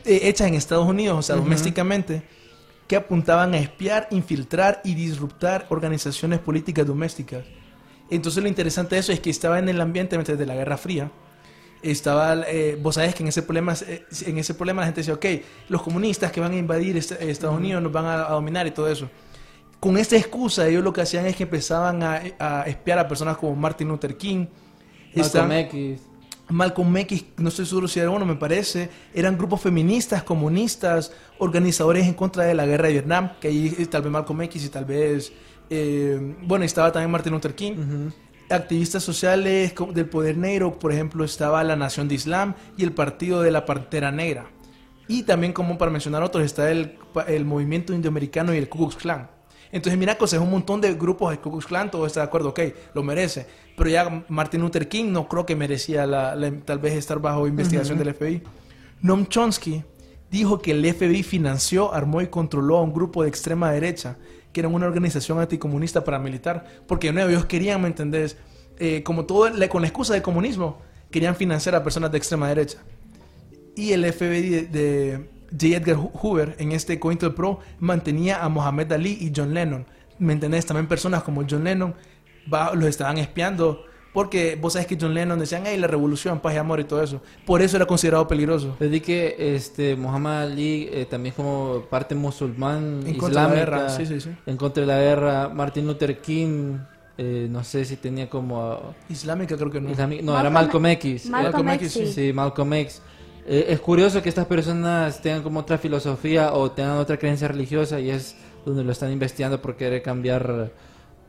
eh, 0.05 0.21
hechas 0.23 0.47
en 0.47 0.55
Estados 0.55 0.87
Unidos, 0.87 1.19
o 1.19 1.21
sea, 1.21 1.35
domésticamente, 1.35 2.23
que 2.87 2.95
apuntaban 2.95 3.53
a 3.53 3.59
espiar, 3.59 4.07
infiltrar 4.09 4.81
y 4.83 4.95
disruptar 4.95 5.67
organizaciones 5.69 6.39
políticas 6.39 6.87
domésticas. 6.87 7.43
Entonces 8.09 8.41
lo 8.41 8.49
interesante 8.49 8.95
de 8.95 9.01
eso 9.01 9.11
es 9.11 9.19
que 9.19 9.29
estaba 9.29 9.59
en 9.59 9.69
el 9.69 9.79
ambiente 9.81 10.17
desde 10.17 10.45
la 10.45 10.55
Guerra 10.55 10.77
Fría. 10.77 11.11
Estaba, 11.83 12.35
eh, 12.47 12.77
vos 12.81 12.95
sabés 12.95 13.13
que 13.13 13.21
en 13.23 13.29
ese 13.29 13.43
problema, 13.43 13.73
eh, 13.87 14.03
en 14.25 14.37
ese 14.39 14.53
problema 14.55 14.81
la 14.81 14.87
gente 14.87 15.01
decía, 15.01 15.13
ok, 15.13 15.25
los 15.69 15.81
comunistas 15.83 16.31
que 16.31 16.39
van 16.39 16.53
a 16.53 16.57
invadir 16.57 16.97
est- 16.97 17.11
Estados 17.21 17.55
Unidos 17.57 17.83
nos 17.83 17.91
van 17.91 18.05
a, 18.05 18.25
a 18.27 18.31
dominar 18.31 18.65
y 18.65 18.71
todo 18.71 18.89
eso. 18.89 19.09
Con 19.79 19.97
esta 19.97 20.15
excusa 20.17 20.67
ellos 20.67 20.83
lo 20.83 20.91
que 20.91 21.01
hacían 21.01 21.25
es 21.27 21.35
que 21.35 21.43
empezaban 21.43 22.01
a, 22.01 22.21
a 22.39 22.63
espiar 22.63 22.97
a 22.99 23.07
personas 23.07 23.37
como 23.37 23.55
Martin 23.55 23.89
Luther 23.89 24.17
King, 24.17 24.47
Malcolm 25.13 25.51
X. 25.51 26.06
Malcolm 26.49 26.95
X, 26.97 27.25
no 27.37 27.49
estoy 27.49 27.65
seguro 27.65 27.87
si 27.87 27.99
era 27.99 28.09
uno, 28.09 28.25
me 28.25 28.35
parece, 28.35 28.89
eran 29.13 29.37
grupos 29.37 29.61
feministas, 29.61 30.23
comunistas, 30.23 31.11
organizadores 31.39 32.05
en 32.05 32.13
contra 32.13 32.45
de 32.45 32.53
la 32.53 32.65
guerra 32.65 32.87
de 32.87 32.93
Vietnam, 32.93 33.31
que 33.39 33.49
ahí 33.49 33.75
eh, 33.77 33.85
tal 33.85 34.01
vez 34.03 34.11
Malcolm 34.11 34.41
X 34.43 34.65
y 34.65 34.69
tal 34.69 34.85
vez, 34.85 35.33
eh, 35.69 36.35
bueno, 36.43 36.63
estaba 36.63 36.91
también 36.91 37.11
Martin 37.11 37.33
Luther 37.33 37.53
King, 37.53 38.11
activistas 38.49 39.03
sociales 39.03 39.73
del 39.93 40.09
poder 40.09 40.37
negro, 40.37 40.79
por 40.79 40.93
ejemplo, 40.93 41.25
estaba 41.25 41.63
la 41.63 41.75
Nación 41.75 42.07
de 42.07 42.15
Islam 42.15 42.55
y 42.77 42.83
el 42.83 42.93
Partido 42.93 43.41
de 43.41 43.51
la 43.51 43.65
Pantera 43.65 44.11
Negra. 44.11 44.49
Y 45.09 45.23
también, 45.23 45.53
como 45.53 45.77
para 45.77 45.91
mencionar 45.91 46.23
otros, 46.23 46.43
está 46.43 46.71
el, 46.71 46.97
el 47.27 47.45
movimiento 47.45 47.93
indioamericano 47.93 48.53
y 48.53 48.57
el 48.57 48.69
Ku 48.69 48.79
Klux 48.79 48.95
Klan. 48.95 49.29
Entonces, 49.71 49.97
mira, 49.99 50.17
cosas, 50.17 50.39
un 50.39 50.49
montón 50.51 50.79
de 50.81 50.93
grupos 50.93 51.31
de 51.31 51.39
Ku 51.39 51.51
Klux 51.51 51.65
Klan, 51.65 51.91
todo 51.91 52.05
está 52.05 52.21
de 52.21 52.25
acuerdo, 52.27 52.49
ok, 52.49 52.59
lo 52.93 53.03
merece. 53.03 53.45
Pero 53.75 53.89
ya 53.89 54.25
Martin 54.29 54.61
Luther 54.61 54.87
King 54.87 55.11
no 55.11 55.27
creo 55.27 55.45
que 55.45 55.55
merecía 55.55 56.05
la, 56.05 56.35
la- 56.35 56.51
tal 56.65 56.79
vez 56.79 56.93
estar 56.93 57.19
bajo 57.19 57.47
investigación 57.47 57.97
del 57.97 58.13
FBI. 58.13 58.43
Noam 59.01 59.25
Chomsky 59.27 59.83
dijo 60.31 60.59
que 60.61 60.71
el 60.71 60.85
FBI 60.93 61.23
financió, 61.23 61.93
armó 61.93 62.21
y 62.21 62.27
controló 62.27 62.77
a 62.77 62.81
un 62.81 62.93
grupo 62.93 63.23
de 63.23 63.29
extrema 63.29 63.71
derecha, 63.71 64.17
que 64.51 64.61
era 64.61 64.69
una 64.69 64.87
organización 64.87 65.39
anticomunista 65.39 66.03
paramilitar, 66.03 66.65
porque 66.87 67.11
no, 67.13 67.21
ellos 67.27 67.45
querían, 67.45 67.81
¿me 67.81 67.87
entendés? 67.89 68.37
Eh, 68.79 69.03
como 69.03 69.25
todo, 69.25 69.49
con 69.69 69.81
la 69.81 69.87
excusa 69.87 70.13
de 70.13 70.21
comunismo, 70.21 70.79
querían 71.11 71.35
financiar 71.35 71.75
a 71.75 71.83
personas 71.83 72.11
de 72.11 72.17
extrema 72.17 72.47
derecha 72.49 72.79
y 73.75 73.91
el 73.91 74.11
FBI 74.11 74.49
de, 74.49 74.61
de 74.67 75.29
J. 75.51 75.75
Edgar 75.77 75.95
Hoover 75.97 76.55
en 76.59 76.71
este 76.71 76.99
Cointel 76.99 77.33
Pro 77.33 77.59
mantenía 77.79 78.43
a 78.43 78.49
Mohamed 78.49 78.91
Ali 78.91 79.17
y 79.21 79.31
John 79.35 79.53
Lennon. 79.53 79.85
¿Me 80.19 80.33
entendés? 80.33 80.65
También 80.65 80.87
personas 80.87 81.23
como 81.23 81.43
John 81.49 81.63
Lennon 81.63 81.93
va- 82.51 82.73
los 82.73 82.85
estaban 82.85 83.17
espiando 83.17 83.83
porque 84.13 84.57
vos 84.59 84.73
sabés 84.73 84.87
que 84.87 84.97
John 84.99 85.13
Lennon 85.13 85.37
decían, 85.37 85.63
hey, 85.67 85.77
la 85.77 85.85
revolución, 85.85 86.39
paz 86.39 86.55
y 86.55 86.57
amor 86.57 86.79
y 86.79 86.85
todo 86.85 87.03
eso. 87.03 87.21
Por 87.45 87.61
eso 87.61 87.77
era 87.77 87.85
considerado 87.85 88.27
peligroso. 88.27 88.75
Desde 88.79 88.99
que 89.01 89.35
este 89.55 89.95
Muhammad 89.95 90.43
Ali 90.43 90.89
eh, 90.91 91.05
también 91.05 91.35
como 91.35 91.83
parte 91.89 92.15
musulmán 92.15 93.01
En 93.05 93.15
contra 93.15 93.43
de 93.43 93.49
la 93.49 93.55
guerra, 93.55 93.89
sí, 93.89 94.05
sí, 94.07 94.19
sí. 94.19 94.31
en 94.45 94.57
contra 94.57 94.81
de 94.81 94.87
la 94.87 94.99
guerra, 94.99 95.49
Martin 95.49 95.85
Luther 95.85 96.19
King, 96.19 96.77
eh, 97.19 97.47
no 97.49 97.63
sé 97.63 97.85
si 97.85 97.95
tenía 97.97 98.27
como 98.29 98.95
Islámica 99.09 99.55
creo 99.55 99.69
que 99.69 99.81
no. 99.81 99.89
no 100.23 100.39
era 100.39 100.49
Malcolm 100.49 100.85
X, 100.87 101.29
Malcolm, 101.29 101.69
X, 101.69 101.91
sí. 101.91 102.07
sí, 102.07 102.33
Malcolm 102.33 102.73
X. 102.73 103.01
Eh, 103.47 103.67
es 103.69 103.79
curioso 103.79 104.21
que 104.21 104.27
estas 104.27 104.45
personas 104.45 105.21
tengan 105.21 105.41
como 105.41 105.61
otra 105.61 105.77
filosofía 105.77 106.51
o 106.53 106.69
tengan 106.69 106.97
otra 106.97 107.17
creencia 107.17 107.47
religiosa 107.47 107.97
y 107.99 108.09
es 108.09 108.35
donde 108.65 108.83
lo 108.83 108.91
están 108.91 109.09
investigando 109.11 109.61
por 109.61 109.77
querer 109.77 110.01
cambiar 110.03 110.73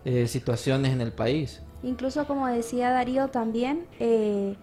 eh, 0.05 0.27
situaciones 0.27 0.93
en 0.93 1.01
el 1.01 1.13
país. 1.13 1.63
Incluso 1.85 2.27
como 2.27 2.49
decía 2.49 2.91
Darío 2.91 3.29
también, 3.29 3.87
eh, 4.01 4.57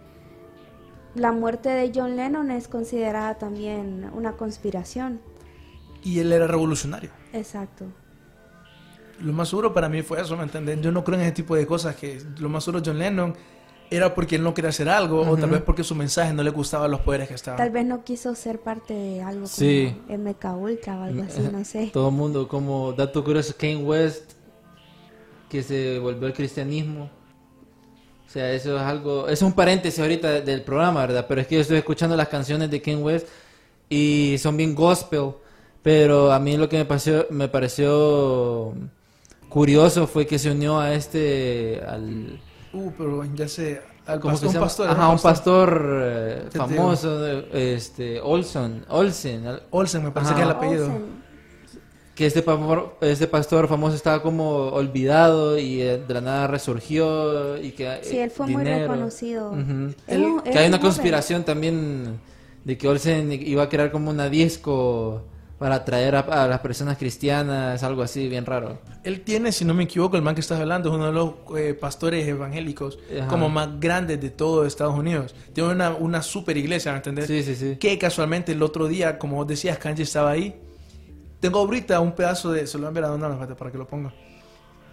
la 1.16 1.32
muerte 1.32 1.70
de 1.70 1.94
John 1.96 2.18
Lennon 2.18 2.52
es 2.52 2.68
considerada 2.68 3.36
también 3.36 4.12
una 4.14 4.34
conspiración. 4.34 5.22
Y 6.04 6.20
él 6.20 6.34
era 6.34 6.48
revolucionario. 6.48 7.12
Exacto. 7.32 7.86
Lo 9.22 9.32
más 9.32 9.48
seguro 9.48 9.74
para 9.74 9.88
mí 9.88 10.02
fue 10.02 10.20
eso, 10.20 10.36
¿me 10.36 10.44
entiendes? 10.44 10.82
Yo 10.82 10.92
no 10.92 11.06
creo 11.06 11.18
en 11.18 11.24
ese 11.24 11.32
tipo 11.32 11.56
de 11.56 11.66
cosas 11.66 11.96
que 11.96 12.22
lo 12.38 12.50
más 12.50 12.66
seguro 12.66 12.84
John 12.86 13.00
Lennon 13.00 13.34
era 13.92 14.14
porque 14.16 14.36
él 14.38 14.44
no 14.44 14.54
quería 14.54 14.70
hacer 14.70 14.90
algo 14.90 15.22
o 15.22 15.38
tal 15.38 15.50
vez 15.52 15.62
porque 15.62 15.84
su 15.84 15.94
mensaje 15.96 16.34
no 16.34 16.42
le 16.44 16.50
gustaba 16.50 16.88
los 16.88 17.02
poderes 17.02 17.28
que 17.28 17.36
estaban. 17.36 17.58
Tal 17.58 17.70
vez 17.70 17.86
no 17.86 18.04
quiso 18.04 18.34
ser 18.36 18.60
parte 18.60 18.94
de 18.94 19.22
algo 19.22 19.42
como 19.42 19.48
Sí. 19.48 19.96
MK 20.10 20.46
Ultra 20.58 20.98
o 21.00 21.04
algo 21.04 21.24
así, 21.24 21.42
no 21.52 21.64
sé. 21.64 21.90
Todo 21.94 22.10
el 22.10 22.16
mundo, 22.16 22.48
como 22.48 22.94
dato 22.94 23.24
curioso, 23.24 23.54
Kane 23.58 23.78
West, 23.78 24.32
que 25.50 25.62
se 25.64 26.00
volvió 26.00 26.28
al 26.28 26.34
cristianismo. 26.34 27.10
O 28.28 28.30
sea, 28.30 28.52
eso 28.52 28.76
es 28.76 28.82
algo, 28.82 29.28
es 29.30 29.42
un 29.42 29.54
paréntesis 29.54 30.00
ahorita 30.00 30.30
de- 30.30 30.42
del 30.42 30.62
programa, 30.64 31.02
¿verdad? 31.02 31.26
Pero 31.28 31.42
es 31.42 31.48
que 31.48 31.56
yo 31.56 31.62
estoy 31.62 31.78
escuchando 31.78 32.18
las 32.18 32.28
canciones 32.28 32.70
de 32.72 32.82
Kane 32.82 32.98
West 32.98 33.28
y 33.88 34.36
son 34.40 34.58
bien 34.58 34.76
gospel. 34.76 35.32
Pero 35.84 36.34
a 36.34 36.40
mí 36.40 36.58
lo 36.58 36.68
que 36.68 36.78
me 36.78 36.86
pareció, 36.86 37.28
me 37.30 37.48
pareció 37.48 38.74
curioso 39.50 40.08
fue 40.08 40.26
que 40.26 40.40
se 40.40 40.52
unió 40.52 40.80
a 40.80 40.94
este, 40.94 41.80
al, 41.88 42.40
Uh, 42.76 42.92
pero 42.98 43.24
ya 43.36 43.48
sé, 43.48 43.82
al 44.06 44.20
¿cómo 44.20 44.34
pastor, 44.34 44.48
que 44.50 44.52
se 44.52 44.58
un 44.58 44.64
pastor, 44.64 44.90
Ajá, 44.90 45.10
un 45.10 45.20
pastor 45.20 46.00
eh, 46.04 46.44
famoso, 46.54 47.28
este, 47.54 48.20
Olson, 48.22 48.86
Olsen, 48.90 49.46
Olsen, 49.72 50.04
me 50.04 50.12
parece 50.12 50.34
Ajá. 50.34 50.36
que 50.36 50.42
es 50.44 50.50
el 50.50 50.56
apellido. 50.58 50.86
Olsen. 50.88 51.26
que 52.16 52.26
este, 52.26 52.44
este 53.02 53.28
pastor 53.28 53.68
famoso 53.68 53.96
estaba 53.96 54.22
como 54.22 54.68
olvidado 54.70 55.58
y 55.58 55.82
eh, 55.82 55.98
de 56.08 56.14
la 56.14 56.22
nada 56.22 56.48
resurgió 56.48 57.58
y 57.58 57.72
que 57.72 58.00
Sí, 58.04 58.18
él 58.20 58.30
fue 58.32 58.48
muy 58.48 58.64
reconocido. 58.64 59.52
Que 59.52 59.56
hay 59.56 60.18
un 60.22 60.42
una 60.44 60.54
joven. 60.54 60.80
conspiración 60.80 61.44
también 61.44 62.20
de 62.64 62.78
que 62.78 62.88
Olsen 62.88 63.32
iba 63.32 63.64
a 63.64 63.70
crear 63.70 63.92
como 63.92 64.10
una 64.12 64.30
disco 64.30 65.24
para 65.58 65.76
atraer 65.76 66.16
a, 66.16 66.20
a 66.20 66.48
las 66.48 66.60
personas 66.60 66.98
cristianas, 66.98 67.82
algo 67.84 68.02
así 68.02 68.28
bien 68.28 68.46
raro. 68.46 68.80
Él 69.04 69.22
tiene, 69.22 69.52
si 69.52 69.64
no 69.64 69.74
me 69.74 69.84
equivoco, 69.84 70.18
el 70.18 70.22
man 70.22 70.36
que 70.36 70.42
estás 70.42 70.60
hablando 70.60 70.90
es 70.90 70.96
uno 70.96 71.06
de 71.08 71.12
los 71.14 71.34
eh, 71.58 71.74
pastores 71.74 72.28
evangélicos 72.28 73.00
Ajá. 73.18 73.28
como 73.28 73.50
más 73.50 73.80
grandes 73.80 74.20
de 74.20 74.30
todo 74.30 74.66
Estados 74.66 74.98
Unidos. 74.98 75.34
Tiene 75.54 75.72
una, 75.72 75.92
una 75.92 76.22
super 76.22 76.58
iglesia, 76.58 76.92
¿me 76.92 76.98
entendés? 76.98 77.28
Sí, 77.28 77.44
sí, 77.44 77.56
sí. 77.56 77.78
Que 77.78 77.98
casualmente 77.98 78.52
el 78.52 78.62
otro 78.64 78.88
día, 78.88 79.18
como 79.18 79.38
vos 79.38 79.48
decías, 79.48 79.78
Kanye 79.78 80.04
estaba 80.04 80.32
ahí. 80.32 80.60
Tengo 81.40 81.60
ahorita 81.60 82.00
un 82.00 82.14
pedazo 82.14 82.52
de... 82.52 82.68
Se 82.68 82.78
lo 82.78 82.92
voy 82.92 83.02
a 83.02 83.14
espérate, 83.14 83.56
para 83.56 83.72
que 83.72 83.78
lo 83.78 83.88
ponga. 83.88 84.14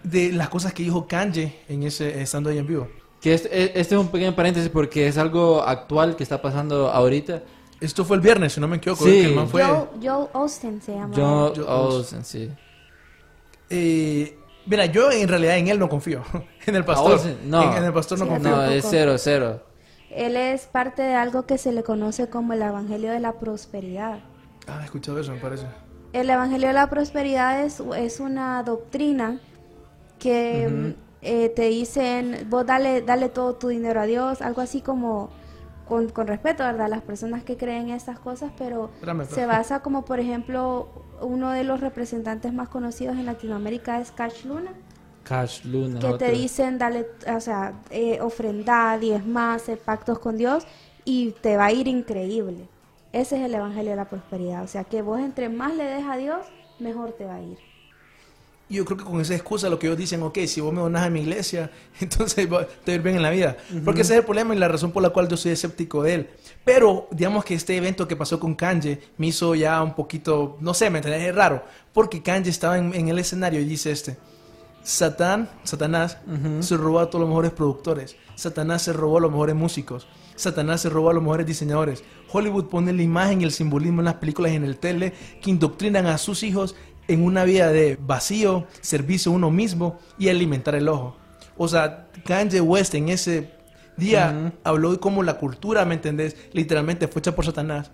De 0.03 0.31
las 0.31 0.49
cosas 0.49 0.73
que 0.73 0.83
dijo 0.83 1.07
Kanye 1.07 1.59
en 1.67 1.83
ese, 1.83 2.21
estando 2.21 2.49
ahí 2.49 2.57
en 2.57 2.67
vivo. 2.67 2.87
Que 3.19 3.33
este, 3.33 3.47
eh, 3.51 3.71
este 3.75 3.95
es 3.95 4.01
un 4.01 4.09
pequeño 4.09 4.35
paréntesis 4.35 4.69
porque 4.69 5.07
es 5.07 5.17
algo 5.17 5.61
actual 5.63 6.15
que 6.15 6.23
está 6.23 6.41
pasando 6.41 6.89
ahorita. 6.89 7.41
Esto 7.79 8.05
fue 8.05 8.15
el 8.15 8.21
viernes, 8.21 8.53
si 8.53 8.61
no 8.61 8.67
me 8.67 8.77
equivoco. 8.77 9.05
Sí. 9.05 9.11
que 9.11 9.25
el 9.25 9.35
man 9.35 9.47
fue... 9.49 9.63
Joe, 9.63 9.87
Joe 10.01 10.27
Austin 10.33 10.81
se 10.81 10.93
llama. 10.93 11.13
John 11.15 11.53
Joe 11.55 11.65
Olsen, 11.65 12.23
sí. 12.23 12.49
Eh, 13.69 14.37
mira, 14.65 14.85
yo 14.85 15.11
en 15.11 15.27
realidad 15.27 15.57
en 15.57 15.67
él 15.67 15.79
no 15.79 15.89
confío. 15.89 16.23
en 16.65 16.75
el 16.75 16.85
pastor. 16.85 17.19
No. 17.45 17.61
En, 17.71 17.77
en 17.77 17.83
el 17.85 17.93
pastor 17.93 18.19
no 18.19 18.25
Sí, 18.25 18.31
confío. 18.31 18.51
No, 18.55 18.63
es 18.65 18.85
cero, 18.89 19.15
cero. 19.17 19.61
Él 20.09 20.37
es 20.37 20.67
parte 20.67 21.01
de 21.01 21.15
algo 21.15 21.45
que 21.45 21.57
se 21.57 21.71
le 21.71 21.83
conoce 21.83 22.29
como 22.29 22.53
el 22.53 22.61
Evangelio 22.61 23.11
de 23.11 23.19
la 23.19 23.33
Prosperidad. 23.33 24.19
Ah, 24.67 24.79
he 24.81 24.85
escuchado 24.85 25.19
eso, 25.19 25.31
me 25.31 25.39
parece. 25.39 25.65
El 26.13 26.29
Evangelio 26.29 26.67
de 26.67 26.73
la 26.73 26.89
Prosperidad 26.89 27.63
es, 27.65 27.81
es 27.97 28.19
una 28.19 28.61
doctrina 28.63 29.39
que 30.19 30.95
eh, 31.21 31.49
te 31.49 31.63
dicen, 31.63 32.47
vos 32.49 32.65
dale, 32.65 33.01
dale 33.01 33.29
todo 33.29 33.55
tu 33.55 33.69
dinero 33.69 33.99
a 33.99 34.05
Dios, 34.05 34.41
algo 34.41 34.61
así 34.61 34.81
como 34.81 35.31
con, 35.87 36.09
con 36.09 36.27
respeto, 36.27 36.63
¿verdad? 36.63 36.89
Las 36.89 37.01
personas 37.01 37.43
que 37.43 37.57
creen 37.57 37.89
estas 37.89 38.19
cosas, 38.19 38.51
pero 38.57 38.89
Espérame, 38.95 39.25
se 39.25 39.45
basa 39.45 39.81
como, 39.81 40.05
por 40.05 40.19
ejemplo, 40.19 40.87
uno 41.21 41.51
de 41.51 41.63
los 41.63 41.81
representantes 41.81 42.53
más 42.53 42.69
conocidos 42.69 43.15
en 43.15 43.25
Latinoamérica 43.25 43.99
es 43.99 44.11
Cash 44.11 44.45
Luna, 44.45 44.71
Cash 45.23 45.65
Luna. 45.65 45.99
que 45.99 46.05
otro. 46.07 46.17
te 46.17 46.31
dicen, 46.31 46.77
dale, 46.77 47.07
o 47.33 47.39
sea, 47.39 47.73
eh, 47.89 48.19
ofrendar, 48.21 48.99
diezmar, 48.99 49.57
hacer 49.57 49.77
pactos 49.77 50.19
con 50.19 50.37
Dios 50.37 50.65
y 51.05 51.31
te 51.41 51.57
va 51.57 51.65
a 51.65 51.71
ir 51.71 51.87
increíble. 51.87 52.67
Ese 53.11 53.37
es 53.37 53.43
el 53.43 53.53
Evangelio 53.53 53.91
de 53.91 53.97
la 53.97 54.05
Prosperidad, 54.05 54.63
o 54.63 54.67
sea, 54.67 54.83
que 54.83 55.01
vos 55.01 55.19
entre 55.19 55.49
más 55.49 55.75
le 55.75 55.83
des 55.83 56.05
a 56.05 56.17
Dios, 56.17 56.45
mejor 56.79 57.11
te 57.13 57.25
va 57.25 57.35
a 57.35 57.41
ir. 57.41 57.57
Yo 58.73 58.85
creo 58.85 58.97
que 58.97 59.03
con 59.03 59.21
esa 59.21 59.35
excusa 59.35 59.69
lo 59.69 59.79
que 59.79 59.87
ellos 59.87 59.97
dicen, 59.97 60.21
ok, 60.23 60.39
si 60.47 60.61
vos 60.61 60.73
me 60.73 60.81
donás 60.81 61.05
a 61.05 61.09
mi 61.09 61.21
iglesia, 61.21 61.71
entonces 61.99 62.47
te 62.83 62.93
ir 62.93 63.01
bien 63.01 63.15
en 63.15 63.21
la 63.21 63.29
vida. 63.29 63.57
Porque 63.85 64.01
ese 64.01 64.13
es 64.13 64.19
el 64.19 64.25
problema 64.25 64.55
y 64.55 64.57
la 64.57 64.67
razón 64.67 64.91
por 64.91 65.03
la 65.03 65.09
cual 65.09 65.27
yo 65.27 65.37
soy 65.37 65.51
escéptico 65.51 66.03
de 66.03 66.13
él. 66.15 66.29
Pero 66.65 67.07
digamos 67.11 67.45
que 67.45 67.55
este 67.55 67.77
evento 67.77 68.07
que 68.07 68.15
pasó 68.15 68.39
con 68.39 68.55
Kanye 68.55 68.99
me 69.17 69.27
hizo 69.27 69.55
ya 69.55 69.81
un 69.81 69.93
poquito, 69.93 70.57
no 70.59 70.73
sé, 70.73 70.89
me 70.89 70.99
entendés, 70.99 71.23
es 71.23 71.35
raro. 71.35 71.63
Porque 71.93 72.21
Kanye 72.21 72.49
estaba 72.49 72.77
en, 72.77 72.93
en 72.93 73.07
el 73.07 73.19
escenario 73.19 73.59
y 73.59 73.65
dice 73.65 73.91
este, 73.91 74.17
Satán, 74.83 75.49
Satanás, 75.63 76.17
se 76.59 76.75
robó 76.75 76.99
a 76.99 77.09
todos 77.09 77.21
los 77.21 77.29
mejores 77.29 77.51
productores. 77.51 78.17
Satanás 78.35 78.81
se 78.81 78.91
robó 78.91 79.17
a 79.17 79.21
los 79.21 79.31
mejores 79.31 79.55
músicos. 79.55 80.07
Satanás 80.35 80.81
se 80.81 80.89
robó 80.89 81.09
a 81.09 81.13
los 81.13 81.23
mejores 81.23 81.47
diseñadores. 81.47 82.03
Hollywood 82.31 82.65
pone 82.65 82.91
la 82.91 83.01
imagen 83.01 83.41
y 83.41 83.43
el 83.45 83.51
simbolismo 83.51 84.01
en 84.01 84.05
las 84.05 84.15
películas 84.15 84.51
y 84.51 84.55
en 84.55 84.65
el 84.65 84.77
tele 84.77 85.13
que 85.41 85.51
indoctrinan 85.51 86.05
a 86.07 86.17
sus 86.17 86.43
hijos 86.43 86.75
en 87.07 87.23
una 87.23 87.43
vida 87.43 87.71
de 87.71 87.97
vacío, 87.99 88.67
servicio 88.81 89.31
a 89.31 89.35
uno 89.35 89.51
mismo 89.51 89.99
y 90.17 90.29
alimentar 90.29 90.75
el 90.75 90.87
ojo. 90.87 91.17
O 91.57 91.67
sea, 91.67 92.07
Kanye 92.25 92.61
West 92.61 92.95
en 92.95 93.09
ese 93.09 93.51
día 93.97 94.53
habló 94.63 94.91
de 94.91 94.99
cómo 94.99 95.23
la 95.23 95.35
cultura, 95.35 95.85
¿me 95.85 95.95
entendés? 95.95 96.35
Literalmente 96.53 97.07
fue 97.07 97.19
hecha 97.19 97.35
por 97.35 97.45
Satanás. 97.45 97.91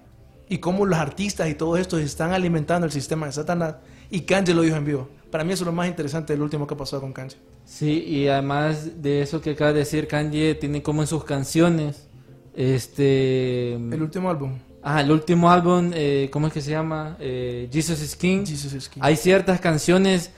Y 0.48 0.58
cómo 0.58 0.86
los 0.86 0.98
artistas 0.98 1.48
y 1.50 1.54
todo 1.54 1.78
esto 1.78 2.00
están 2.00 2.32
alimentando 2.32 2.86
el 2.86 2.92
sistema 2.92 3.28
de 3.28 3.32
Satanás. 3.34 3.76
Y 4.10 4.22
Kanye 4.22 4.54
lo 4.54 4.64
dijo 4.64 4.78
en 4.78 4.86
vivo. 4.86 5.10
Para 5.30 5.44
mí 5.44 5.54
eso 5.54 5.64
es 5.64 5.68
lo 5.68 5.74
más 5.74 5.88
interesante 5.88 6.34
del 6.34 6.42
último 6.42 6.66
que 6.66 6.74
ha 6.74 6.78
pasado 6.78 7.02
con 7.02 7.14
Kanye. 7.14 7.36
Sí, 7.66 8.04
y 8.04 8.28
además 8.28 9.02
de 9.04 9.22
eso 9.22 9.42
que 9.42 9.52
acaba 9.52 9.74
de 9.74 9.80
decir 9.80 10.08
Kanye, 10.08 10.56
tiene 10.56 10.82
como 10.82 11.02
en 11.02 11.08
sus 11.08 11.24
canciones, 11.24 12.08
este... 12.56 13.74
El 13.74 14.02
último 14.02 14.32
álbum, 14.32 14.58
Ah, 14.82 15.02
el 15.02 15.12
último 15.12 15.52
álbum, 15.52 15.92
eh, 15.94 16.30
¿cómo 16.32 16.48
es 16.48 16.54
que 16.54 16.62
se 16.62 16.72
llama? 16.72 17.18
Eh, 17.20 17.68
Jesus 17.72 18.02
is 18.02 18.16
King. 18.16 18.46
Jesus 18.46 18.74
is 18.74 18.88
King. 18.88 19.02
Hay 19.04 19.16
ciertas 19.18 19.60
canciones 19.60 20.32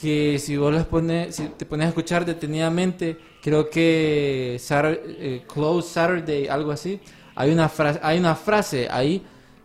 que 0.00 0.38
si 0.38 0.56
vos 0.56 0.72
las 0.72 0.86
pones, 0.86 1.34
si 1.36 1.48
te 1.48 1.66
pones 1.66 1.86
a 1.86 1.88
escuchar 1.88 2.24
detenidamente, 2.24 3.18
creo 3.42 3.68
que 3.68 4.56
Sar- 4.60 5.00
eh, 5.04 5.42
Close 5.52 5.88
Saturday, 5.88 6.46
algo 6.46 6.70
así, 6.70 7.00
hay 7.34 7.50
una 7.50 7.68
frase, 7.68 8.00
hay 8.02 8.18
una 8.18 8.34
frase 8.36 8.88
ahí 8.90 9.22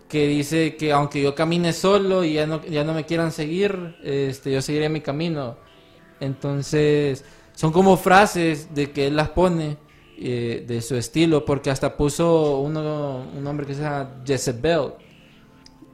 que 0.09 0.27
dice 0.27 0.75
que 0.75 0.91
aunque 0.91 1.21
yo 1.21 1.35
camine 1.35 1.71
solo 1.73 2.23
y 2.23 2.33
ya 2.33 2.47
no, 2.47 2.63
ya 2.65 2.83
no 2.83 2.93
me 2.93 3.05
quieran 3.05 3.31
seguir, 3.31 3.95
este, 4.03 4.51
yo 4.51 4.61
seguiré 4.61 4.89
mi 4.89 5.01
camino. 5.01 5.57
Entonces, 6.19 7.23
son 7.53 7.71
como 7.71 7.95
frases 7.97 8.73
de 8.73 8.91
que 8.91 9.07
él 9.07 9.15
las 9.15 9.29
pone 9.29 9.77
eh, 10.17 10.63
de 10.67 10.81
su 10.81 10.95
estilo, 10.95 11.43
porque 11.45 11.69
hasta 11.69 11.95
puso 11.97 12.59
uno, 12.59 13.25
un 13.35 13.43
nombre 13.43 13.65
que 13.65 13.73
se 13.73 13.81
llama 13.81 14.21
Jezebel. 14.25 14.93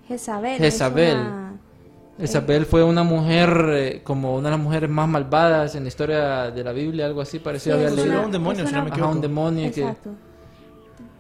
Jezabel. 0.08 0.58
Jezabel. 0.58 1.18
Una- 1.18 1.52
Isabel 2.20 2.68
fue 2.68 2.84
una 2.84 3.02
mujer, 3.04 3.66
eh, 3.72 4.02
como 4.04 4.36
una 4.36 4.50
de 4.50 4.56
las 4.56 4.60
mujeres 4.64 4.90
más 4.90 5.08
malvadas 5.10 5.74
en 5.74 5.84
la 5.84 5.88
historia 5.88 6.52
de 6.52 6.64
la 6.64 6.72
Biblia, 6.72 7.08
algo 7.08 7.22
así 7.22 7.40
parecido 7.40 7.78
Sí, 7.78 7.84
había 8.02 8.20
un 8.20 8.32
demonio, 8.32 8.68
si 8.68 8.74
no 8.74 8.84
me 8.84 8.92
Ajá, 8.92 8.96
un 8.98 9.00
equivoco. 9.00 9.20
demonio 9.22 9.72
que... 9.72 9.96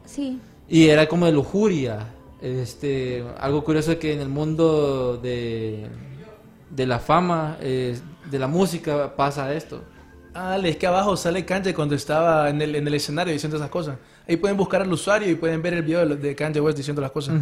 Sí, 0.05 0.39
Y 0.69 0.87
era 0.89 1.07
como 1.07 1.25
de 1.25 1.31
lujuria. 1.31 2.07
Este, 2.41 3.23
algo 3.39 3.63
curioso 3.63 3.93
es 3.93 3.97
que 3.97 4.13
en 4.13 4.19
el 4.19 4.29
mundo 4.29 5.17
de, 5.17 5.87
de 6.69 6.85
la 6.85 6.99
fama, 6.99 7.57
eh, 7.61 7.97
de 8.29 8.39
la 8.39 8.47
música, 8.47 9.15
pasa 9.15 9.53
esto. 9.53 9.81
Ah, 10.33 10.57
es 10.63 10.77
que 10.77 10.87
abajo 10.87 11.17
sale 11.17 11.43
Kanye 11.45 11.73
cuando 11.73 11.95
estaba 11.95 12.49
en 12.49 12.61
el, 12.61 12.75
en 12.75 12.87
el 12.87 12.93
escenario 12.93 13.33
diciendo 13.33 13.57
esas 13.57 13.69
cosas. 13.69 13.97
Ahí 14.27 14.37
pueden 14.37 14.55
buscar 14.55 14.81
al 14.81 14.91
usuario 14.91 15.29
y 15.29 15.35
pueden 15.35 15.61
ver 15.61 15.73
el 15.73 15.81
video 15.83 16.07
de, 16.07 16.15
de 16.15 16.35
Kanye 16.35 16.61
West 16.61 16.77
diciendo 16.77 17.01
las 17.01 17.11
cosas. 17.11 17.35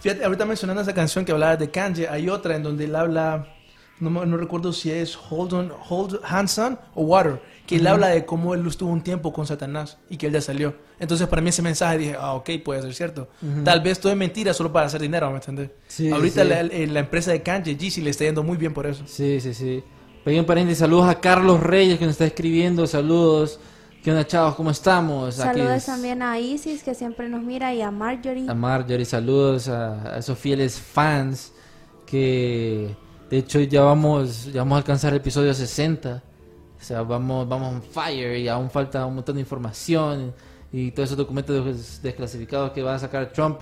Fíjate, 0.00 0.24
ahorita 0.24 0.44
mencionando 0.44 0.82
esa 0.82 0.92
canción 0.92 1.24
que 1.24 1.32
hablaba 1.32 1.56
de 1.56 1.70
Kanye, 1.70 2.08
hay 2.08 2.28
otra 2.28 2.56
en 2.56 2.62
donde 2.62 2.84
él 2.84 2.94
habla, 2.96 3.54
no, 3.98 4.10
no 4.10 4.36
recuerdo 4.36 4.72
si 4.72 4.90
es 4.90 5.16
Hold 5.30 5.52
On, 5.54 5.72
Hold 5.88 6.20
Hands 6.24 6.58
On 6.58 6.78
o 6.94 7.04
Water, 7.04 7.40
que 7.66 7.76
él 7.76 7.86
habla 7.86 8.08
de 8.08 8.26
cómo 8.26 8.52
él 8.54 8.66
estuvo 8.66 8.90
un 8.90 9.02
tiempo 9.02 9.32
con 9.32 9.46
Satanás 9.46 9.96
y 10.10 10.18
que 10.18 10.26
él 10.26 10.32
ya 10.34 10.40
salió. 10.42 10.74
Entonces 11.00 11.26
para 11.28 11.40
mí 11.40 11.48
ese 11.48 11.62
mensaje 11.62 11.96
dije, 11.98 12.16
ah, 12.18 12.34
ok, 12.34 12.50
puede 12.62 12.82
ser 12.82 12.92
cierto. 12.94 13.28
Tal 13.64 13.80
vez 13.80 13.98
todo 14.00 14.12
es 14.12 14.18
mentira 14.18 14.52
solo 14.52 14.70
para 14.70 14.86
hacer 14.86 15.00
dinero, 15.00 15.30
¿me 15.30 15.36
entiendes? 15.36 15.70
Sí, 15.86 16.10
ahorita 16.10 16.42
sí. 16.42 16.48
La, 16.48 16.62
la 16.62 17.00
empresa 17.00 17.30
de 17.30 17.42
Kanye, 17.42 17.76
Yeezy, 17.76 18.02
le 18.02 18.10
está 18.10 18.24
yendo 18.24 18.42
muy 18.42 18.58
bien 18.58 18.74
por 18.74 18.86
eso. 18.86 19.04
Sí, 19.06 19.40
sí, 19.40 19.54
sí. 19.54 19.82
Pequeño 20.24 20.46
paréntesis, 20.46 20.78
saludos 20.78 21.08
a 21.08 21.20
Carlos 21.20 21.60
Reyes 21.60 21.98
que 21.98 22.04
nos 22.04 22.12
está 22.12 22.26
escribiendo, 22.26 22.86
saludos. 22.86 23.58
¿Qué 24.04 24.10
onda, 24.10 24.26
chavos? 24.26 24.54
¿Cómo 24.54 24.70
estamos? 24.70 25.34
Saludos 25.34 25.84
también 25.86 26.22
a 26.22 26.38
Isis, 26.38 26.82
que 26.82 26.94
siempre 26.94 27.28
nos 27.28 27.42
mira, 27.42 27.72
y 27.74 27.82
a 27.82 27.90
Marjorie. 27.90 28.48
a 28.48 28.54
Marjorie, 28.54 29.04
saludos 29.04 29.68
a, 29.68 30.14
a 30.14 30.18
esos 30.18 30.38
fieles 30.38 30.78
fans 30.80 31.52
que 32.06 32.94
de 33.30 33.38
hecho 33.38 33.60
ya 33.60 33.82
vamos, 33.82 34.46
ya 34.52 34.60
vamos 34.60 34.74
a 34.74 34.78
alcanzar 34.78 35.12
el 35.12 35.18
episodio 35.18 35.54
60. 35.54 36.22
O 36.80 36.84
sea, 36.84 37.02
vamos, 37.02 37.48
vamos 37.48 37.74
on 37.74 37.82
fire 37.82 38.36
y 38.38 38.48
aún 38.48 38.70
falta 38.70 39.06
un 39.06 39.14
montón 39.16 39.36
de 39.36 39.40
información 39.40 40.32
y 40.72 40.90
todos 40.90 41.08
esos 41.08 41.18
documentos 41.18 41.64
des- 41.64 42.02
desclasificados 42.02 42.72
que 42.72 42.82
va 42.82 42.96
a 42.96 42.98
sacar 42.98 43.32
Trump, 43.32 43.60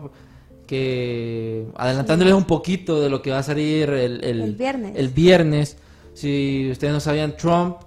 que 0.67 1.67
adelantándoles 1.77 2.33
un 2.35 2.45
poquito 2.45 3.01
de 3.01 3.11
lo 3.11 3.21
que 3.21 3.31
va 3.31 3.39
a 3.39 3.43
salir 3.43 3.91
el, 3.91 4.25
el, 4.25 4.41
El 4.43 4.55
viernes. 4.55 4.93
el 4.97 5.09
viernes. 5.09 5.77
Si 6.21 6.69
ustedes 6.71 6.93
no 6.93 7.01
sabían, 7.01 7.35
Trump 7.35 7.79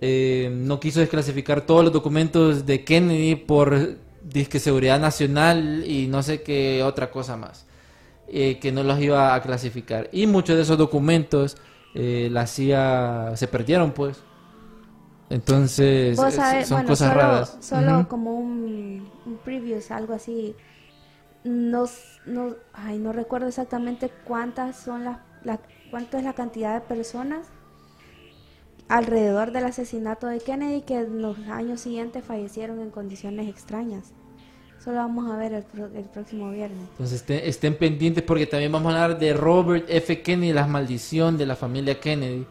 eh, 0.00 0.50
no 0.52 0.80
quiso 0.80 0.98
desclasificar 0.98 1.60
todos 1.60 1.84
los 1.84 1.92
documentos 1.92 2.66
de 2.66 2.82
Kennedy 2.82 3.36
por 3.36 3.98
disque 4.20 4.58
seguridad 4.58 4.98
nacional 4.98 5.84
y 5.86 6.08
no 6.08 6.24
sé 6.24 6.42
qué 6.42 6.82
otra 6.82 7.08
cosa 7.12 7.36
más 7.36 7.64
eh, 8.26 8.58
que 8.58 8.72
no 8.72 8.82
los 8.82 8.98
iba 8.98 9.32
a 9.32 9.40
clasificar. 9.42 10.08
Y 10.10 10.26
muchos 10.26 10.56
de 10.56 10.62
esos 10.62 10.76
documentos 10.76 11.56
eh, 11.94 12.28
la 12.32 12.48
CIA 12.48 13.34
se 13.36 13.46
perdieron 13.46 13.92
pues. 13.92 14.18
Entonces 15.30 16.16
sabés, 16.16 16.66
son 16.66 16.78
bueno, 16.78 16.88
cosas 16.88 17.10
solo, 17.10 17.20
raras. 17.20 17.58
solo 17.60 18.08
como 18.08 18.34
un, 18.34 19.08
un 19.24 19.38
previews, 19.44 19.92
algo 19.92 20.14
así. 20.14 20.56
No, 21.44 21.84
no, 22.26 22.56
ay, 22.72 22.98
no 22.98 23.12
recuerdo 23.12 23.46
exactamente 23.46 24.10
cuántas 24.24 24.76
son 24.76 25.04
las, 25.04 25.18
la, 25.44 25.60
cuánto 25.90 26.18
es 26.18 26.24
la 26.24 26.32
cantidad 26.32 26.74
de 26.74 26.80
personas 26.80 27.46
alrededor 28.88 29.52
del 29.52 29.64
asesinato 29.64 30.26
de 30.26 30.40
Kennedy 30.40 30.82
que 30.82 31.00
en 31.00 31.22
los 31.22 31.38
años 31.48 31.80
siguientes 31.80 32.24
fallecieron 32.24 32.80
en 32.80 32.90
condiciones 32.90 33.48
extrañas. 33.48 34.12
Eso 34.78 34.92
lo 34.92 34.98
vamos 34.98 35.30
a 35.32 35.36
ver 35.36 35.52
el, 35.52 35.64
el 35.96 36.04
próximo 36.04 36.50
viernes. 36.50 36.78
entonces 36.92 37.20
estén, 37.20 37.40
estén 37.42 37.76
pendientes 37.76 38.22
porque 38.22 38.46
también 38.46 38.70
vamos 38.70 38.94
a 38.94 39.02
hablar 39.02 39.18
de 39.18 39.32
Robert 39.34 39.86
F. 39.88 40.22
Kennedy 40.22 40.52
la 40.52 40.66
maldición 40.66 41.36
de 41.36 41.46
la 41.46 41.56
familia 41.56 41.98
Kennedy 41.98 42.46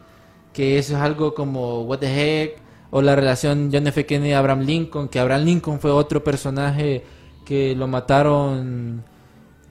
que 0.52 0.78
eso 0.78 0.96
es 0.96 1.00
algo 1.00 1.34
como 1.34 1.82
what 1.82 1.98
the 1.98 2.06
heck 2.06 2.58
o 2.90 3.00
la 3.00 3.16
relación 3.16 3.70
John 3.72 3.86
F. 3.86 4.04
Kennedy 4.04 4.32
Abraham 4.32 4.60
Lincoln 4.60 5.08
que 5.08 5.18
Abraham 5.18 5.44
Lincoln 5.44 5.80
fue 5.80 5.90
otro 5.90 6.22
personaje 6.22 7.04
que 7.46 7.74
lo 7.74 7.86
mataron 7.86 9.02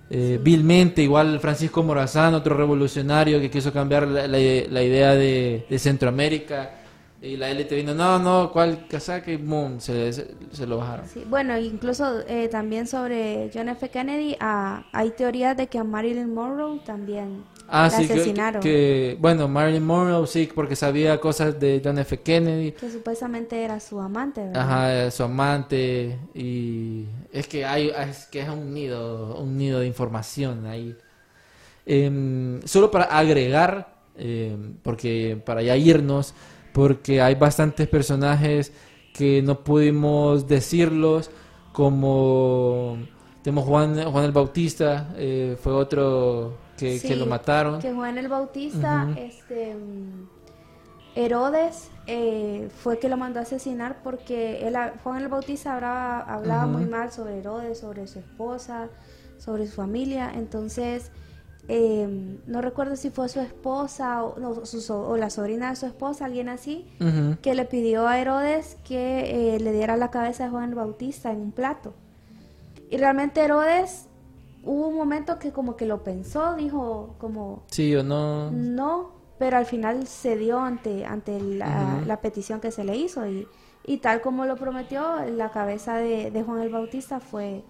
eh, 0.09 0.39
vilmente 0.41 1.01
igual 1.01 1.39
Francisco 1.39 1.81
Morazán 1.83 2.33
otro 2.35 2.55
revolucionario 2.55 3.39
que 3.39 3.49
quiso 3.49 3.73
cambiar 3.73 4.07
la, 4.07 4.27
la- 4.27 4.83
idea 4.83 5.15
de, 5.15 5.65
de 5.69 5.79
Centroamérica 5.79 6.71
y 7.21 7.37
la 7.37 7.49
élite 7.49 7.75
vino 7.75 7.95
no 7.95 8.19
no 8.19 8.51
cuál 8.51 8.85
casaca 8.87 9.31
y 9.31 9.37
boom 9.37 9.79
se, 9.79 10.13
se, 10.13 10.27
se 10.51 10.67
lo 10.67 10.77
bajaron. 10.77 11.05
Bueno, 11.27 11.57
incluso 11.57 12.19
eh, 12.27 12.47
también 12.49 12.85
sobre 12.87 13.49
John 13.51 13.69
F. 13.69 13.89
Kennedy, 13.89 14.35
ah, 14.39 14.85
hay 14.91 15.09
teorías 15.11 15.57
de 15.57 15.65
que 15.67 15.79
a 15.79 15.83
Marilyn 15.83 16.31
Monroe 16.33 16.79
también 16.85 17.43
Ah, 17.67 17.89
la 17.91 17.97
sí, 17.97 18.03
asesinaron. 18.05 18.61
que, 18.61 18.69
que, 18.69 19.17
bueno, 19.19 19.47
Marilyn 19.47 19.85
Monroe 19.85 20.27
sí, 20.27 20.49
porque 20.53 20.75
sabía 20.75 21.19
cosas 21.19 21.59
de 21.59 21.81
John 21.83 21.97
F. 21.99 22.19
Kennedy, 22.19 22.71
que 22.73 22.91
supuestamente 22.91 23.63
era 23.63 23.79
su 23.79 23.99
amante, 23.99 24.41
¿verdad? 24.41 24.61
ajá, 24.61 25.11
su 25.11 25.23
amante, 25.23 26.19
y 26.33 27.05
es 27.31 27.47
que 27.47 27.65
hay, 27.65 27.89
es 27.89 28.27
que 28.27 28.41
es 28.41 28.49
un 28.49 28.73
nido, 28.73 29.37
un 29.39 29.57
nido 29.57 29.79
de 29.79 29.87
información 29.87 30.65
ahí. 30.67 30.95
Em, 31.85 32.61
solo 32.65 32.89
para 32.91 33.05
agregar, 33.05 33.95
em, 34.17 34.75
porque 34.83 35.41
para 35.45 35.61
ya 35.61 35.75
irnos, 35.75 36.33
porque 36.73 37.21
hay 37.21 37.35
bastantes 37.35 37.87
personajes 37.87 38.71
que 39.13 39.41
no 39.41 39.63
pudimos 39.63 40.47
decirlos 40.47 41.31
como 41.71 42.97
tenemos 43.43 43.65
Juan, 43.65 44.11
Juan 44.11 44.25
el 44.25 44.31
Bautista, 44.31 45.13
eh, 45.17 45.57
fue 45.61 45.73
otro 45.73 46.57
que, 46.77 46.99
Sí, 46.99 47.07
que 47.07 47.15
lo 47.15 47.25
mataron. 47.25 47.79
Que 47.79 47.93
Juan 47.93 48.17
el 48.17 48.27
Bautista, 48.27 49.07
este, 49.17 49.75
mm, 49.75 50.27
Herodes 51.15 51.89
eh, 52.07 52.69
fue 52.83 52.99
que 52.99 53.07
lo 53.07 53.17
mandó 53.17 53.39
a 53.39 53.43
asesinar 53.43 54.03
porque 54.03 54.67
él, 54.67 54.75
Juan 55.03 55.21
el 55.21 55.29
Bautista 55.29 55.75
hablaba, 55.75 56.19
hablaba 56.19 56.65
muy 56.67 56.85
mal 56.85 57.11
sobre 57.11 57.39
Herodes, 57.39 57.79
sobre 57.79 58.07
su 58.07 58.19
esposa, 58.19 58.89
sobre 59.37 59.65
su 59.65 59.75
familia. 59.75 60.31
Entonces, 60.35 61.11
eh, 61.67 62.37
no 62.45 62.61
recuerdo 62.61 62.95
si 62.95 63.09
fue 63.09 63.27
su 63.29 63.39
esposa 63.39 64.23
o, 64.23 64.39
no, 64.39 64.65
su 64.65 64.93
o 64.93 65.17
la 65.17 65.29
sobrina 65.29 65.69
de 65.69 65.75
su 65.75 65.85
esposa, 65.85 66.25
alguien 66.25 66.49
así, 66.49 66.85
que 67.41 67.55
le 67.55 67.65
pidió 67.65 68.07
a 68.07 68.19
Herodes 68.19 68.77
que 68.83 69.55
eh, 69.55 69.59
le 69.59 69.71
diera 69.71 69.97
la 69.97 70.11
cabeza 70.11 70.43
de 70.43 70.49
Juan 70.51 70.69
el 70.69 70.75
Bautista 70.75 71.31
en 71.31 71.39
un 71.39 71.51
plato. 71.51 71.93
Y 72.89 72.97
realmente 72.97 73.41
Herodes 73.41 74.07
hubo 74.65 74.87
un 74.87 74.95
momento 74.95 75.39
que 75.39 75.51
como 75.51 75.75
que 75.75 75.85
lo 75.85 76.03
pensó, 76.03 76.55
dijo 76.55 77.15
como 77.19 77.63
Sí 77.71 77.95
o 77.95 78.03
no. 78.03 78.51
no, 78.51 79.11
pero 79.39 79.57
al 79.57 79.65
final 79.65 80.07
cedió 80.07 80.59
ante, 80.59 81.05
ante 81.05 81.39
la, 81.39 81.97
Ujú. 81.99 82.07
la 82.07 82.21
petición 82.21 82.59
que 82.59 82.71
se 82.71 82.83
le 82.83 82.95
hizo 82.97 83.25
y, 83.27 83.47
y 83.85 83.97
tal 83.97 84.21
como 84.21 84.45
lo 84.45 84.55
prometió, 84.55 85.01
la 85.35 85.51
cabeza 85.51 85.95
de, 85.97 86.31
de 86.31 86.43
Juan 86.43 86.61
el 86.61 86.69
Bautista 86.69 87.19
fue, 87.19 87.63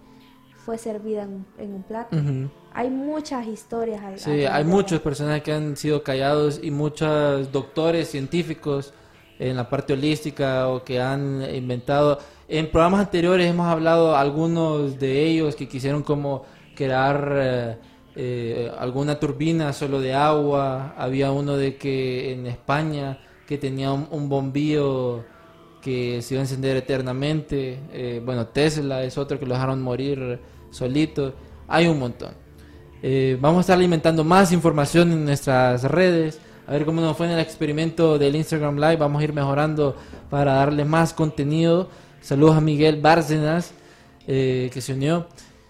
fue 0.64 0.78
servida 0.78 1.24
en, 1.24 1.30
un- 1.30 1.46
en 1.58 1.74
un 1.74 1.84
plato. 1.84 2.16
Ujú. 2.18 2.50
Hay 2.74 2.90
muchas 2.90 3.48
historias. 3.48 4.04
al- 4.04 4.20
Sí, 4.20 4.30
alrededor 4.32 4.54
hay 4.54 4.64
muchos 4.66 5.00
personajes 5.02 5.44
que 5.44 5.54
han 5.54 5.76
sido 5.78 6.04
callados 6.04 6.60
y 6.62 6.72
muchos 6.72 7.52
doctores 7.52 8.10
científicos 8.10 8.94
en 9.40 9.58
la 9.58 9.70
parte 9.70 9.94
holística 9.94 10.68
o 10.70 10.84
que 10.84 11.02
han 11.02 11.42
inventado. 11.54 12.20
En 12.48 12.70
programas 12.72 13.02
anteriores 13.02 13.50
hemos 13.50 13.68
hablado 13.68 14.16
algunos 14.16 14.98
de 15.00 15.26
ellos 15.26 15.56
que 15.56 15.68
quisieron 15.68 16.04
como 16.04 16.44
crear 16.76 17.34
eh, 17.36 17.78
eh, 18.16 18.72
alguna 18.78 19.20
turbina 19.20 19.74
solo 19.74 20.00
de 20.00 20.14
agua. 20.14 20.94
Había 20.98 21.32
uno 21.32 21.58
de 21.58 21.78
que 21.78 22.34
en 22.34 22.46
España 22.46 23.20
que 23.48 23.58
tenía 23.58 23.92
un, 23.92 24.30
bombillo 24.30 25.24
que 25.82 26.22
se 26.22 26.34
iba 26.34 26.42
a 26.42 26.46
encender 26.46 26.78
eternamente. 26.78 27.80
Eh, 27.92 28.22
bueno, 28.24 28.48
Tesla 28.48 29.04
es 29.04 29.18
otro 29.18 29.40
que 29.40 29.46
lo 29.46 29.54
dejaron 29.54 29.82
morir 29.82 30.40
solito. 30.72 31.34
Hay 31.68 31.88
un 31.88 32.00
montón. 32.00 32.34
Vamos 33.40 33.60
a 33.60 33.62
estar 33.62 33.78
alimentando 33.78 34.24
más 34.24 34.52
información 34.52 35.12
en 35.12 35.26
nuestras 35.26 35.84
redes. 35.84 36.40
A 36.66 36.72
ver 36.72 36.86
cómo 36.86 37.02
nos 37.02 37.16
fue 37.16 37.28
en 37.28 37.34
el 37.34 37.40
experimento 37.40 38.18
del 38.18 38.36
Instagram 38.36 38.78
Live. 38.78 38.96
Vamos 38.96 39.22
a 39.22 39.24
ir 39.26 39.34
mejorando 39.34 39.96
para 40.32 40.56
darle 40.56 40.86
más 40.86 41.14
contenido. 41.14 41.88
Saludos 42.22 42.58
a 42.58 42.62
Miguel 42.62 43.00
Bárcenas, 43.00 43.74
que 44.26 44.80
se 44.80 44.94
unió. 44.94 45.28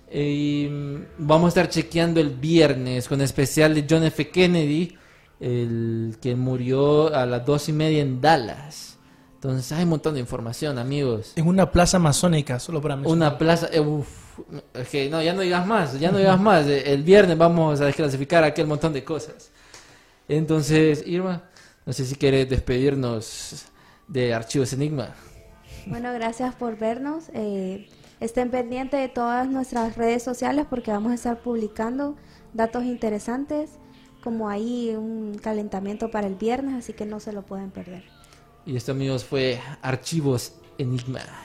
Eh, 0.09 0.65
y 0.67 0.69
mm, 0.69 1.05
vamos 1.19 1.45
a 1.45 1.49
estar 1.49 1.69
chequeando 1.69 2.19
el 2.19 2.29
viernes 2.29 3.07
con 3.07 3.21
especial 3.21 3.73
de 3.73 3.85
John 3.89 4.03
F. 4.03 4.29
Kennedy, 4.29 4.97
el 5.39 6.17
que 6.21 6.35
murió 6.35 7.13
a 7.13 7.25
las 7.25 7.45
dos 7.45 7.67
y 7.69 7.73
media 7.73 8.01
en 8.01 8.21
Dallas. 8.21 8.97
Entonces 9.35 9.71
hay 9.71 9.83
un 9.83 9.89
montón 9.89 10.13
de 10.15 10.19
información, 10.19 10.77
amigos. 10.79 11.33
En 11.35 11.47
una 11.47 11.71
plaza 11.71 11.99
masónica, 11.99 12.59
solo 12.59 12.81
para 12.81 12.95
mencionar. 12.95 13.29
Una 13.31 13.37
plaza. 13.37 13.69
eh, 13.71 13.79
uf, 13.79 14.39
que 14.91 15.09
no, 15.09 15.21
ya 15.21 15.33
no 15.33 15.41
digas 15.41 15.65
más, 15.67 15.99
ya 15.99 16.11
no 16.11 16.17
digas 16.17 16.39
más. 16.39 16.65
Eh, 16.67 16.91
El 16.93 17.03
viernes 17.03 17.37
vamos 17.37 17.79
a 17.81 17.85
desclasificar 17.85 18.43
aquel 18.43 18.65
montón 18.67 18.93
de 18.93 19.03
cosas. 19.03 19.51
Entonces, 20.27 21.03
Irma, 21.05 21.43
no 21.85 21.93
sé 21.93 22.05
si 22.05 22.15
quieres 22.15 22.49
despedirnos 22.49 23.65
de 24.07 24.33
Archivos 24.33 24.73
Enigma. 24.73 25.13
Bueno, 25.85 26.11
gracias 26.13 26.55
por 26.55 26.77
vernos. 26.77 27.25
Eh, 27.33 27.87
estén 28.19 28.51
pendientes 28.51 28.99
de 28.99 29.09
todas 29.09 29.47
nuestras 29.47 29.97
redes 29.97 30.23
sociales 30.23 30.65
porque 30.69 30.91
vamos 30.91 31.11
a 31.11 31.15
estar 31.15 31.39
publicando 31.41 32.15
datos 32.53 32.83
interesantes, 32.83 33.71
como 34.23 34.49
ahí 34.49 34.95
un 34.95 35.37
calentamiento 35.41 36.09
para 36.09 36.27
el 36.27 36.35
viernes, 36.35 36.75
así 36.75 36.93
que 36.93 37.05
no 37.05 37.19
se 37.19 37.31
lo 37.31 37.43
pueden 37.43 37.71
perder. 37.71 38.03
Y 38.65 38.75
esto, 38.75 38.93
amigos, 38.93 39.23
fue 39.23 39.59
Archivos 39.81 40.53
Enigma. 40.77 41.44